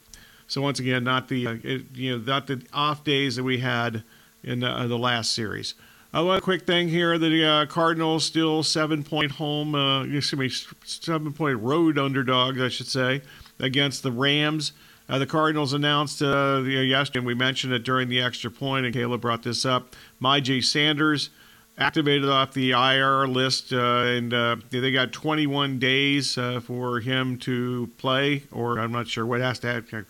So 0.48 0.62
once 0.62 0.80
again, 0.80 1.04
not 1.04 1.28
the 1.28 1.48
uh, 1.48 1.54
you 1.94 2.18
know 2.18 2.24
not 2.24 2.48
the 2.48 2.62
off 2.74 3.04
days 3.04 3.36
that 3.36 3.44
we 3.44 3.60
had 3.60 4.04
in 4.44 4.62
the, 4.62 4.70
uh, 4.70 4.88
the 4.88 4.98
last 4.98 5.32
series. 5.32 5.76
Uh, 6.16 6.24
one 6.24 6.42
quick 6.42 6.68
thing 6.68 6.88
here: 6.88 7.18
the 7.18 7.44
uh, 7.44 7.66
Cardinals 7.66 8.24
still 8.24 8.62
seven-point 8.62 9.32
home, 9.32 9.74
uh, 9.74 10.04
excuse 10.04 10.36
me, 10.36 10.76
seven-point 10.86 11.60
road 11.60 11.98
underdogs, 11.98 12.62
I 12.62 12.70
should 12.70 12.88
say, 12.88 13.22
against 13.60 14.04
the 14.04 14.12
Rams. 14.12 14.74
Uh, 15.10 15.18
the 15.18 15.26
Cardinals 15.26 15.74
announced 15.74 16.22
uh, 16.22 16.62
yesterday, 16.62 17.20
and 17.20 17.26
we 17.26 17.34
mentioned 17.34 17.74
it 17.74 17.84
during 17.84 18.10
the 18.10 18.22
extra 18.22 18.52
point, 18.52 18.86
and 18.86 18.94
Kayla 18.94 19.20
brought 19.20 19.42
this 19.42 19.66
up. 19.66 19.96
Myjai 20.22 20.64
Sanders 20.64 21.32
activated 21.80 22.30
off 22.30 22.54
the 22.54 22.72
IR 22.72 23.28
list, 23.28 23.74
uh, 23.74 24.04
and 24.04 24.34
uh, 24.34 24.58
they 24.70 24.92
got 24.92 25.12
21 25.12 25.80
days 25.80 26.38
uh, 26.38 26.60
for 26.60 27.00
him 27.00 27.38
to 27.40 27.90
play, 27.98 28.44
or 28.52 28.80
I'm 28.80 28.92
not 28.92 29.08
sure 29.08 29.26
what 29.26 29.42
has 29.42 29.58
to 29.60 29.68
happen. 29.74 30.06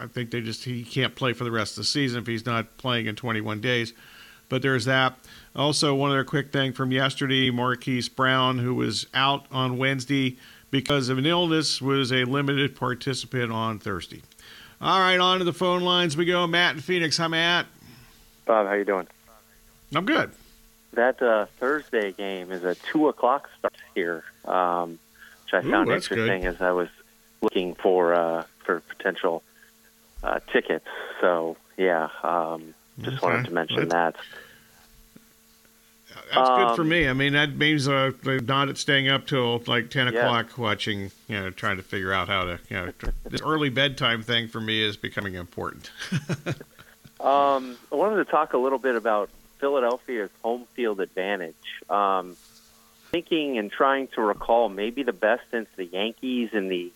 I 0.00 0.06
think 0.06 0.32
they 0.32 0.40
just 0.40 0.64
he 0.64 0.82
can't 0.82 1.14
play 1.14 1.34
for 1.34 1.44
the 1.44 1.50
rest 1.50 1.72
of 1.72 1.76
the 1.76 1.84
season 1.84 2.20
if 2.20 2.26
he's 2.26 2.46
not 2.46 2.76
playing 2.78 3.06
in 3.06 3.14
21 3.14 3.60
days. 3.60 3.92
But 4.50 4.60
there's 4.60 4.84
that. 4.84 5.14
Also, 5.56 5.94
one 5.94 6.10
other 6.10 6.24
quick 6.24 6.52
thing 6.52 6.74
from 6.74 6.92
yesterday 6.92 7.50
Marquise 7.50 8.10
Brown, 8.10 8.58
who 8.58 8.74
was 8.74 9.06
out 9.14 9.46
on 9.50 9.78
Wednesday 9.78 10.36
because 10.70 11.08
of 11.08 11.16
an 11.16 11.24
illness, 11.24 11.80
was 11.80 12.12
a 12.12 12.24
limited 12.24 12.76
participant 12.76 13.50
on 13.50 13.78
Thursday. 13.78 14.22
All 14.80 15.00
right, 15.00 15.18
on 15.18 15.38
to 15.38 15.44
the 15.44 15.52
phone 15.52 15.82
lines 15.82 16.16
we 16.16 16.24
go. 16.24 16.46
Matt 16.46 16.74
in 16.74 16.80
Phoenix. 16.80 17.16
Hi, 17.16 17.28
Matt. 17.28 17.66
Bob, 18.44 18.66
how 18.66 18.74
you 18.74 18.84
doing? 18.84 19.06
I'm 19.94 20.04
good. 20.04 20.30
That 20.94 21.22
uh, 21.22 21.46
Thursday 21.58 22.12
game 22.12 22.50
is 22.50 22.64
a 22.64 22.74
2 22.74 23.08
o'clock 23.08 23.48
start 23.58 23.74
here, 23.94 24.24
um, 24.44 24.98
which 25.44 25.54
I 25.54 25.58
Ooh, 25.66 25.70
found 25.70 25.90
interesting 25.90 26.42
good. 26.42 26.54
as 26.54 26.60
I 26.60 26.72
was 26.72 26.88
looking 27.40 27.74
for 27.76 28.14
uh, 28.14 28.44
for 28.64 28.80
potential 28.80 29.42
uh, 30.24 30.40
tickets. 30.52 30.86
So, 31.20 31.56
yeah, 31.76 32.08
um, 32.22 32.74
just 33.04 33.22
wanted 33.22 33.44
to 33.46 33.52
mention 33.52 33.88
that. 33.88 34.16
That's 36.34 36.48
good 36.50 36.76
for 36.76 36.82
Um, 36.82 36.88
me. 36.88 37.08
I 37.08 37.12
mean, 37.12 37.32
that 37.32 37.56
means 37.56 37.88
uh, 37.88 38.12
they're 38.22 38.40
not 38.40 38.76
staying 38.78 39.08
up 39.08 39.26
till 39.26 39.62
like 39.66 39.90
10 39.90 40.12
Yeah. 40.12 40.20
o'clock 40.20 40.58
watching, 40.58 41.10
you 41.28 41.40
know, 41.40 41.50
trying 41.50 41.76
to 41.76 41.82
figure 41.82 42.12
out 42.12 42.28
how 42.28 42.44
to, 42.44 42.58
you 42.68 42.76
know, 42.76 42.92
this 43.28 43.42
early 43.42 43.68
bedtime 43.68 44.22
thing 44.22 44.46
for 44.48 44.60
me 44.60 44.82
is 44.82 44.96
becoming 44.96 45.34
important. 45.34 45.90
Um, 47.20 47.76
I 47.92 47.96
wanted 47.96 48.24
to 48.24 48.30
talk 48.30 48.54
a 48.54 48.56
little 48.56 48.78
bit 48.78 48.96
about 48.96 49.28
Philadelphia's 49.58 50.30
home 50.42 50.64
field 50.72 51.00
advantage. 51.02 51.54
Um, 51.90 52.34
thinking 53.10 53.58
and 53.58 53.70
trying 53.70 54.08
to 54.14 54.22
recall 54.22 54.70
maybe 54.70 55.02
the 55.02 55.12
best 55.12 55.42
since 55.50 55.68
the 55.76 55.84
Yankees 55.84 56.48
in 56.54 56.68
the 56.68 56.90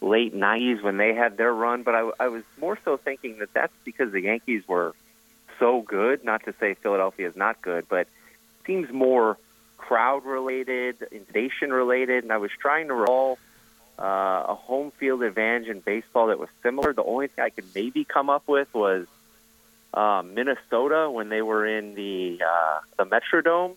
late 0.00 0.34
90s 0.34 0.82
when 0.82 0.96
they 0.96 1.14
had 1.14 1.36
their 1.36 1.52
run, 1.54 1.84
but 1.84 1.94
I, 1.94 2.10
I 2.18 2.28
was 2.28 2.42
more 2.58 2.76
so 2.84 2.96
thinking 2.96 3.38
that 3.38 3.52
that's 3.52 3.72
because 3.84 4.10
the 4.10 4.22
Yankees 4.22 4.66
were 4.66 4.92
so 5.58 5.82
good. 5.82 6.24
Not 6.24 6.44
to 6.44 6.54
say 6.60 6.74
Philadelphia 6.74 7.28
is 7.28 7.36
not 7.36 7.60
good, 7.62 7.86
but 7.88 8.06
seems 8.66 8.90
more 8.92 9.36
crowd 9.76 10.24
related, 10.24 11.06
inundation 11.12 11.72
related, 11.72 12.24
and 12.24 12.32
I 12.32 12.38
was 12.38 12.50
trying 12.58 12.88
to 12.88 12.94
recall 12.94 13.38
uh, 13.98 14.46
a 14.48 14.54
home 14.54 14.90
field 14.98 15.22
advantage 15.22 15.68
in 15.68 15.80
baseball 15.80 16.28
that 16.28 16.38
was 16.38 16.48
similar. 16.62 16.92
The 16.92 17.04
only 17.04 17.28
thing 17.28 17.44
I 17.44 17.50
could 17.50 17.66
maybe 17.74 18.04
come 18.04 18.30
up 18.30 18.48
with 18.48 18.72
was 18.74 19.06
uh, 19.92 20.22
Minnesota 20.24 21.10
when 21.10 21.28
they 21.28 21.42
were 21.42 21.66
in 21.66 21.94
the 21.94 22.40
uh, 22.44 22.80
the 22.96 23.04
Metrodome. 23.04 23.74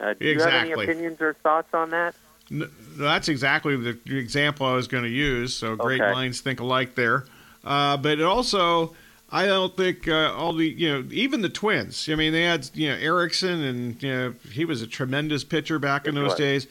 Uh, 0.00 0.14
do 0.14 0.26
you 0.26 0.40
have 0.40 0.52
any 0.54 0.72
opinions 0.72 1.20
or 1.20 1.34
thoughts 1.42 1.72
on 1.72 1.90
that? 1.90 2.14
N- 2.50 2.68
That's 2.96 3.28
exactly 3.28 3.76
the 3.76 3.98
example 4.18 4.66
I 4.66 4.74
was 4.74 4.88
going 4.88 5.04
to 5.04 5.08
use. 5.10 5.54
So 5.54 5.76
great 5.76 6.00
Okay. 6.00 6.12
minds 6.12 6.40
think 6.40 6.60
alike 6.60 6.94
there. 6.94 7.24
Uh, 7.64 7.96
but 7.96 8.18
it 8.18 8.24
also, 8.24 8.94
I 9.30 9.46
don't 9.46 9.76
think 9.76 10.06
uh, 10.06 10.32
all 10.36 10.52
the 10.52 10.68
you 10.68 10.92
know 10.92 11.08
even 11.10 11.42
the 11.42 11.48
Twins. 11.48 12.08
I 12.08 12.14
mean, 12.14 12.32
they 12.32 12.42
had 12.42 12.70
you 12.74 12.88
know 12.88 12.96
Erickson, 12.96 13.62
and 13.62 14.02
you 14.02 14.12
know 14.12 14.34
he 14.50 14.64
was 14.64 14.82
a 14.82 14.86
tremendous 14.86 15.44
pitcher 15.44 15.78
back 15.78 16.06
in 16.06 16.14
those 16.14 16.34
days. 16.34 16.66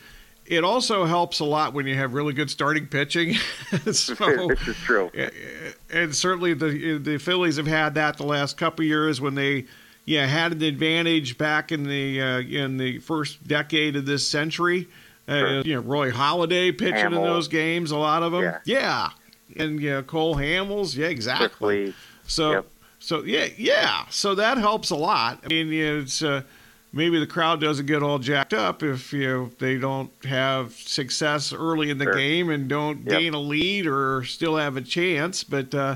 It 0.46 0.64
also 0.66 1.06
helps 1.06 1.40
a 1.40 1.46
lot 1.46 1.74
when 1.74 1.88
you 1.88 1.96
have 1.96 2.14
really 2.14 2.34
good 2.34 2.50
starting 2.50 2.88
pitching. 2.88 3.34
so, 3.92 4.14
this 4.50 4.68
is 4.68 4.76
true. 4.78 5.10
and 5.92 6.16
certainly 6.16 6.54
the 6.54 6.98
the 7.00 7.18
Phillies 7.18 7.58
have 7.58 7.68
had 7.68 7.96
that 7.96 8.18
the 8.18 8.26
last 8.26 8.58
couple 8.58 8.84
of 8.84 8.88
years 8.88 9.20
when 9.22 9.36
they 9.36 9.66
yeah 10.06 10.26
had 10.26 10.52
an 10.52 10.62
advantage 10.62 11.38
back 11.38 11.72
in 11.72 11.84
the 11.84 12.22
uh, 12.22 12.40
in 12.40 12.78
the 12.78 13.00
first 13.00 13.46
decade 13.48 13.96
of 13.96 14.06
this 14.06 14.28
century. 14.28 14.88
Uh, 15.28 15.62
You 15.66 15.76
know 15.76 15.82
Roy 15.82 16.12
Halladay 16.12 16.78
pitching 16.78 17.06
in 17.06 17.12
those 17.12 17.48
games, 17.48 17.92
a 17.92 17.98
lot 17.98 18.24
of 18.24 18.34
them. 18.34 18.44
Yeah. 18.44 18.60
Yeah, 18.66 19.10
and 19.56 19.82
you 19.82 19.90
know, 19.92 20.04
Cole 20.04 20.36
Hamels. 20.36 20.96
Yeah, 20.98 21.08
exactly. 21.08 21.94
So 22.28 22.52
Yep. 22.52 22.66
so 23.00 23.24
yeah 23.24 23.48
yeah 23.58 24.06
so 24.10 24.36
that 24.36 24.58
helps 24.58 24.90
a 24.90 24.96
lot. 24.96 25.40
I 25.46 25.48
mean 25.50 25.74
it's. 25.74 26.22
Uh, 26.24 26.42
Maybe 26.96 27.20
the 27.20 27.26
crowd 27.26 27.60
doesn't 27.60 27.88
get 27.88 28.04
all 28.04 28.20
jacked 28.20 28.54
up 28.54 28.84
if 28.84 29.12
you 29.14 29.28
know 29.28 29.50
they 29.58 29.80
don't 29.80 30.12
have 30.26 30.74
success 30.74 31.52
early 31.52 31.90
in 31.90 31.98
the 31.98 32.04
Sure. 32.06 32.14
game 32.14 32.52
and 32.52 32.68
don't 32.70 33.00
Yep. 33.00 33.08
gain 33.20 33.34
a 33.34 33.40
lead 33.40 33.88
or 33.88 34.24
still 34.26 34.58
have 34.58 34.78
a 34.78 34.82
chance. 34.82 35.44
But 35.44 35.74
uh, 35.74 35.96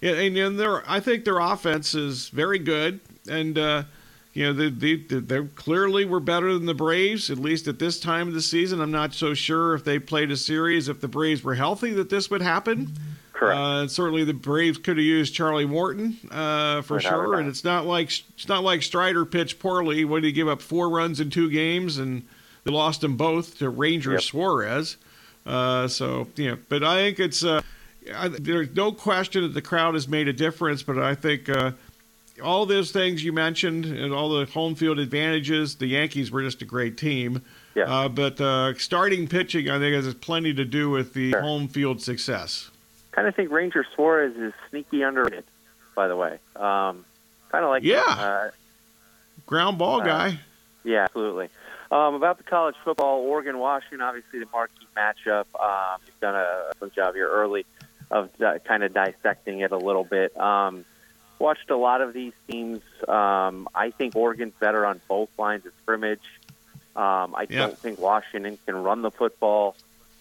and, 0.00 0.36
and 0.38 0.56
their 0.56 0.88
I 0.88 1.00
think 1.00 1.24
their 1.24 1.40
offense 1.40 1.96
is 1.96 2.28
very 2.28 2.60
good, 2.60 3.00
and 3.28 3.58
uh, 3.58 3.82
you 4.34 4.44
know 4.46 4.52
they, 4.52 4.68
they 4.70 4.94
they 5.18 5.42
clearly 5.56 6.04
were 6.04 6.20
better 6.20 6.52
than 6.54 6.66
the 6.66 6.74
Braves 6.74 7.28
at 7.28 7.38
least 7.38 7.66
at 7.66 7.80
this 7.80 7.98
time 7.98 8.28
of 8.28 8.34
the 8.34 8.40
season. 8.40 8.80
I'm 8.80 8.92
not 8.92 9.14
so 9.14 9.34
sure 9.34 9.74
if 9.74 9.82
they 9.82 9.98
played 9.98 10.30
a 10.30 10.36
series 10.36 10.88
if 10.88 11.00
the 11.00 11.08
Braves 11.08 11.42
were 11.42 11.56
healthy 11.56 11.90
that 11.94 12.08
this 12.08 12.30
would 12.30 12.42
happen. 12.42 12.92
Correct. 13.36 13.58
Uh, 13.58 13.88
certainly 13.88 14.24
the 14.24 14.32
Braves 14.32 14.78
could 14.78 14.96
have 14.96 15.04
used 15.04 15.34
Charlie 15.34 15.66
Morton 15.66 16.16
uh, 16.30 16.80
for 16.82 16.94
Without 16.94 17.10
sure. 17.10 17.34
And 17.38 17.48
it's 17.48 17.64
not 17.64 17.84
like 17.84 18.06
it's 18.06 18.48
not 18.48 18.64
like 18.64 18.82
Strider 18.82 19.26
pitched 19.26 19.58
poorly. 19.58 20.04
What 20.06 20.22
did 20.22 20.28
he 20.28 20.32
give 20.32 20.48
up 20.48 20.62
four 20.62 20.88
runs 20.88 21.20
in 21.20 21.28
two 21.28 21.50
games 21.50 21.98
and 21.98 22.26
they 22.64 22.72
lost 22.72 23.02
them 23.02 23.16
both 23.16 23.58
to 23.58 23.68
Ranger 23.68 24.12
Yep. 24.12 24.22
Suarez. 24.22 24.96
Uh, 25.44 25.86
so 25.86 26.26
know, 26.36 26.58
but 26.68 26.82
I 26.82 26.96
think 26.96 27.20
it's 27.20 27.44
uh, 27.44 27.60
I, 28.14 28.28
there's 28.28 28.74
no 28.74 28.90
question 28.90 29.42
that 29.42 29.54
the 29.54 29.62
crowd 29.62 29.94
has 29.94 30.08
made 30.08 30.28
a 30.28 30.32
difference. 30.32 30.82
But 30.82 30.98
I 30.98 31.14
think 31.14 31.48
uh, 31.48 31.72
all 32.42 32.66
those 32.66 32.90
things 32.90 33.22
you 33.22 33.32
mentioned 33.32 33.84
and 33.84 34.12
all 34.12 34.30
the 34.30 34.46
home 34.46 34.74
field 34.74 34.98
advantages, 34.98 35.76
the 35.76 35.86
Yankees 35.86 36.30
were 36.30 36.42
just 36.42 36.62
a 36.62 36.64
great 36.64 36.96
team. 36.96 37.42
Yeah. 37.74 37.84
Uh, 37.84 38.08
but 38.08 38.40
uh, 38.40 38.74
starting 38.74 39.28
pitching, 39.28 39.68
I 39.68 39.78
think, 39.78 39.94
has 39.94 40.12
plenty 40.14 40.54
to 40.54 40.64
do 40.64 40.90
with 40.90 41.12
the 41.12 41.32
sure. 41.32 41.42
home 41.42 41.68
field 41.68 42.00
success. 42.00 42.70
Kind 43.16 43.28
of 43.28 43.34
think 43.34 43.50
Ranger 43.50 43.84
Suarez 43.94 44.36
is 44.36 44.52
sneaky 44.68 45.00
underrated, 45.00 45.44
by 45.94 46.06
the 46.06 46.14
way. 46.14 46.38
Um, 46.54 47.06
kind 47.50 47.64
of 47.64 47.70
like 47.70 47.82
yeah, 47.82 48.02
uh, 48.06 48.50
ground 49.46 49.78
ball 49.78 50.02
guy. 50.02 50.38
Yeah, 50.84 51.04
absolutely. 51.04 51.48
Um, 51.90 52.14
about 52.14 52.36
the 52.36 52.44
college 52.44 52.74
football, 52.84 53.20
Oregon 53.20 53.58
Washington, 53.58 54.02
obviously 54.02 54.40
the 54.40 54.46
marquee 54.52 54.86
matchup. 54.94 55.46
Um, 55.58 55.98
you've 56.04 56.20
done 56.20 56.34
a 56.34 56.72
good 56.78 56.94
job 56.94 57.14
here 57.14 57.26
early 57.26 57.64
of 58.10 58.28
uh, 58.40 58.58
kind 58.58 58.82
of 58.82 58.92
dissecting 58.92 59.60
it 59.60 59.72
a 59.72 59.78
little 59.78 60.04
bit. 60.04 60.36
Um, 60.38 60.84
watched 61.38 61.70
a 61.70 61.76
lot 61.76 62.02
of 62.02 62.12
these 62.12 62.34
teams. 62.50 62.80
Um, 63.08 63.66
I 63.74 63.92
think 63.96 64.14
Oregon's 64.14 64.54
better 64.60 64.84
on 64.84 65.00
both 65.08 65.30
lines 65.38 65.64
of 65.64 65.72
scrimmage. 65.82 66.20
Um, 66.94 67.34
I 67.34 67.46
yeah. 67.48 67.60
don't 67.60 67.78
think 67.78 67.98
Washington 67.98 68.58
can 68.66 68.76
run 68.76 69.00
the 69.00 69.10
football. 69.10 69.74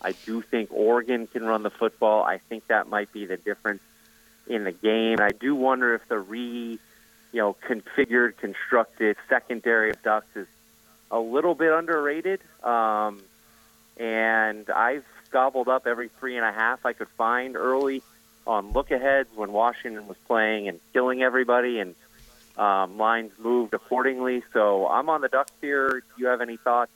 I 0.05 0.13
do 0.27 0.43
think 0.43 0.69
Oregon 0.71 1.25
can 1.25 1.43
run 1.43 1.63
the 1.63 1.71
football. 1.71 2.23
I 2.23 2.37
think 2.37 2.67
that 2.67 2.87
might 2.87 3.11
be 3.11 3.25
the 3.25 3.37
difference 3.37 3.81
in 4.45 4.63
the 4.63 4.71
game. 4.71 5.17
I 5.19 5.29
do 5.31 5.55
wonder 5.55 5.95
if 5.95 6.07
the 6.07 6.19
re, 6.19 6.77
you 7.31 7.41
know, 7.41 7.55
configured, 7.67 8.37
constructed 8.37 9.17
secondary 9.27 9.89
of 9.89 10.03
Ducks 10.03 10.27
is 10.35 10.45
a 11.09 11.19
little 11.19 11.55
bit 11.55 11.73
underrated. 11.73 12.39
Um, 12.63 13.19
and 13.97 14.69
I've 14.69 15.05
gobbled 15.31 15.69
up 15.69 15.87
every 15.87 16.09
three 16.19 16.37
and 16.37 16.45
a 16.45 16.51
half 16.51 16.85
I 16.85 16.93
could 16.93 17.09
find 17.17 17.55
early 17.55 18.03
on 18.45 18.73
look 18.73 18.91
aheads 18.91 19.29
when 19.35 19.51
Washington 19.51 20.07
was 20.07 20.17
playing 20.27 20.67
and 20.67 20.79
killing 20.93 21.23
everybody, 21.23 21.79
and 21.79 21.95
um, 22.59 22.99
lines 22.99 23.31
moved 23.39 23.73
accordingly. 23.73 24.43
So 24.53 24.87
I'm 24.87 25.09
on 25.09 25.21
the 25.21 25.29
Ducks 25.29 25.51
here. 25.61 25.89
Do 25.89 26.21
you 26.21 26.27
have 26.27 26.41
any 26.41 26.57
thoughts? 26.57 26.91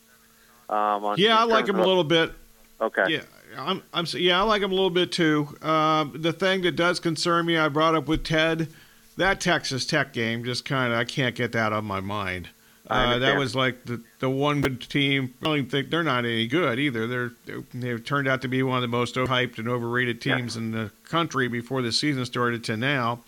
Um, 0.69 1.03
on 1.05 1.17
yeah, 1.17 1.39
I 1.39 1.45
like 1.45 1.65
them 1.65 1.79
a 1.79 1.87
little 1.87 2.03
bit. 2.03 2.33
Okay. 2.81 3.05
Yeah. 3.07 3.21
I'm, 3.57 3.83
I'm, 3.93 4.05
yeah, 4.13 4.39
I 4.39 4.43
like 4.43 4.61
them 4.61 4.71
a 4.71 4.75
little 4.75 4.89
bit 4.89 5.11
too. 5.11 5.55
Um, 5.61 6.13
the 6.15 6.31
thing 6.31 6.61
that 6.61 6.75
does 6.75 6.99
concern 6.99 7.45
me, 7.45 7.57
I 7.57 7.67
brought 7.67 7.95
up 7.95 8.07
with 8.07 8.23
Ted, 8.23 8.69
that 9.17 9.41
Texas 9.41 9.85
Tech 9.85 10.13
game, 10.13 10.43
just 10.43 10.65
kind 10.65 10.93
of, 10.93 10.99
I 10.99 11.03
can't 11.03 11.35
get 11.35 11.51
that 11.53 11.73
out 11.73 11.79
of 11.79 11.83
my 11.83 11.99
mind. 11.99 12.49
Uh, 12.89 13.19
that 13.19 13.37
was 13.37 13.55
like 13.55 13.85
the 13.85 14.01
the 14.17 14.29
one 14.29 14.61
good 14.61 14.81
team. 14.81 15.35
I 15.43 15.45
don't 15.45 15.69
think 15.69 15.91
they're 15.91 16.03
not 16.03 16.25
any 16.25 16.47
good 16.47 16.79
either. 16.79 17.05
They're 17.05 17.61
they've 17.71 18.03
turned 18.03 18.27
out 18.27 18.41
to 18.41 18.47
be 18.47 18.63
one 18.63 18.77
of 18.77 18.81
the 18.81 18.87
most 18.87 19.13
hyped 19.13 19.59
and 19.59 19.69
overrated 19.69 20.21
teams 20.21 20.55
yeah. 20.55 20.61
in 20.61 20.71
the 20.71 20.91
country 21.07 21.47
before 21.47 21.83
the 21.83 21.91
season 21.91 22.25
started 22.25 22.63
to 22.63 22.77
now. 22.77 23.19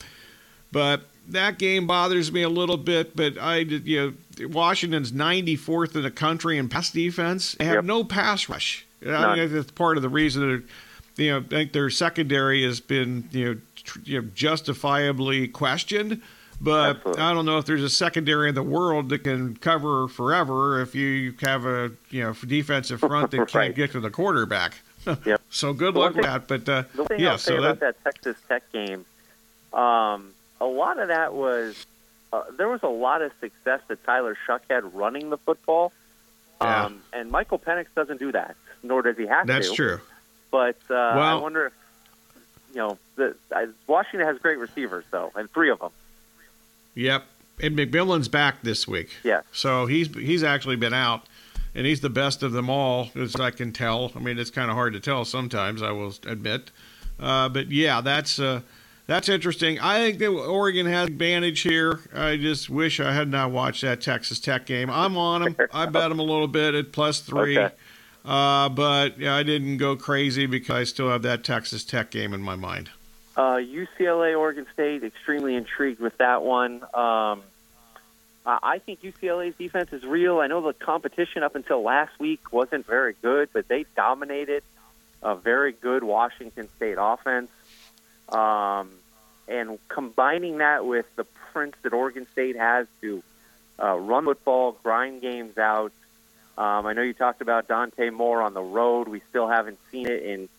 But 0.72 1.04
that 1.28 1.60
game 1.60 1.86
bothers 1.86 2.32
me 2.32 2.42
a 2.42 2.50
little 2.50 2.78
bit. 2.78 3.16
But 3.16 3.38
I 3.38 3.58
you 3.58 4.16
know 4.40 4.48
Washington's 4.48 5.12
94th 5.12 5.96
in 5.96 6.02
the 6.02 6.12
country 6.12 6.58
in 6.58 6.68
pass 6.68 6.90
defense. 6.90 7.54
They 7.54 7.66
have 7.66 7.76
yep. 7.76 7.84
no 7.84 8.04
pass 8.04 8.50
rush. 8.50 8.88
I 9.08 9.36
think 9.36 9.52
that's 9.52 9.72
part 9.72 9.98
of 9.98 10.04
the 10.04 10.10
reason 10.10 10.64
that 11.16 11.22
you 11.22 11.32
know 11.32 11.40
I 11.40 11.44
think 11.44 11.74
their 11.74 11.90
secondary 11.90 12.64
has 12.64 12.80
been 12.80 13.28
you 13.32 13.46
know, 13.46 13.62
tr- 13.76 14.00
you 14.04 14.22
know 14.22 14.28
justifiably 14.34 15.48
questioned. 15.48 16.22
But 16.64 16.98
Absolutely. 16.98 17.24
I 17.24 17.34
don't 17.34 17.46
know 17.46 17.58
if 17.58 17.66
there's 17.66 17.82
a 17.82 17.90
secondary 17.90 18.50
in 18.50 18.56
the 18.56 18.62
world 18.62 19.10
that 19.10 19.24
can 19.24 19.56
cover 19.58 20.08
forever 20.08 20.80
if 20.80 20.94
you 20.94 21.34
have 21.42 21.66
a 21.66 21.92
you 22.12 22.24
know 22.24 22.34
defensive 22.34 23.00
front 23.02 23.32
that 23.32 23.40
right. 23.40 23.50
can't 23.50 23.76
get 23.76 23.92
to 23.94 24.00
the 24.00 24.12
quarterback. 24.12 24.76
yep. 25.26 25.42
so 25.50 25.74
good 25.74 25.96
luck 25.96 26.14
with 26.14 26.26
that. 26.26 26.48
But 26.48 26.70
uh, 26.70 26.84
the 26.94 27.06
thing 27.06 27.20
yeah, 27.20 27.32
I'll 27.32 27.38
say 27.40 27.54
so 27.54 27.58
about 27.58 27.80
that, 27.80 28.04
that 28.04 28.14
Texas 28.14 28.38
Tech 28.48 28.72
game, 28.72 29.06
um, 29.74 30.32
a 30.60 30.66
lot 30.66 31.00
of 31.00 31.08
that 31.08 31.34
was 31.34 31.88
uh, 32.32 32.44
there 32.58 32.70
was 32.70 32.84
a 32.84 32.90
lot 32.90 33.22
of 33.22 33.32
success 33.40 33.82
that 33.88 34.04
Tyler 34.04 34.38
Shough 34.48 34.62
had 34.70 34.94
running 34.94 35.32
the 35.32 35.38
football. 35.38 35.92
Yeah. 36.62 36.86
Um, 36.86 37.02
and 37.14 37.32
Michael 37.32 37.60
Penix 37.60 37.88
doesn't 37.96 38.20
do 38.20 38.32
that, 38.32 38.56
nor 38.84 39.02
does 39.02 39.18
he 39.18 39.26
have 39.26 39.48
That's 39.48 39.66
to. 39.66 39.70
That's 39.70 39.76
true. 39.76 40.00
But 40.52 40.76
uh, 40.90 41.16
well, 41.16 41.22
I 41.22 41.36
wonder 41.36 41.68
if 41.68 41.74
you 42.74 42.78
know 42.78 42.98
the 43.16 43.36
uh, 43.52 43.68
Washington 43.88 44.28
has 44.28 44.38
great 44.40 44.58
receivers 44.58 45.06
though, 45.12 45.32
and 45.36 45.50
three 45.52 45.70
of 45.70 45.80
them. 45.80 45.92
Yep, 46.96 47.26
and 47.62 47.78
McMillan's 47.78 48.28
back 48.28 48.62
this 48.62 48.88
week. 48.88 49.10
Yeah. 49.24 49.42
So 49.52 49.86
he's 49.86 50.14
he's 50.14 50.44
actually 50.44 50.76
been 50.76 50.94
out, 50.94 51.24
and 51.74 51.86
he's 51.86 52.02
the 52.02 52.10
best 52.10 52.44
of 52.44 52.52
them 52.52 52.70
all, 52.70 53.10
as 53.16 53.36
I 53.36 53.52
can 53.52 53.72
tell. 53.72 54.12
I 54.16 54.20
mean, 54.20 54.38
it's 54.38 54.52
kind 54.52 54.70
of 54.70 54.76
hard 54.76 54.94
to 54.94 55.00
tell 55.00 55.26
sometimes. 55.26 55.82
I 55.82 55.92
will 55.92 56.14
admit, 56.26 56.72
uh, 57.20 57.50
but 57.50 57.72
yeah, 57.72 58.02
that's 58.02 58.40
uh, 58.40 58.62
that's 59.12 59.28
interesting. 59.28 59.78
I 59.78 60.00
think 60.00 60.20
that 60.20 60.30
Oregon 60.30 60.86
has 60.86 61.10
advantage 61.10 61.60
here. 61.60 62.00
I 62.14 62.38
just 62.38 62.70
wish 62.70 63.02
I 63.02 63.12
had 63.12 63.28
not 63.28 63.52
watched 63.52 63.82
that 63.82 64.00
Texas 64.00 64.40
Tech 64.40 64.66
game. 64.66 64.90
I'm 64.90 65.18
on 65.18 65.42
them. 65.42 65.56
I 65.74 65.86
bet 65.86 66.08
them 66.08 66.20
a 66.20 66.24
little 66.24 66.48
bit 66.48 66.76
at 66.76 66.94
plus 66.94 67.20
three. 67.20 67.60
Okay. 67.60 67.76
Uh, 68.24 68.70
but 68.70 69.20
yeah, 69.20 69.36
I 69.36 69.44
didn't 69.44 69.78
go 69.78 69.98
crazy 69.98 70.46
because 70.46 70.76
I 70.76 70.84
still 70.86 71.10
have 71.10 71.24
that 71.24 71.44
Texas 71.44 71.84
Tech 71.84 72.10
game 72.10 72.34
in 72.34 72.42
my 72.42 72.56
mind. 72.56 72.90
Uh, 73.36 73.56
UCLA, 73.56 74.38
Oregon 74.38 74.66
State, 74.74 75.04
extremely 75.04 75.56
intrigued 75.56 76.00
with 76.00 76.18
that 76.20 76.42
one. 76.42 76.82
Um, 76.94 77.42
I 78.46 78.80
think 78.86 79.02
UCLA's 79.02 79.56
defense 79.58 79.92
is 79.92 80.06
real. 80.06 80.40
I 80.40 80.48
know 80.48 80.62
the 80.62 80.74
competition 80.74 81.44
up 81.44 81.56
until 81.56 81.82
last 81.82 82.18
week 82.18 82.54
wasn't 82.54 82.88
very 82.88 83.16
good, 83.22 83.50
but 83.52 83.68
they 83.68 83.86
dominated 83.94 84.64
a 85.22 85.36
very 85.36 85.74
good 85.74 86.02
Washington 86.02 86.70
State 86.78 86.98
offense. 86.98 87.52
Um, 88.30 88.90
and 89.52 89.78
combining 89.90 90.60
that 90.60 90.86
with 90.86 91.06
the 91.16 91.26
prince 91.52 91.76
that 91.84 91.94
Oregon 91.94 92.26
State 92.32 92.56
has 92.56 92.88
to 93.02 93.22
uh, 93.82 93.98
run 93.98 94.26
football, 94.26 94.78
grind 94.84 95.22
games 95.22 95.58
out. 95.58 95.92
Um, 96.58 96.86
I 96.86 96.94
know 96.94 97.02
you 97.02 97.14
talked 97.14 97.42
about 97.42 97.68
Dante 97.68 98.10
Moore 98.10 98.42
on 98.42 98.54
the 98.54 98.62
road. 98.62 99.08
We 99.08 99.22
still 99.30 99.48
haven't 99.48 99.80
seen 99.92 100.08
it 100.08 100.24
in 100.24 100.50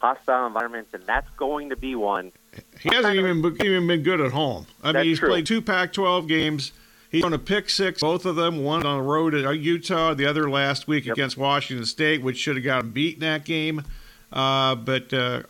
hostile 0.00 0.46
environments, 0.46 0.92
and 0.94 1.04
that's 1.06 1.28
going 1.36 1.70
to 1.70 1.76
be 1.76 1.94
one. 1.94 2.32
He 2.80 2.94
hasn't 2.94 3.14
even 3.14 3.42
been, 3.42 3.56
even 3.64 3.86
been 3.86 4.02
good 4.02 4.20
at 4.20 4.32
home. 4.32 4.66
I 4.82 4.92
mean, 4.92 5.04
he's 5.04 5.18
true. 5.18 5.28
played 5.28 5.46
two 5.46 5.62
Pac-12 5.62 6.26
games. 6.26 6.72
He's 7.10 7.24
on 7.24 7.34
a 7.34 7.38
pick 7.38 7.68
six, 7.70 8.00
both 8.00 8.24
of 8.24 8.36
them. 8.36 8.64
One 8.64 8.84
on 8.86 8.96
the 8.96 9.02
road 9.02 9.34
at 9.34 9.58
Utah, 9.58 10.14
the 10.14 10.26
other 10.26 10.48
last 10.50 10.88
week 10.88 11.04
Yep. 11.04 11.12
against 11.14 11.36
Washington 11.36 11.84
State, 11.86 12.22
which 12.22 12.38
should 12.38 12.56
have 12.56 12.64
got 12.64 12.80
him 12.80 12.90
beat 12.90 13.14
in 13.16 13.20
that 13.20 13.44
game. 13.44 13.84
Uh, 14.32 14.74
but 14.74 15.12
uh, 15.12 15.42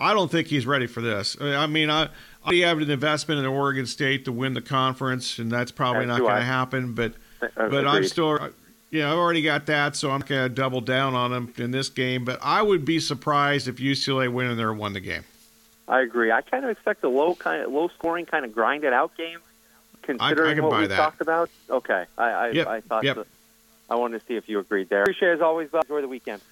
I 0.00 0.12
don't 0.12 0.30
think 0.30 0.48
he's 0.48 0.66
ready 0.66 0.86
for 0.88 1.00
this. 1.00 1.36
I 1.40 1.66
mean, 1.66 1.90
I. 1.90 2.08
I 2.46 2.54
have 2.56 2.78
an 2.78 2.90
investment 2.90 3.40
in 3.40 3.46
Oregon 3.46 3.86
State 3.86 4.24
to 4.26 4.32
win 4.32 4.54
the 4.54 4.62
conference, 4.62 5.38
and 5.38 5.50
that's 5.50 5.72
probably 5.72 6.02
As 6.02 6.08
not 6.08 6.20
going 6.20 6.36
to 6.36 6.42
happen. 6.42 6.94
But 6.94 7.14
Uh, 7.42 7.68
but 7.68 7.86
I'm 7.86 8.04
still, 8.04 8.38
yeah, 8.90 9.12
I've 9.12 9.18
already 9.18 9.42
got 9.42 9.66
that, 9.66 9.96
so 9.96 10.10
I'm 10.10 10.20
going 10.20 10.42
to 10.42 10.48
double 10.48 10.80
down 10.80 11.14
on 11.14 11.30
them 11.30 11.52
in 11.58 11.70
this 11.70 11.88
game. 11.88 12.24
But 12.24 12.38
I 12.42 12.62
would 12.62 12.84
be 12.84 13.00
surprised 13.00 13.68
if 13.68 13.76
UCLA 13.76 14.32
went 14.32 14.50
in 14.50 14.56
there 14.56 14.70
and 14.70 14.78
won 14.78 14.92
the 14.92 15.00
game. 15.00 15.24
I 15.88 16.00
agree. 16.00 16.32
I 16.32 16.40
kind 16.40 16.64
of 16.64 16.70
expect 16.70 17.04
a 17.04 17.08
low 17.08 17.34
kind 17.34 17.62
of 17.62 17.72
low 17.72 17.88
scoring 17.88 18.26
kind 18.26 18.44
of 18.44 18.52
grinded 18.52 18.92
out 18.92 19.16
game, 19.16 19.38
considering 20.02 20.56
can 20.56 20.64
what 20.64 20.80
we 20.80 20.86
that. 20.86 20.96
talked 20.96 21.20
about. 21.20 21.50
Okay, 21.70 22.06
I 22.18 22.24
I, 22.24 22.48
Yep, 22.50 22.66
I 22.66 22.80
thought 22.80 23.04
yep. 23.04 23.26
I 23.88 23.94
wanted 23.94 24.20
to 24.20 24.26
see 24.26 24.34
if 24.34 24.48
you 24.48 24.58
agreed 24.58 24.88
there. 24.88 25.02
Appreciate 25.02 25.30
it 25.30 25.34
as 25.34 25.40
always. 25.40 25.70
Bob. 25.70 25.84
Enjoy 25.84 26.00
the 26.00 26.08
weekend. 26.08 26.42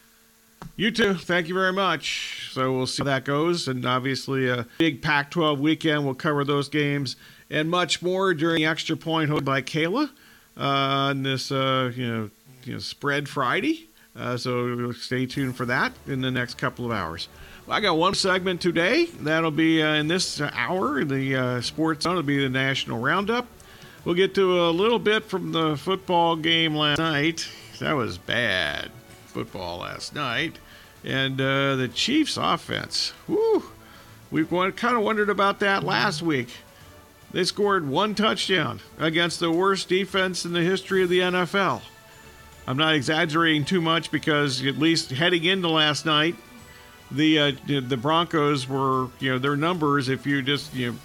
You 0.76 0.90
too. 0.90 1.14
Thank 1.14 1.48
you 1.48 1.54
very 1.54 1.72
much. 1.72 2.50
So 2.52 2.72
we'll 2.72 2.86
see 2.86 3.02
how 3.02 3.04
that 3.04 3.24
goes. 3.24 3.68
And 3.68 3.86
obviously, 3.86 4.48
a 4.48 4.66
big 4.78 5.02
Pac 5.02 5.30
12 5.30 5.60
weekend. 5.60 6.04
We'll 6.04 6.14
cover 6.14 6.44
those 6.44 6.68
games 6.68 7.16
and 7.50 7.70
much 7.70 8.02
more 8.02 8.34
during 8.34 8.64
Extra 8.64 8.96
Point 8.96 9.30
hosted 9.30 9.44
by 9.44 9.62
Kayla 9.62 10.10
uh, 10.56 10.60
on 10.60 11.22
this, 11.22 11.52
uh, 11.52 11.92
you, 11.94 12.06
know, 12.06 12.30
you 12.64 12.72
know, 12.74 12.78
Spread 12.78 13.28
Friday. 13.28 13.88
Uh, 14.16 14.36
so 14.36 14.92
stay 14.92 15.26
tuned 15.26 15.56
for 15.56 15.66
that 15.66 15.92
in 16.06 16.20
the 16.20 16.30
next 16.30 16.54
couple 16.54 16.84
of 16.84 16.92
hours. 16.92 17.28
Well, 17.66 17.76
I 17.76 17.80
got 17.80 17.96
one 17.96 18.14
segment 18.14 18.60
today. 18.60 19.06
That'll 19.06 19.50
be 19.50 19.82
uh, 19.82 19.94
in 19.94 20.08
this 20.08 20.40
hour 20.40 21.04
the 21.04 21.36
uh, 21.36 21.60
Sports 21.60 22.04
Zone. 22.04 22.12
It'll 22.12 22.22
be 22.22 22.42
the 22.42 22.48
National 22.48 22.98
Roundup. 22.98 23.46
We'll 24.04 24.14
get 24.14 24.34
to 24.34 24.66
a 24.66 24.70
little 24.70 24.98
bit 24.98 25.24
from 25.24 25.52
the 25.52 25.76
football 25.76 26.36
game 26.36 26.74
last 26.74 26.98
night. 26.98 27.48
That 27.78 27.94
was 27.94 28.18
bad 28.18 28.90
football 29.34 29.80
last 29.80 30.14
night. 30.14 30.58
And 31.04 31.38
uh, 31.38 31.76
the 31.76 31.88
Chiefs' 31.88 32.38
offense. 32.38 33.12
Whew. 33.26 33.64
We 34.30 34.44
kind 34.44 34.96
of 34.96 35.02
wondered 35.02 35.28
about 35.28 35.60
that 35.60 35.84
last 35.84 36.22
week. 36.22 36.48
They 37.32 37.44
scored 37.44 37.86
one 37.86 38.14
touchdown 38.14 38.80
against 38.98 39.40
the 39.40 39.50
worst 39.50 39.88
defense 39.88 40.44
in 40.44 40.52
the 40.52 40.62
history 40.62 41.02
of 41.02 41.08
the 41.08 41.18
NFL. 41.18 41.82
I'm 42.66 42.76
not 42.76 42.94
exaggerating 42.94 43.64
too 43.64 43.80
much 43.80 44.10
because 44.10 44.64
at 44.64 44.78
least 44.78 45.10
heading 45.10 45.44
into 45.44 45.68
last 45.68 46.06
night, 46.06 46.36
the 47.10 47.38
uh, 47.38 47.52
the 47.66 47.96
Broncos 47.96 48.68
were 48.68 49.08
you 49.20 49.32
know 49.32 49.38
their 49.38 49.56
numbers. 49.56 50.08
If 50.08 50.26
you 50.26 50.42
just 50.42 50.72
you 50.74 50.92
know 50.92 50.98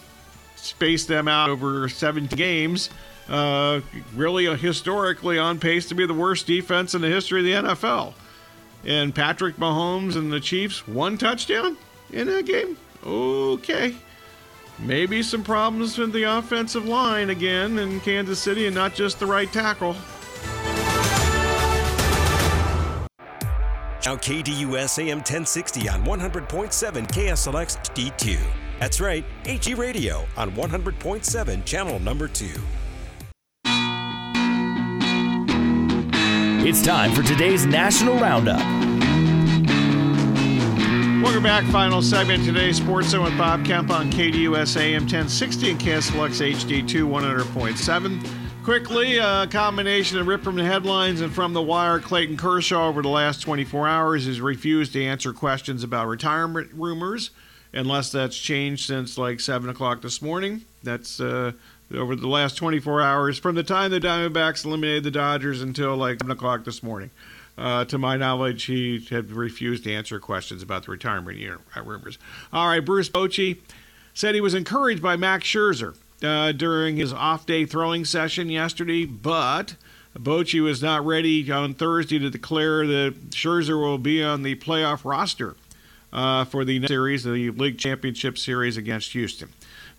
space 0.56 1.06
them 1.06 1.28
out 1.28 1.50
over 1.50 1.90
seven 1.90 2.28
games, 2.28 2.90
uh, 3.28 3.82
really 4.16 4.46
historically 4.58 5.38
on 5.38 5.60
pace 5.60 5.88
to 5.90 5.96
be 5.96 6.06
the 6.06 6.14
worst 6.14 6.48
defense 6.48 6.96
in 6.96 7.02
the 7.02 7.10
history 7.10 7.40
of 7.42 7.64
the 7.64 7.70
NFL. 7.70 8.14
And 8.86 9.14
Patrick 9.14 9.58
Mahomes 9.58 10.16
and 10.16 10.32
the 10.32 10.40
Chiefs, 10.40 10.88
one 10.88 11.18
touchdown 11.18 11.78
in 12.12 12.28
that 12.28 12.46
game? 12.46 12.78
Okay. 13.06 13.96
Maybe 14.80 15.22
some 15.22 15.44
problems 15.44 15.98
with 15.98 16.14
the 16.14 16.24
offensive 16.24 16.86
line 16.86 17.30
again 17.30 17.80
in 17.80 18.00
Kansas 18.00 18.40
City 18.40 18.66
and 18.66 18.76
not 18.76 18.94
just 18.94 19.20
the 19.20 19.26
right 19.26 19.52
tackle. 19.52 19.96
Now 24.06 24.16
KDUS 24.16 25.00
AM 25.00 25.18
1060 25.18 25.90
on 25.90 26.06
100.7 26.06 27.08
KSLX 27.12 27.78
HD2. 27.94 28.40
That's 28.80 29.02
right, 29.02 29.26
HD 29.44 29.78
Radio 29.78 30.26
on 30.38 30.52
100.7 30.54 31.66
channel 31.66 32.00
number 32.00 32.30
2. 32.30 32.48
It's 36.62 36.82
time 36.82 37.14
for 37.14 37.24
today's 37.24 37.66
National 37.66 38.16
Roundup. 38.16 38.60
Welcome 41.24 41.42
back. 41.42 41.64
Final 41.72 42.02
segment 42.02 42.44
today. 42.44 42.74
Sports 42.74 43.08
Zone 43.08 43.24
with 43.24 43.38
Bob 43.38 43.66
Kemp 43.66 43.90
on 43.90 44.12
KDUS 44.12 44.76
AM 44.76 45.04
1060 45.04 45.72
and 45.72 45.80
KSLX 45.80 46.54
HD2 46.54 47.08
100.7. 47.08 48.64
Quickly, 48.66 49.18
a 49.20 49.48
combination 49.48 50.18
of 50.18 50.28
rip 50.28 50.44
from 50.44 50.58
the 50.58 50.66
headlines 50.66 51.22
and 51.22 51.34
from 51.34 51.54
the 51.54 51.62
wire. 51.62 51.98
Clayton 51.98 52.36
Kershaw, 52.36 52.90
over 52.90 53.02
the 53.02 53.08
last 53.08 53.40
24 53.40 53.88
hours, 53.88 54.26
has 54.26 54.42
refused 54.42 54.92
to 54.94 55.04
answer 55.04 55.32
questions 55.32 55.82
about 55.82 56.08
retirement 56.08 56.72
rumors, 56.74 57.32
unless 57.72 58.12
that's 58.12 58.38
changed 58.38 58.86
since 58.86 59.18
like 59.18 59.40
7 59.40 59.70
o'clock 59.70 60.02
this 60.02 60.22
morning. 60.22 60.66
That's 60.84 61.22
uh, 61.22 61.54
over 61.94 62.16
the 62.16 62.28
last 62.28 62.56
24 62.56 63.02
hours, 63.02 63.40
from 63.40 63.56
the 63.56 63.64
time 63.64 63.92
the 63.92 64.00
Diamondbacks 64.00 64.66
eliminated 64.66 65.04
the 65.04 65.12
Dodgers 65.12 65.62
until 65.62 65.96
like 65.96 66.20
7 66.20 66.32
o'clock 66.32 66.64
this 66.64 66.84
morning. 66.84 67.10
Uh, 67.58 67.84
to 67.86 67.98
my 67.98 68.16
knowledge, 68.16 68.64
he 68.64 69.06
had 69.10 69.32
refused 69.32 69.84
to 69.84 69.94
answer 69.94 70.20
questions 70.20 70.64
about 70.64 70.86
the 70.86 70.92
retirement 70.92 71.38
year 71.38 71.60
rumors. 71.84 72.18
All 72.54 72.68
right, 72.68 72.84
Bruce 72.84 73.10
Bochy 73.10 73.58
said 74.14 74.34
he 74.34 74.42
was 74.42 74.54
encouraged 74.54 75.02
by 75.02 75.18
Max 75.18 75.46
Scherzer 75.46 75.96
uh, 76.24 76.54
during 76.54 76.96
his 76.96 77.12
off 77.12 77.46
day 77.46 77.66
throwing 77.66 78.06
session 78.06 78.50
yesterday, 78.50 79.06
but 79.06 79.76
Bochy 80.18 80.62
was 80.62 80.82
not 80.82 81.06
ready 81.06 81.52
on 81.52 81.74
Thursday 81.74 82.18
to 82.20 82.30
declare 82.30 82.88
that 82.88 83.32
Scherzer 83.32 83.80
will 83.80 83.98
be 83.98 84.24
on 84.24 84.44
the 84.44 84.56
playoff 84.56 85.04
roster 85.04 85.56
uh, 86.12 86.46
for 86.46 86.66
the 86.66 86.86
series, 86.88 87.24
the 87.24 87.52
League 87.52 87.78
Championship 87.78 88.38
Series 88.38 88.78
against 88.78 89.12
Houston. 89.12 89.50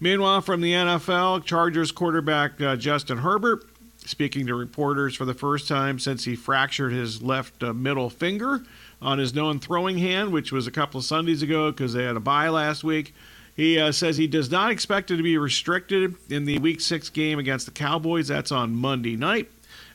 Meanwhile, 0.01 0.41
from 0.41 0.63
the 0.63 0.73
NFL, 0.73 1.45
Chargers 1.45 1.93
quarterback 1.93 2.59
uh, 2.61 2.75
Justin 2.77 3.19
Herbert 3.19 3.65
speaking 3.99 4.47
to 4.47 4.55
reporters 4.55 5.15
for 5.15 5.27
the 5.27 5.35
first 5.35 5.69
time 5.69 5.99
since 5.99 6.25
he 6.25 6.35
fractured 6.35 6.91
his 6.91 7.23
left 7.23 7.63
uh, 7.63 7.75
middle 7.75 8.09
finger 8.09 8.63
on 9.03 9.19
his 9.19 9.35
known 9.35 9.61
throwing 9.61 9.99
hand, 9.99 10.33
which 10.33 10.53
was 10.53 10.67
a 10.67 10.71
couple 10.71 10.99
of 10.99 11.05
Sundays 11.05 11.43
ago 11.43 11.71
because 11.71 11.93
they 11.93 12.05
had 12.05 12.17
a 12.17 12.21
bye 12.21 12.49
last 12.49 12.83
week. 12.83 13.15
He 13.55 13.79
uh, 13.79 13.93
says 13.93 14.17
he 14.17 14.27
does 14.27 14.51
not 14.51 14.71
expect 14.71 15.11
it 15.11 15.19
to 15.19 15.23
be 15.23 15.37
restricted 15.37 16.15
in 16.31 16.47
the 16.47 16.59
Week 16.59 16.81
6 16.81 17.11
game 17.11 17.39
against 17.39 17.67
the 17.67 17.73
Cowboys. 17.73 18.29
That's 18.29 18.51
on 18.51 18.75
Monday 18.75 19.17
night. 19.17 19.51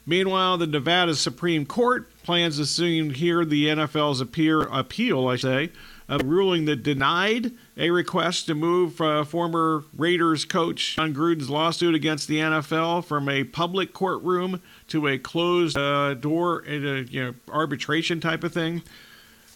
Meanwhile, 0.06 0.60
the 0.60 0.68
Nevada 0.68 1.16
Supreme 1.16 1.66
Court 1.66 2.08
plans 2.22 2.58
to 2.58 2.68
soon 2.68 3.10
hear 3.12 3.44
the 3.44 3.68
NFL's 3.68 4.22
appear, 4.22 4.62
appeal, 4.62 5.28
I 5.28 5.38
say, 5.38 5.72
a 6.08 6.20
ruling 6.20 6.66
that 6.66 6.84
denied 6.84 7.54
a 7.78 7.90
request 7.90 8.46
to 8.46 8.56
move 8.56 9.02
uh, 9.02 9.24
former 9.24 9.84
Raiders 9.96 10.46
coach 10.46 10.96
Jon 10.96 11.14
Gruden's 11.14 11.50
lawsuit 11.50 11.94
against 11.94 12.28
the 12.28 12.38
NFL 12.38 13.06
from 13.06 13.28
a 13.28 13.44
public 13.44 13.94
courtroom 13.94 14.62
to 14.88 15.08
a 15.08 15.18
closed 15.18 15.78
uh, 15.78 16.14
door 16.14 16.64
a, 16.68 17.04
you 17.04 17.24
know, 17.24 17.34
arbitration 17.50 18.20
type 18.20 18.44
of 18.44 18.54
thing. 18.54 18.82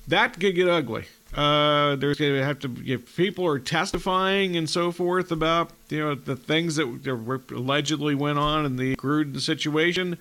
That 0.07 0.39
could 0.39 0.55
get 0.55 0.67
ugly. 0.67 1.05
Uh, 1.33 1.95
there's 1.95 2.17
going 2.17 2.33
to 2.33 2.43
have 2.43 2.59
to 2.59 2.75
if 2.83 3.15
people 3.15 3.45
are 3.45 3.59
testifying 3.59 4.55
and 4.55 4.67
so 4.67 4.91
forth 4.91 5.31
about 5.31 5.69
you 5.89 5.99
know 5.99 6.15
the 6.15 6.35
things 6.35 6.75
that 6.75 6.87
allegedly 7.51 8.15
went 8.15 8.39
on 8.39 8.65
in 8.65 8.77
the 8.77 8.95
Gruden 8.95 9.39
situation. 9.39 10.17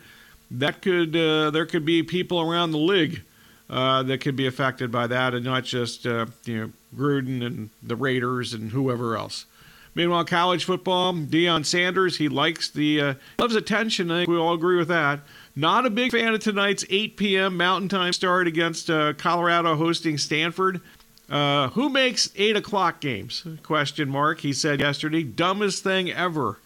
That 0.50 0.82
could 0.82 1.16
uh, 1.16 1.50
there 1.50 1.64
could 1.64 1.86
be 1.86 2.02
people 2.02 2.40
around 2.40 2.72
the 2.72 2.78
league 2.78 3.22
uh, 3.70 4.02
that 4.04 4.20
could 4.20 4.36
be 4.36 4.46
affected 4.46 4.90
by 4.90 5.06
that, 5.06 5.34
and 5.34 5.44
not 5.44 5.64
just 5.64 6.06
uh, 6.06 6.26
you 6.44 6.58
know 6.58 6.72
Gruden 6.96 7.44
and 7.44 7.70
the 7.82 7.96
Raiders 7.96 8.54
and 8.54 8.72
whoever 8.72 9.16
else. 9.16 9.46
Meanwhile, 9.94 10.26
college 10.26 10.64
football, 10.64 11.12
Deion 11.12 11.66
Sanders, 11.66 12.18
he 12.18 12.28
likes 12.28 12.70
the 12.70 13.00
uh, 13.00 13.14
loves 13.38 13.56
attention. 13.56 14.10
I 14.10 14.20
think 14.20 14.30
we 14.30 14.36
all 14.36 14.54
agree 14.54 14.76
with 14.76 14.88
that. 14.88 15.20
Not 15.56 15.86
a 15.86 15.90
big 15.90 16.12
fan 16.12 16.32
of 16.32 16.40
tonight's 16.40 16.84
8 16.88 17.16
p.m. 17.16 17.56
Mountain 17.56 17.88
Time 17.88 18.12
start 18.12 18.46
against 18.46 18.88
uh, 18.88 19.14
Colorado 19.14 19.74
hosting 19.74 20.16
Stanford. 20.16 20.80
Uh, 21.28 21.68
who 21.70 21.88
makes 21.88 22.30
eight 22.36 22.56
o'clock 22.56 23.00
games? 23.00 23.44
Question 23.62 24.08
mark. 24.08 24.40
He 24.40 24.52
said 24.52 24.80
yesterday, 24.80 25.22
dumbest 25.22 25.82
thing 25.82 26.10
ever, 26.10 26.60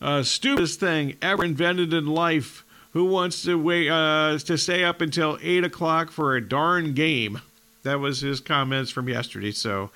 uh, 0.00 0.22
stupidest 0.22 0.80
thing 0.80 1.16
ever 1.20 1.44
invented 1.44 1.92
in 1.92 2.06
life. 2.06 2.64
Who 2.96 3.04
wants 3.04 3.42
to 3.42 3.58
wait 3.58 3.90
uh, 3.90 4.38
to 4.38 4.56
stay 4.56 4.82
up 4.82 5.02
until 5.02 5.36
eight 5.42 5.64
o'clock 5.64 6.10
for 6.10 6.34
a 6.34 6.40
darn 6.40 6.94
game? 6.94 7.42
That 7.82 8.00
was 8.00 8.22
his 8.22 8.40
comments 8.40 8.90
from 8.90 9.06
yesterday. 9.06 9.50
So 9.50 9.90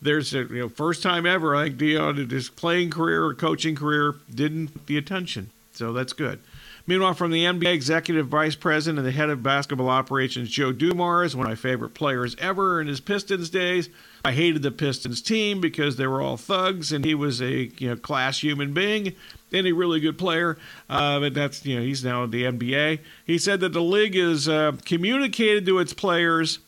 there's 0.00 0.32
a 0.32 0.44
you 0.44 0.60
know, 0.60 0.68
first 0.70 1.02
time 1.02 1.26
ever 1.26 1.54
I 1.54 1.64
think 1.64 1.76
Deion 1.76 2.18
in 2.18 2.30
his 2.30 2.48
playing 2.48 2.88
career 2.88 3.26
or 3.26 3.34
coaching 3.34 3.76
career 3.76 4.14
didn't 4.34 4.86
the 4.86 4.96
attention. 4.96 5.50
So 5.74 5.92
that's 5.92 6.14
good. 6.14 6.40
Meanwhile, 6.88 7.14
from 7.14 7.32
the 7.32 7.44
NBA 7.44 7.72
executive 7.72 8.28
vice 8.28 8.54
president 8.54 9.00
and 9.00 9.06
the 9.06 9.12
head 9.12 9.28
of 9.28 9.42
basketball 9.42 9.88
operations, 9.88 10.48
Joe 10.48 10.70
Dumars, 10.70 11.34
one 11.34 11.46
of 11.46 11.50
my 11.50 11.56
favorite 11.56 11.94
players 11.94 12.36
ever 12.38 12.80
in 12.80 12.86
his 12.86 13.00
Pistons 13.00 13.50
days. 13.50 13.88
I 14.24 14.32
hated 14.32 14.62
the 14.62 14.70
Pistons 14.70 15.20
team 15.20 15.60
because 15.60 15.96
they 15.96 16.06
were 16.06 16.22
all 16.22 16.36
thugs, 16.36 16.92
and 16.92 17.04
he 17.04 17.14
was 17.14 17.42
a 17.42 17.72
you 17.78 17.88
know 17.88 17.96
class 17.96 18.40
human 18.40 18.72
being 18.72 19.14
and 19.52 19.66
a 19.66 19.72
really 19.72 19.98
good 19.98 20.16
player. 20.16 20.58
Uh, 20.88 21.18
but 21.18 21.34
that's 21.34 21.66
you 21.66 21.76
know 21.76 21.82
he's 21.82 22.04
now 22.04 22.22
in 22.22 22.30
the 22.30 22.44
NBA. 22.44 23.00
He 23.24 23.38
said 23.38 23.60
that 23.60 23.72
the 23.72 23.82
league 23.82 24.14
is 24.14 24.48
uh, 24.48 24.72
communicated 24.84 25.66
to 25.66 25.80
its 25.80 25.92
players 25.92 26.60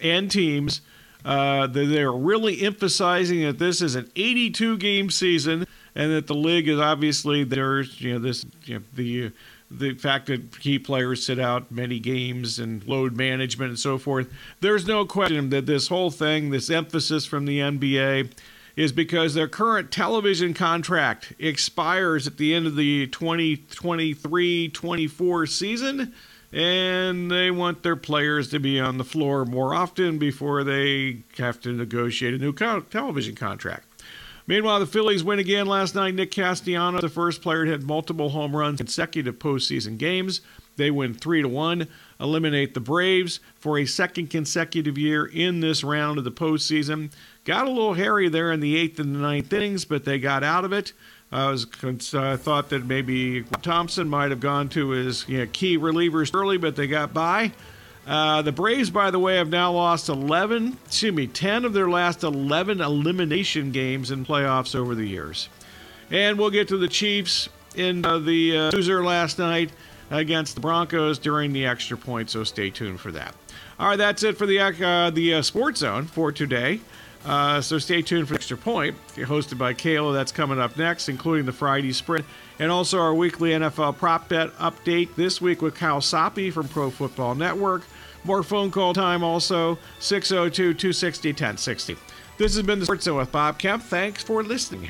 and 0.00 0.30
teams 0.30 0.80
uh, 1.26 1.66
that 1.66 1.84
they're 1.86 2.12
really 2.12 2.62
emphasizing 2.62 3.42
that 3.42 3.58
this 3.58 3.82
is 3.82 3.94
an 3.94 4.10
82 4.16 4.78
game 4.78 5.10
season 5.10 5.66
and 5.94 6.12
that 6.12 6.28
the 6.28 6.34
league 6.34 6.68
is 6.68 6.78
obviously 6.78 7.44
there's 7.44 8.00
you 8.00 8.12
know 8.12 8.18
this 8.18 8.46
you 8.64 8.78
know, 8.78 8.84
the 8.94 9.32
the 9.70 9.94
fact 9.94 10.26
that 10.26 10.60
key 10.60 10.78
players 10.78 11.24
sit 11.24 11.38
out 11.38 11.70
many 11.70 11.98
games 11.98 12.58
and 12.58 12.86
load 12.86 13.16
management 13.16 13.70
and 13.70 13.78
so 13.78 13.98
forth. 13.98 14.28
There's 14.60 14.86
no 14.86 15.04
question 15.04 15.50
that 15.50 15.66
this 15.66 15.88
whole 15.88 16.10
thing, 16.10 16.50
this 16.50 16.70
emphasis 16.70 17.26
from 17.26 17.46
the 17.46 17.58
NBA, 17.58 18.30
is 18.76 18.92
because 18.92 19.34
their 19.34 19.48
current 19.48 19.90
television 19.90 20.54
contract 20.54 21.32
expires 21.38 22.26
at 22.26 22.36
the 22.36 22.54
end 22.54 22.66
of 22.66 22.76
the 22.76 23.06
2023 23.08 24.68
24 24.68 25.46
season, 25.46 26.14
and 26.52 27.30
they 27.30 27.50
want 27.50 27.82
their 27.82 27.96
players 27.96 28.48
to 28.50 28.60
be 28.60 28.78
on 28.78 28.98
the 28.98 29.04
floor 29.04 29.44
more 29.44 29.74
often 29.74 30.18
before 30.18 30.62
they 30.62 31.22
have 31.38 31.58
to 31.60 31.72
negotiate 31.72 32.34
a 32.34 32.38
new 32.38 32.52
television 32.52 33.34
contract. 33.34 33.86
Meanwhile, 34.46 34.80
the 34.80 34.86
Phillies 34.86 35.24
win 35.24 35.38
again 35.38 35.66
last 35.66 35.94
night. 35.94 36.14
Nick 36.14 36.30
Castellanos, 36.30 37.00
the 37.00 37.08
first 37.08 37.42
player 37.42 37.64
to 37.64 37.70
hit 37.72 37.82
multiple 37.82 38.30
home 38.30 38.54
runs 38.54 38.80
in 38.80 38.86
consecutive 38.86 39.38
postseason 39.38 39.98
games. 39.98 40.40
They 40.76 40.90
win 40.90 41.14
3 41.14 41.42
to 41.42 41.48
1, 41.48 41.88
eliminate 42.20 42.74
the 42.74 42.80
Braves 42.80 43.40
for 43.56 43.78
a 43.78 43.86
second 43.86 44.30
consecutive 44.30 44.98
year 44.98 45.24
in 45.24 45.60
this 45.60 45.82
round 45.82 46.18
of 46.18 46.24
the 46.24 46.30
postseason. 46.30 47.10
Got 47.44 47.66
a 47.66 47.70
little 47.70 47.94
hairy 47.94 48.28
there 48.28 48.52
in 48.52 48.60
the 48.60 48.76
eighth 48.76 49.00
and 49.00 49.14
the 49.14 49.18
ninth 49.18 49.52
innings, 49.52 49.84
but 49.84 50.04
they 50.04 50.18
got 50.18 50.44
out 50.44 50.64
of 50.64 50.72
it. 50.72 50.92
I 51.32 51.50
was 51.50 51.66
uh, 52.14 52.36
thought 52.36 52.68
that 52.68 52.86
maybe 52.86 53.42
Thomson 53.62 54.08
might 54.08 54.30
have 54.30 54.40
gone 54.40 54.68
to 54.70 54.90
his 54.90 55.28
you 55.28 55.38
know, 55.38 55.46
key 55.52 55.76
relievers 55.76 56.32
early, 56.34 56.56
but 56.56 56.76
they 56.76 56.86
got 56.86 57.12
by. 57.12 57.52
Uh, 58.06 58.40
the 58.42 58.52
Braves, 58.52 58.90
by 58.90 59.10
the 59.10 59.18
way, 59.18 59.36
have 59.36 59.48
now 59.48 59.72
lost 59.72 60.08
11, 60.08 60.78
excuse 60.86 61.12
me, 61.12 61.26
10 61.26 61.64
of 61.64 61.72
their 61.72 61.88
last 61.88 62.22
11 62.22 62.80
elimination 62.80 63.72
games 63.72 64.10
in 64.10 64.24
playoffs 64.24 64.76
over 64.76 64.94
the 64.94 65.06
years. 65.06 65.48
And 66.10 66.38
we'll 66.38 66.50
get 66.50 66.68
to 66.68 66.78
the 66.78 66.86
Chiefs 66.86 67.48
in 67.74 68.04
uh, 68.06 68.18
the 68.18 68.56
uh, 68.56 68.70
loser 68.70 69.04
last 69.04 69.38
night 69.38 69.70
against 70.10 70.54
the 70.54 70.60
Broncos 70.60 71.18
during 71.18 71.52
the 71.52 71.66
extra 71.66 71.96
point, 71.96 72.30
so 72.30 72.44
stay 72.44 72.70
tuned 72.70 73.00
for 73.00 73.10
that. 73.10 73.34
All 73.80 73.88
right, 73.88 73.96
that's 73.96 74.22
it 74.22 74.38
for 74.38 74.46
the 74.46 74.60
uh, 74.60 75.10
the 75.10 75.34
uh, 75.34 75.42
Sports 75.42 75.80
Zone 75.80 76.06
for 76.06 76.30
today. 76.30 76.80
Uh, 77.26 77.60
so 77.60 77.76
stay 77.78 78.02
tuned 78.02 78.28
for 78.28 78.34
Extra 78.34 78.56
Point, 78.56 78.96
hosted 79.16 79.58
by 79.58 79.74
Kayla. 79.74 80.14
That's 80.14 80.30
coming 80.30 80.60
up 80.60 80.76
next, 80.76 81.08
including 81.08 81.44
the 81.44 81.52
Friday 81.52 81.92
Sprint 81.92 82.24
and 82.58 82.70
also 82.70 83.00
our 83.00 83.14
weekly 83.14 83.50
NFL 83.50 83.98
prop 83.98 84.28
bet 84.28 84.56
update 84.58 85.14
this 85.16 85.40
week 85.40 85.60
with 85.60 85.74
Kyle 85.74 86.00
Soppe 86.00 86.52
from 86.52 86.68
Pro 86.68 86.90
Football 86.90 87.34
Network. 87.34 87.82
More 88.26 88.42
phone 88.42 88.72
call 88.72 88.92
time 88.92 89.22
also, 89.22 89.78
602 90.00 90.74
260 90.74 91.28
1060. 91.28 91.96
This 92.38 92.56
has 92.56 92.66
been 92.66 92.80
the 92.80 92.84
Sports 92.84 93.04
Zone 93.04 93.18
with 93.18 93.30
Bob 93.30 93.56
Kemp. 93.56 93.84
Thanks 93.84 94.20
for 94.24 94.42
listening. 94.42 94.88